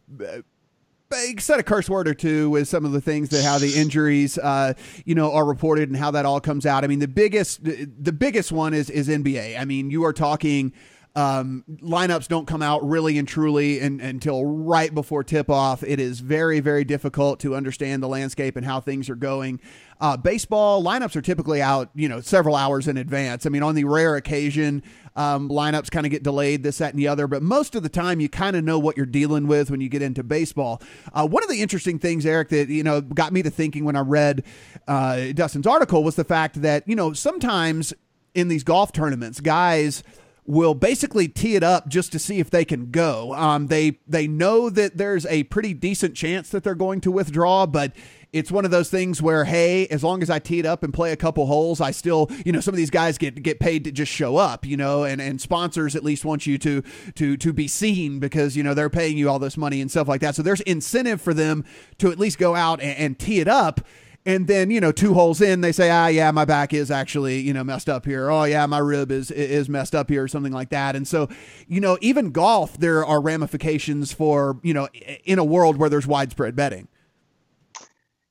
said 1.39 1.61
a 1.61 1.63
curse 1.63 1.91
word 1.91 2.09
or 2.09 2.15
two 2.15 2.49
with 2.49 2.69
some 2.69 2.87
of 2.87 2.93
the 2.93 3.01
things 3.01 3.29
that 3.31 3.45
how 3.45 3.59
the 3.59 3.75
injuries 3.75 4.39
uh, 4.39 4.73
you 5.05 5.17
know 5.17 5.33
are 5.33 5.45
reported 5.45 5.89
and 5.89 5.99
how 5.99 6.13
that 6.13 6.25
all 6.25 6.41
comes 6.41 6.65
out. 6.65 6.85
I 6.85 6.87
mean, 6.87 7.01
the 7.01 7.09
biggest 7.09 7.65
the 7.65 8.13
biggest 8.13 8.53
one 8.53 8.73
is 8.73 8.89
is 8.89 9.09
NBA. 9.09 9.59
I 9.59 9.65
mean, 9.65 9.91
you 9.91 10.05
are 10.05 10.13
talking 10.13 10.73
um, 11.15 11.65
lineups 11.83 12.27
don't 12.29 12.47
come 12.47 12.63
out 12.63 12.87
really 12.89 13.19
and 13.19 13.29
truly 13.29 13.81
in, 13.81 14.01
until 14.01 14.45
right 14.45 14.95
before 14.95 15.23
tip 15.23 15.51
off. 15.51 15.83
It 15.83 16.01
is 16.01 16.21
very, 16.21 16.61
very 16.61 16.85
difficult 16.85 17.39
to 17.41 17.55
understand 17.55 18.03
the 18.03 18.09
landscape 18.09 18.57
and 18.57 18.65
how 18.65 18.81
things 18.81 19.11
are 19.11 19.15
going. 19.15 19.61
Uh, 20.01 20.17
baseball 20.17 20.83
lineups 20.83 21.15
are 21.15 21.21
typically 21.21 21.61
out, 21.61 21.91
you 21.95 22.09
know, 22.09 22.21
several 22.21 22.57
hours 22.57 22.89
in 22.89 22.97
advance. 22.97 23.45
I 23.45 23.51
mean, 23.51 23.63
on 23.63 23.75
the 23.75 23.85
rare 23.85 24.17
occasion, 24.17 24.83
um, 25.15 25.51
lineups 25.51 25.91
kind 25.91 26.07
of 26.07 26.11
get 26.11 26.23
delayed, 26.23 26.63
this, 26.63 26.79
that, 26.79 26.91
and 26.91 26.99
the 26.99 27.09
other, 27.09 27.27
but 27.27 27.43
most 27.43 27.75
of 27.75 27.83
the 27.83 27.91
time, 27.91 28.19
you 28.19 28.31
kind 28.31 28.57
of 28.57 28.65
know 28.65 28.79
what 28.79 28.97
you're 28.97 29.05
dealing 29.05 29.47
with 29.47 29.71
when 29.71 29.83
you 29.83 29.91
get 29.91 30.01
into 30.01 30.23
baseball. 30.23 30.81
Uh, 31.13 31.29
one 31.29 31.43
of 31.43 31.51
the 31.51 31.61
interesting 31.61 31.99
things, 31.99 32.25
Eric, 32.25 32.49
that 32.49 32.69
you 32.69 32.83
know 32.83 33.03
got 33.03 33.33
me 33.33 33.43
to 33.43 33.51
thinking 33.51 33.85
when 33.85 33.95
I 33.95 34.01
read 34.01 34.43
uh, 34.89 35.33
Dustin's 35.35 35.67
article 35.67 36.03
was 36.03 36.17
the 36.17 36.25
fact 36.25 36.63
that 36.63 36.89
you 36.89 36.97
know 36.97 37.13
sometimes 37.13 37.93
in 38.35 38.49
these 38.49 38.65
golf 38.65 38.93
tournaments, 38.93 39.41
guys 39.41 40.03
will 40.45 40.75
basically 40.75 41.29
tee 41.29 41.55
it 41.55 41.63
up 41.63 41.89
just 41.89 42.11
to 42.13 42.19
see 42.19 42.41
if 42.41 42.51
they 42.51 42.65
can 42.65 42.91
go. 42.91 43.33
Um, 43.35 43.69
they 43.69 43.99
they 44.09 44.27
know 44.27 44.69
that 44.71 44.97
there's 44.97 45.25
a 45.27 45.45
pretty 45.45 45.73
decent 45.73 46.17
chance 46.17 46.51
that 46.51 46.65
they're 46.65 46.75
going 46.75 47.01
to 47.03 47.13
withdraw, 47.13 47.67
but 47.67 47.93
it's 48.33 48.51
one 48.51 48.65
of 48.65 48.71
those 48.71 48.91
things 48.91 49.23
where 49.23 49.45
hey, 49.45 49.87
as 49.89 50.03
long 50.03 50.21
as 50.23 50.31
I 50.31 50.39
tee 50.41 50.59
it 50.59 50.67
up 50.67 50.83
and 50.83 50.93
play 50.93 51.13
a 51.13 51.17
couple 51.17 51.47
holes, 51.47 51.81
I 51.81 51.93
still 51.93 52.29
you 52.45 52.51
know 52.51 52.61
some 52.61 52.75
of 52.75 52.77
these 52.77 52.91
guys 52.91 53.19
get 53.19 53.41
get 53.43 53.61
paid 53.61 53.85
to 53.85 53.93
just 53.93 54.11
show 54.11 54.37
up, 54.37 54.67
you 54.67 54.77
know, 54.77 55.05
and 55.05 55.21
and 55.21 55.41
sponsors 55.41 55.95
at 55.95 56.03
least 56.03 56.25
want 56.25 56.47
you 56.47 56.59
to 56.59 56.83
to 57.15 57.37
to 57.37 57.53
be 57.53 57.69
seen 57.69 58.19
because 58.19 58.57
you 58.57 58.65
know 58.65 58.75
they're 58.75 58.91
paying 58.91 59.17
you 59.17 59.31
all 59.31 59.39
this 59.39 59.57
money 59.57 59.81
and 59.81 59.91
stuff 59.91 60.09
like 60.09 60.23
that. 60.23 60.35
So 60.35 60.43
there's 60.43 60.61
incentive 60.63 61.21
for 61.21 61.35
them 61.35 61.65
to 61.99 62.11
at 62.11 62.19
least 62.19 62.39
go 62.39 62.57
out 62.57 62.81
and, 62.81 62.99
and 62.99 63.19
tee 63.19 63.39
it 63.39 63.49
up 63.49 63.81
and 64.25 64.47
then 64.47 64.71
you 64.71 64.81
know 64.81 64.93
two 64.93 65.15
holes 65.15 65.41
in 65.41 65.61
they 65.61 65.73
say 65.73 65.91
ah 65.91 66.07
yeah 66.07 66.31
my 66.31 66.45
back 66.45 66.73
is 66.73 66.91
actually 66.91 67.41
you 67.41 67.53
know 67.53 67.65
messed 67.65 67.89
up 67.89 68.07
here. 68.07 68.31
Oh 68.31 68.45
yeah 68.45 68.67
my 68.67 68.79
rib 68.79 69.11
is 69.11 69.31
is 69.31 69.69
messed 69.69 69.95
up 69.95 70.09
here 70.09 70.23
or 70.23 70.29
something 70.29 70.53
like 70.53 70.71
that. 70.71 70.97
And 70.97 71.07
so 71.07 71.29
you 71.67 71.81
know 71.81 71.99
even 72.01 72.31
golf 72.31 72.79
there 72.79 73.05
are 73.05 73.21
ramifications 73.21 74.13
for 74.13 74.59
you 74.63 74.75
know 74.75 74.89
in 75.25 75.39
a 75.39 75.45
world 75.45 75.77
where 75.77 75.89
there's 75.89 76.07
widespread 76.07 76.57
betting. 76.57 76.89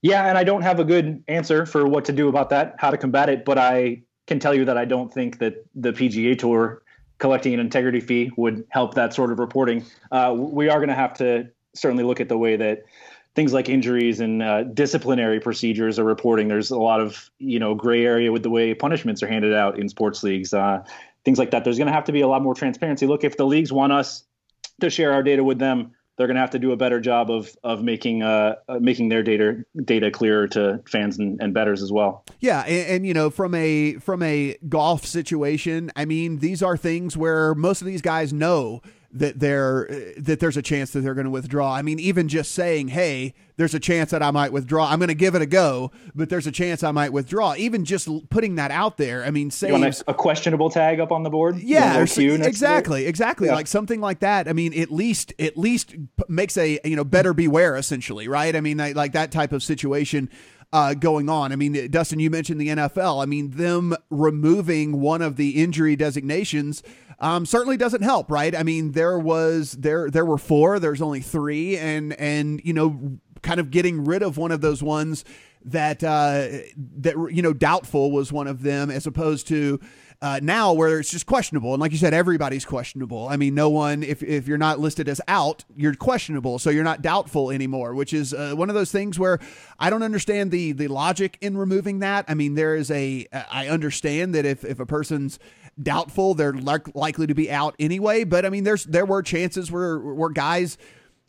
Yeah 0.01 0.25
and 0.27 0.37
i 0.37 0.43
don't 0.43 0.63
have 0.63 0.79
a 0.79 0.83
good 0.83 1.23
answer 1.27 1.65
for 1.65 1.85
what 1.85 2.05
to 2.05 2.11
do 2.11 2.27
about 2.27 2.49
that 2.49 2.75
how 2.79 2.89
to 2.89 2.97
combat 2.97 3.29
it 3.29 3.45
but 3.45 3.59
i 3.59 4.01
can 4.25 4.39
tell 4.39 4.55
you 4.55 4.65
that 4.65 4.75
i 4.75 4.83
don't 4.83 5.13
think 5.13 5.37
that 5.37 5.63
the 5.75 5.93
pga 5.93 6.35
tour 6.39 6.81
collecting 7.21 7.53
an 7.53 7.59
integrity 7.59 7.99
fee 7.99 8.31
would 8.35 8.65
help 8.69 8.95
that 8.95 9.13
sort 9.13 9.31
of 9.31 9.37
reporting. 9.39 9.85
Uh, 10.11 10.33
we 10.35 10.69
are 10.69 10.79
going 10.79 10.89
to 10.89 10.95
have 10.95 11.13
to 11.13 11.47
certainly 11.75 12.03
look 12.03 12.19
at 12.19 12.27
the 12.27 12.37
way 12.37 12.57
that 12.57 12.83
things 13.35 13.53
like 13.53 13.69
injuries 13.69 14.19
and 14.19 14.43
uh, 14.43 14.63
disciplinary 14.63 15.39
procedures 15.39 15.97
are 15.97 16.03
reporting. 16.03 16.47
There's 16.47 16.71
a 16.71 16.77
lot 16.77 17.01
of 17.01 17.29
you 17.39 17.59
know 17.59 17.75
gray 17.75 18.05
area 18.05 18.31
with 18.31 18.43
the 18.43 18.49
way 18.49 18.73
punishments 18.73 19.23
are 19.23 19.27
handed 19.27 19.53
out 19.53 19.79
in 19.79 19.89
sports 19.89 20.23
leagues. 20.23 20.53
Uh, 20.53 20.83
things 21.23 21.37
like 21.37 21.51
that. 21.51 21.63
There's 21.63 21.77
going 21.77 21.87
to 21.87 21.93
have 21.93 22.05
to 22.05 22.11
be 22.11 22.21
a 22.21 22.27
lot 22.27 22.41
more 22.41 22.55
transparency. 22.55 23.07
Look, 23.07 23.23
if 23.23 23.37
the 23.37 23.45
leagues 23.45 23.71
want 23.71 23.93
us 23.93 24.23
to 24.79 24.89
share 24.89 25.13
our 25.13 25.23
data 25.23 25.43
with 25.43 25.59
them, 25.59 25.91
they're 26.17 26.27
going 26.27 26.35
to 26.35 26.41
have 26.41 26.51
to 26.51 26.59
do 26.59 26.71
a 26.71 26.77
better 26.77 26.99
job 26.99 27.31
of 27.31 27.55
of 27.63 27.83
making 27.83 28.21
uh, 28.21 28.55
uh, 28.67 28.79
making 28.79 29.09
their 29.09 29.23
data 29.23 29.63
data 29.83 30.11
clearer 30.11 30.47
to 30.49 30.81
fans 30.87 31.17
and, 31.17 31.41
and 31.41 31.53
bettors 31.53 31.81
as 31.81 31.91
well. 31.91 32.25
Yeah, 32.39 32.61
and, 32.61 32.87
and, 32.87 33.07
you 33.07 33.13
know 33.13 33.29
from 33.29 33.55
a 33.55 33.93
from 33.95 34.21
a 34.21 34.57
golf 34.67 35.05
situation, 35.05 35.91
I 35.95 36.05
mean 36.05 36.39
these 36.39 36.61
are 36.61 36.77
things 36.77 37.15
where 37.15 37.55
most 37.55 37.81
of 37.81 37.87
these 37.87 38.01
guys 38.01 38.33
know 38.33 38.81
that 39.13 39.39
they're 39.39 39.87
that 40.17 40.39
there's 40.39 40.57
a 40.57 40.61
chance 40.61 40.91
that 40.91 41.01
they're 41.01 41.13
going 41.13 41.25
to 41.25 41.31
withdraw. 41.31 41.73
I 41.73 41.81
mean, 41.81 41.99
even 41.99 42.27
just 42.27 42.53
saying, 42.53 42.89
"Hey, 42.89 43.33
there's 43.57 43.73
a 43.73 43.79
chance 43.79 44.11
that 44.11 44.23
I 44.23 44.31
might 44.31 44.53
withdraw. 44.53 44.89
I'm 44.89 44.99
going 44.99 45.09
to 45.09 45.13
give 45.13 45.35
it 45.35 45.41
a 45.41 45.45
go, 45.45 45.91
but 46.15 46.29
there's 46.29 46.47
a 46.47 46.51
chance 46.51 46.83
I 46.83 46.91
might 46.91 47.11
withdraw." 47.11 47.55
Even 47.55 47.85
just 47.85 48.07
putting 48.29 48.55
that 48.55 48.71
out 48.71 48.97
there, 48.97 49.23
I 49.23 49.31
mean, 49.31 49.51
a, 49.61 49.93
a 50.07 50.13
questionable 50.13 50.69
tag 50.69 50.99
up 50.99 51.11
on 51.11 51.23
the 51.23 51.29
board. 51.29 51.59
Yeah, 51.59 51.99
exactly, 52.01 53.05
exactly, 53.05 53.47
yeah. 53.47 53.55
like 53.55 53.67
something 53.67 53.99
like 53.99 54.19
that. 54.19 54.47
I 54.47 54.53
mean, 54.53 54.77
at 54.79 54.91
least 54.91 55.33
at 55.39 55.57
least 55.57 55.95
makes 56.27 56.57
a 56.57 56.79
you 56.83 56.95
know 56.95 57.03
better 57.03 57.33
beware 57.33 57.75
essentially, 57.75 58.27
right? 58.27 58.55
I 58.55 58.61
mean, 58.61 58.77
like 58.77 59.13
that 59.13 59.31
type 59.31 59.51
of 59.51 59.63
situation 59.63 60.29
uh, 60.73 60.93
going 60.93 61.29
on. 61.29 61.51
I 61.51 61.55
mean, 61.55 61.89
Dustin, 61.91 62.19
you 62.19 62.29
mentioned 62.29 62.61
the 62.61 62.69
NFL. 62.69 63.21
I 63.21 63.25
mean, 63.25 63.51
them 63.51 63.95
removing 64.09 65.01
one 65.01 65.21
of 65.21 65.35
the 65.35 65.61
injury 65.61 65.95
designations 65.95 66.81
um, 67.19 67.45
certainly 67.45 67.77
doesn't 67.77 68.01
help, 68.01 68.31
right? 68.31 68.55
I 68.55 68.63
mean, 68.63 68.91
there 68.91 69.19
was 69.19 69.73
there 69.73 70.09
there 70.09 70.25
were 70.25 70.37
four. 70.37 70.79
There's 70.79 71.01
only 71.01 71.21
three, 71.21 71.77
and 71.77 72.13
and 72.13 72.61
you 72.63 72.73
know, 72.73 73.19
kind 73.41 73.59
of 73.59 73.71
getting 73.71 74.03
rid 74.05 74.23
of 74.23 74.37
one 74.37 74.51
of 74.51 74.61
those 74.61 74.81
ones 74.81 75.25
that 75.65 76.03
uh, 76.03 76.47
that 76.97 77.15
you 77.31 77.41
know 77.41 77.53
doubtful 77.53 78.11
was 78.11 78.31
one 78.31 78.47
of 78.47 78.63
them, 78.63 78.89
as 78.89 79.05
opposed 79.05 79.47
to 79.47 79.79
uh, 80.21 80.39
now 80.41 80.71
where 80.71 80.99
it's 80.99 81.09
just 81.09 81.25
questionable. 81.25 81.73
And 81.73 81.81
like 81.81 81.91
you 81.91 81.97
said, 81.97 82.13
everybody's 82.13 82.63
questionable. 82.63 83.27
I 83.27 83.37
mean, 83.37 83.55
no 83.55 83.69
one, 83.69 84.03
if, 84.03 84.21
if 84.21 84.47
you're 84.47 84.59
not 84.59 84.79
listed 84.79 85.09
as 85.09 85.19
out, 85.27 85.65
you're 85.75 85.95
questionable. 85.95 86.59
So 86.59 86.69
you're 86.69 86.83
not 86.83 87.01
doubtful 87.01 87.49
anymore, 87.49 87.95
which 87.95 88.13
is 88.13 88.33
uh, 88.33 88.53
one 88.55 88.69
of 88.69 88.75
those 88.75 88.91
things 88.91 89.17
where 89.17 89.39
I 89.79 89.89
don't 89.89 90.03
understand 90.03 90.51
the, 90.51 90.73
the 90.73 90.87
logic 90.89 91.39
in 91.41 91.57
removing 91.57 91.99
that. 91.99 92.25
I 92.27 92.35
mean, 92.35 92.53
there 92.53 92.75
is 92.75 92.91
a, 92.91 93.25
I 93.51 93.67
understand 93.67 94.35
that 94.35 94.45
if, 94.45 94.63
if 94.63 94.79
a 94.79 94.85
person's 94.85 95.39
doubtful, 95.83 96.33
they're 96.33 96.53
like, 96.53 96.93
likely 96.95 97.27
to 97.27 97.33
be 97.33 97.51
out 97.51 97.75
anyway. 97.79 98.23
But 98.23 98.45
I 98.45 98.49
mean, 98.49 98.63
there's, 98.63 98.85
there 98.85 99.05
were 99.05 99.21
chances 99.21 99.71
where, 99.71 99.99
where 99.99 100.29
guys, 100.29 100.77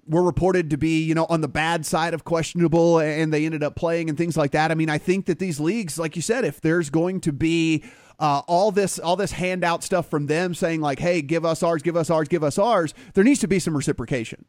were 0.09 0.22
reported 0.22 0.70
to 0.70 0.76
be, 0.76 1.03
you 1.05 1.14
know, 1.14 1.26
on 1.28 1.42
the 1.42 1.48
bad 1.48 1.86
side 1.86 2.12
of 2.12 2.24
questionable 2.24 2.98
and 2.98 3.32
they 3.32 3.46
ended 3.46 3.62
up 3.62 3.76
playing 3.76 4.09
and 4.09 4.18
things 4.18 4.36
like 4.36 4.50
that. 4.50 4.70
I 4.70 4.74
mean, 4.74 4.90
I 4.90 4.98
think 4.98 5.26
that 5.26 5.38
these 5.38 5.61
leagues, 5.61 5.98
like 5.98 6.16
you 6.16 6.22
said, 6.22 6.44
if 6.44 6.61
there's 6.61 6.90
going 6.90 7.20
to 7.20 7.32
be 7.32 7.84
uh, 8.18 8.42
all 8.46 8.70
this 8.70 8.98
all 8.98 9.16
this 9.16 9.32
handout 9.32 9.82
stuff 9.82 10.09
from 10.09 10.26
them 10.26 10.55
saying 10.55 10.80
like, 10.80 11.00
"Hey, 11.00 11.22
give 11.22 11.44
us 11.44 11.62
ours, 11.62 11.82
give 11.82 11.96
us 11.96 12.09
ours, 12.09 12.28
give 12.28 12.44
us 12.44 12.57
ours." 12.57 12.94
There 13.14 13.24
needs 13.24 13.40
to 13.40 13.48
be 13.48 13.59
some 13.59 13.76
reciprocation. 13.76 14.44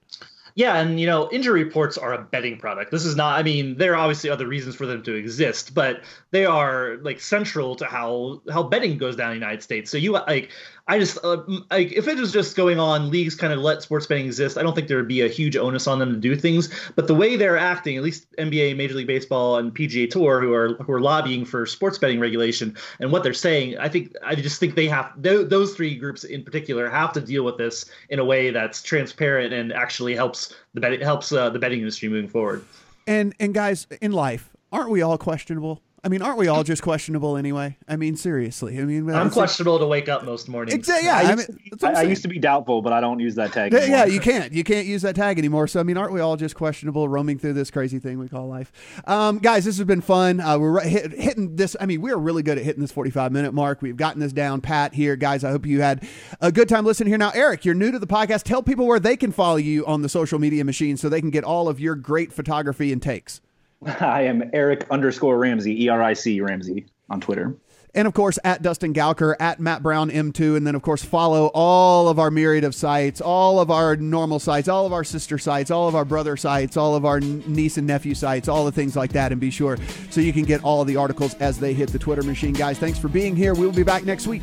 Yeah, 0.55 0.79
and 0.79 0.99
you 0.99 1.07
know, 1.07 1.31
injury 1.31 1.63
reports 1.63 1.97
are 1.97 2.13
a 2.13 2.21
betting 2.21 2.57
product. 2.57 2.91
This 2.91 3.05
is 3.05 3.15
not. 3.15 3.39
I 3.39 3.43
mean, 3.43 3.75
there 3.77 3.93
are 3.93 3.95
obviously 3.95 4.29
other 4.29 4.45
reasons 4.47 4.75
for 4.75 4.85
them 4.85 5.01
to 5.03 5.15
exist, 5.15 5.73
but 5.73 6.03
they 6.29 6.45
are 6.45 6.97
like 7.01 7.19
central 7.19 7.75
to 7.77 7.85
how 7.85 8.41
how 8.51 8.61
betting 8.61 8.99
goes 8.99 9.15
down 9.15 9.31
in 9.31 9.39
the 9.39 9.45
United 9.45 9.63
States. 9.63 9.89
So 9.89 9.97
you 9.97 10.11
like, 10.11 10.51
I 10.85 10.99
just 10.99 11.17
uh, 11.23 11.37
if 11.71 12.09
it 12.09 12.17
was 12.17 12.33
just 12.33 12.57
going 12.57 12.77
on, 12.77 13.09
leagues 13.09 13.35
kind 13.35 13.53
of 13.53 13.59
let 13.59 13.81
sports 13.81 14.05
betting 14.05 14.25
exist. 14.25 14.57
I 14.57 14.63
don't 14.63 14.75
think 14.75 14.89
there 14.89 14.97
would 14.97 15.07
be 15.07 15.21
a 15.21 15.29
huge 15.29 15.55
onus 15.55 15.87
on 15.87 15.97
them 15.97 16.11
to 16.13 16.19
do 16.19 16.35
things. 16.35 16.69
But 16.95 17.07
the 17.07 17.15
way 17.15 17.37
they're 17.37 17.57
acting, 17.57 17.95
at 17.95 18.03
least 18.03 18.29
NBA, 18.37 18.75
Major 18.75 18.95
League 18.95 19.07
Baseball, 19.07 19.57
and 19.57 19.73
PGA 19.73 20.09
Tour, 20.09 20.41
who 20.41 20.51
are 20.51 20.73
who 20.83 20.91
are 20.91 20.99
lobbying 20.99 21.45
for 21.45 21.65
sports 21.65 21.97
betting 21.97 22.19
regulation, 22.19 22.75
and 22.99 23.13
what 23.13 23.23
they're 23.23 23.33
saying, 23.33 23.77
I 23.77 23.87
think 23.87 24.13
I 24.25 24.35
just 24.35 24.59
think 24.59 24.75
they 24.75 24.89
have 24.89 25.09
th- 25.23 25.47
those 25.47 25.73
three 25.73 25.95
groups 25.95 26.25
in 26.25 26.43
particular 26.43 26.89
have 26.89 27.13
to 27.13 27.21
deal 27.21 27.45
with 27.45 27.57
this 27.57 27.85
in 28.09 28.19
a 28.19 28.25
way 28.25 28.51
that's 28.51 28.81
transparent 28.81 29.53
and 29.53 29.71
actually 29.71 30.15
helps 30.15 30.53
the 30.73 30.81
bet- 30.81 31.01
helps 31.01 31.31
uh, 31.31 31.49
the 31.49 31.59
betting 31.59 31.79
industry 31.79 32.09
moving 32.09 32.29
forward. 32.29 32.65
And 33.07 33.33
and 33.39 33.53
guys 33.53 33.87
in 34.01 34.11
life, 34.11 34.49
aren't 34.73 34.89
we 34.89 35.01
all 35.01 35.17
questionable? 35.17 35.81
I 36.05 36.09
mean, 36.09 36.21
aren't 36.21 36.37
we 36.37 36.49
all 36.49 36.65
just 36.65 36.81
questionable 36.81 37.37
anyway? 37.37 37.77
I 37.87 37.95
mean, 37.95 38.17
seriously. 38.17 38.77
I 38.77 38.83
mean, 38.83 39.09
I'm 39.09 39.29
questionable 39.29 39.79
to 39.79 39.87
wake 39.87 40.09
up 40.09 40.25
most 40.25 40.49
mornings. 40.49 40.73
Exactly. 40.73 41.05
Yeah, 41.05 41.15
I, 41.15 41.21
I, 41.21 41.35
mean, 41.35 41.47
I, 41.81 41.91
I, 41.93 42.01
used 42.01 42.23
to 42.23 42.27
be 42.27 42.39
doubtful, 42.39 42.81
but 42.81 42.91
I 42.91 42.99
don't 42.99 43.21
use 43.21 43.35
that 43.35 43.53
tag. 43.53 43.73
Anymore. 43.73 43.97
Yeah, 43.97 44.03
you 44.03 44.19
can't. 44.19 44.51
You 44.51 44.65
can't 44.65 44.85
use 44.85 45.01
that 45.03 45.15
tag 45.15 45.39
anymore. 45.39 45.65
So 45.67 45.79
I 45.79 45.83
mean, 45.83 45.95
aren't 45.95 46.11
we 46.11 46.19
all 46.19 46.35
just 46.35 46.55
questionable, 46.55 47.07
roaming 47.07 47.39
through 47.39 47.53
this 47.53 47.71
crazy 47.71 47.99
thing 47.99 48.19
we 48.19 48.27
call 48.27 48.49
life? 48.49 48.73
Um, 49.07 49.39
guys, 49.39 49.63
this 49.63 49.77
has 49.77 49.87
been 49.87 50.01
fun. 50.01 50.41
Uh, 50.41 50.57
we're 50.57 50.81
hit, 50.81 51.13
hitting 51.13 51.55
this. 51.55 51.77
I 51.79 51.85
mean, 51.85 52.01
we're 52.01 52.17
really 52.17 52.43
good 52.43 52.57
at 52.57 52.65
hitting 52.65 52.81
this 52.81 52.91
45 52.91 53.31
minute 53.31 53.53
mark. 53.53 53.81
We've 53.81 53.95
gotten 53.95 54.19
this 54.19 54.33
down 54.33 54.59
pat 54.59 54.93
here, 54.93 55.15
guys. 55.15 55.45
I 55.45 55.51
hope 55.51 55.65
you 55.65 55.79
had 55.79 56.05
a 56.41 56.51
good 56.51 56.67
time 56.67 56.85
listening 56.85 57.07
here. 57.09 57.17
Now, 57.17 57.31
Eric, 57.33 57.63
you're 57.63 57.75
new 57.75 57.91
to 57.91 57.99
the 57.99 58.07
podcast. 58.07 58.43
Tell 58.43 58.61
people 58.61 58.85
where 58.87 58.99
they 58.99 59.15
can 59.15 59.31
follow 59.31 59.55
you 59.55 59.85
on 59.85 60.01
the 60.01 60.09
social 60.09 60.37
media 60.37 60.65
machine 60.65 60.97
so 60.97 61.07
they 61.07 61.21
can 61.21 61.29
get 61.29 61.45
all 61.45 61.69
of 61.69 61.79
your 61.79 61.95
great 61.95 62.33
photography 62.33 62.91
and 62.91 63.01
takes. 63.01 63.39
I 63.99 64.21
am 64.21 64.49
Eric 64.53 64.85
underscore 64.91 65.37
Ramsey, 65.37 65.83
E 65.83 65.89
R 65.89 66.01
I 66.01 66.13
C 66.13 66.41
Ramsey 66.41 66.85
on 67.09 67.21
Twitter. 67.21 67.55
And 67.95 68.07
of 68.07 68.15
course, 68.15 68.39
at 68.43 68.63
Dustin 68.63 68.91
Gouker, 68.91 69.35
at 69.39 69.59
Matt 69.59 69.83
Brown 69.83 70.09
M2. 70.09 70.57
And 70.57 70.65
then, 70.65 70.73
of 70.73 70.81
course, 70.81 71.03
follow 71.03 71.51
all 71.53 72.09
of 72.09 72.17
our 72.17 72.31
myriad 72.31 72.63
of 72.63 72.73
sites, 72.73 73.21
all 73.21 73.59
of 73.59 73.69
our 73.69 73.95
normal 73.95 74.39
sites, 74.39 74.67
all 74.67 74.87
of 74.87 74.93
our 74.93 75.03
sister 75.03 75.37
sites, 75.37 75.69
all 75.69 75.87
of 75.87 75.93
our 75.93 76.05
brother 76.05 76.35
sites, 76.35 76.75
all 76.75 76.95
of 76.95 77.05
our 77.05 77.19
niece 77.19 77.77
and 77.77 77.85
nephew 77.85 78.15
sites, 78.15 78.47
all 78.47 78.65
the 78.65 78.71
things 78.71 78.95
like 78.95 79.11
that. 79.13 79.31
And 79.31 79.39
be 79.39 79.51
sure 79.51 79.77
so 80.09 80.21
you 80.21 80.33
can 80.33 80.43
get 80.43 80.63
all 80.63 80.83
the 80.85 80.95
articles 80.95 81.35
as 81.35 81.59
they 81.59 81.73
hit 81.73 81.89
the 81.89 81.99
Twitter 81.99 82.23
machine. 82.23 82.53
Guys, 82.53 82.79
thanks 82.79 82.97
for 82.97 83.09
being 83.09 83.35
here. 83.35 83.53
We'll 83.53 83.71
be 83.71 83.83
back 83.83 84.05
next 84.05 84.25
week. 84.25 84.41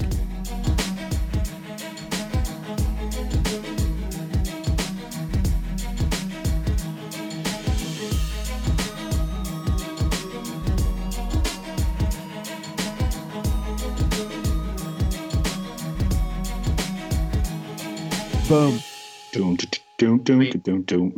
Boom. 18.50 18.84
Doom, 19.32 19.56
doom, 19.56 20.18
doom, 20.24 20.24
doom, 20.24 20.62
doom, 20.64 20.82
doom. 20.84 21.12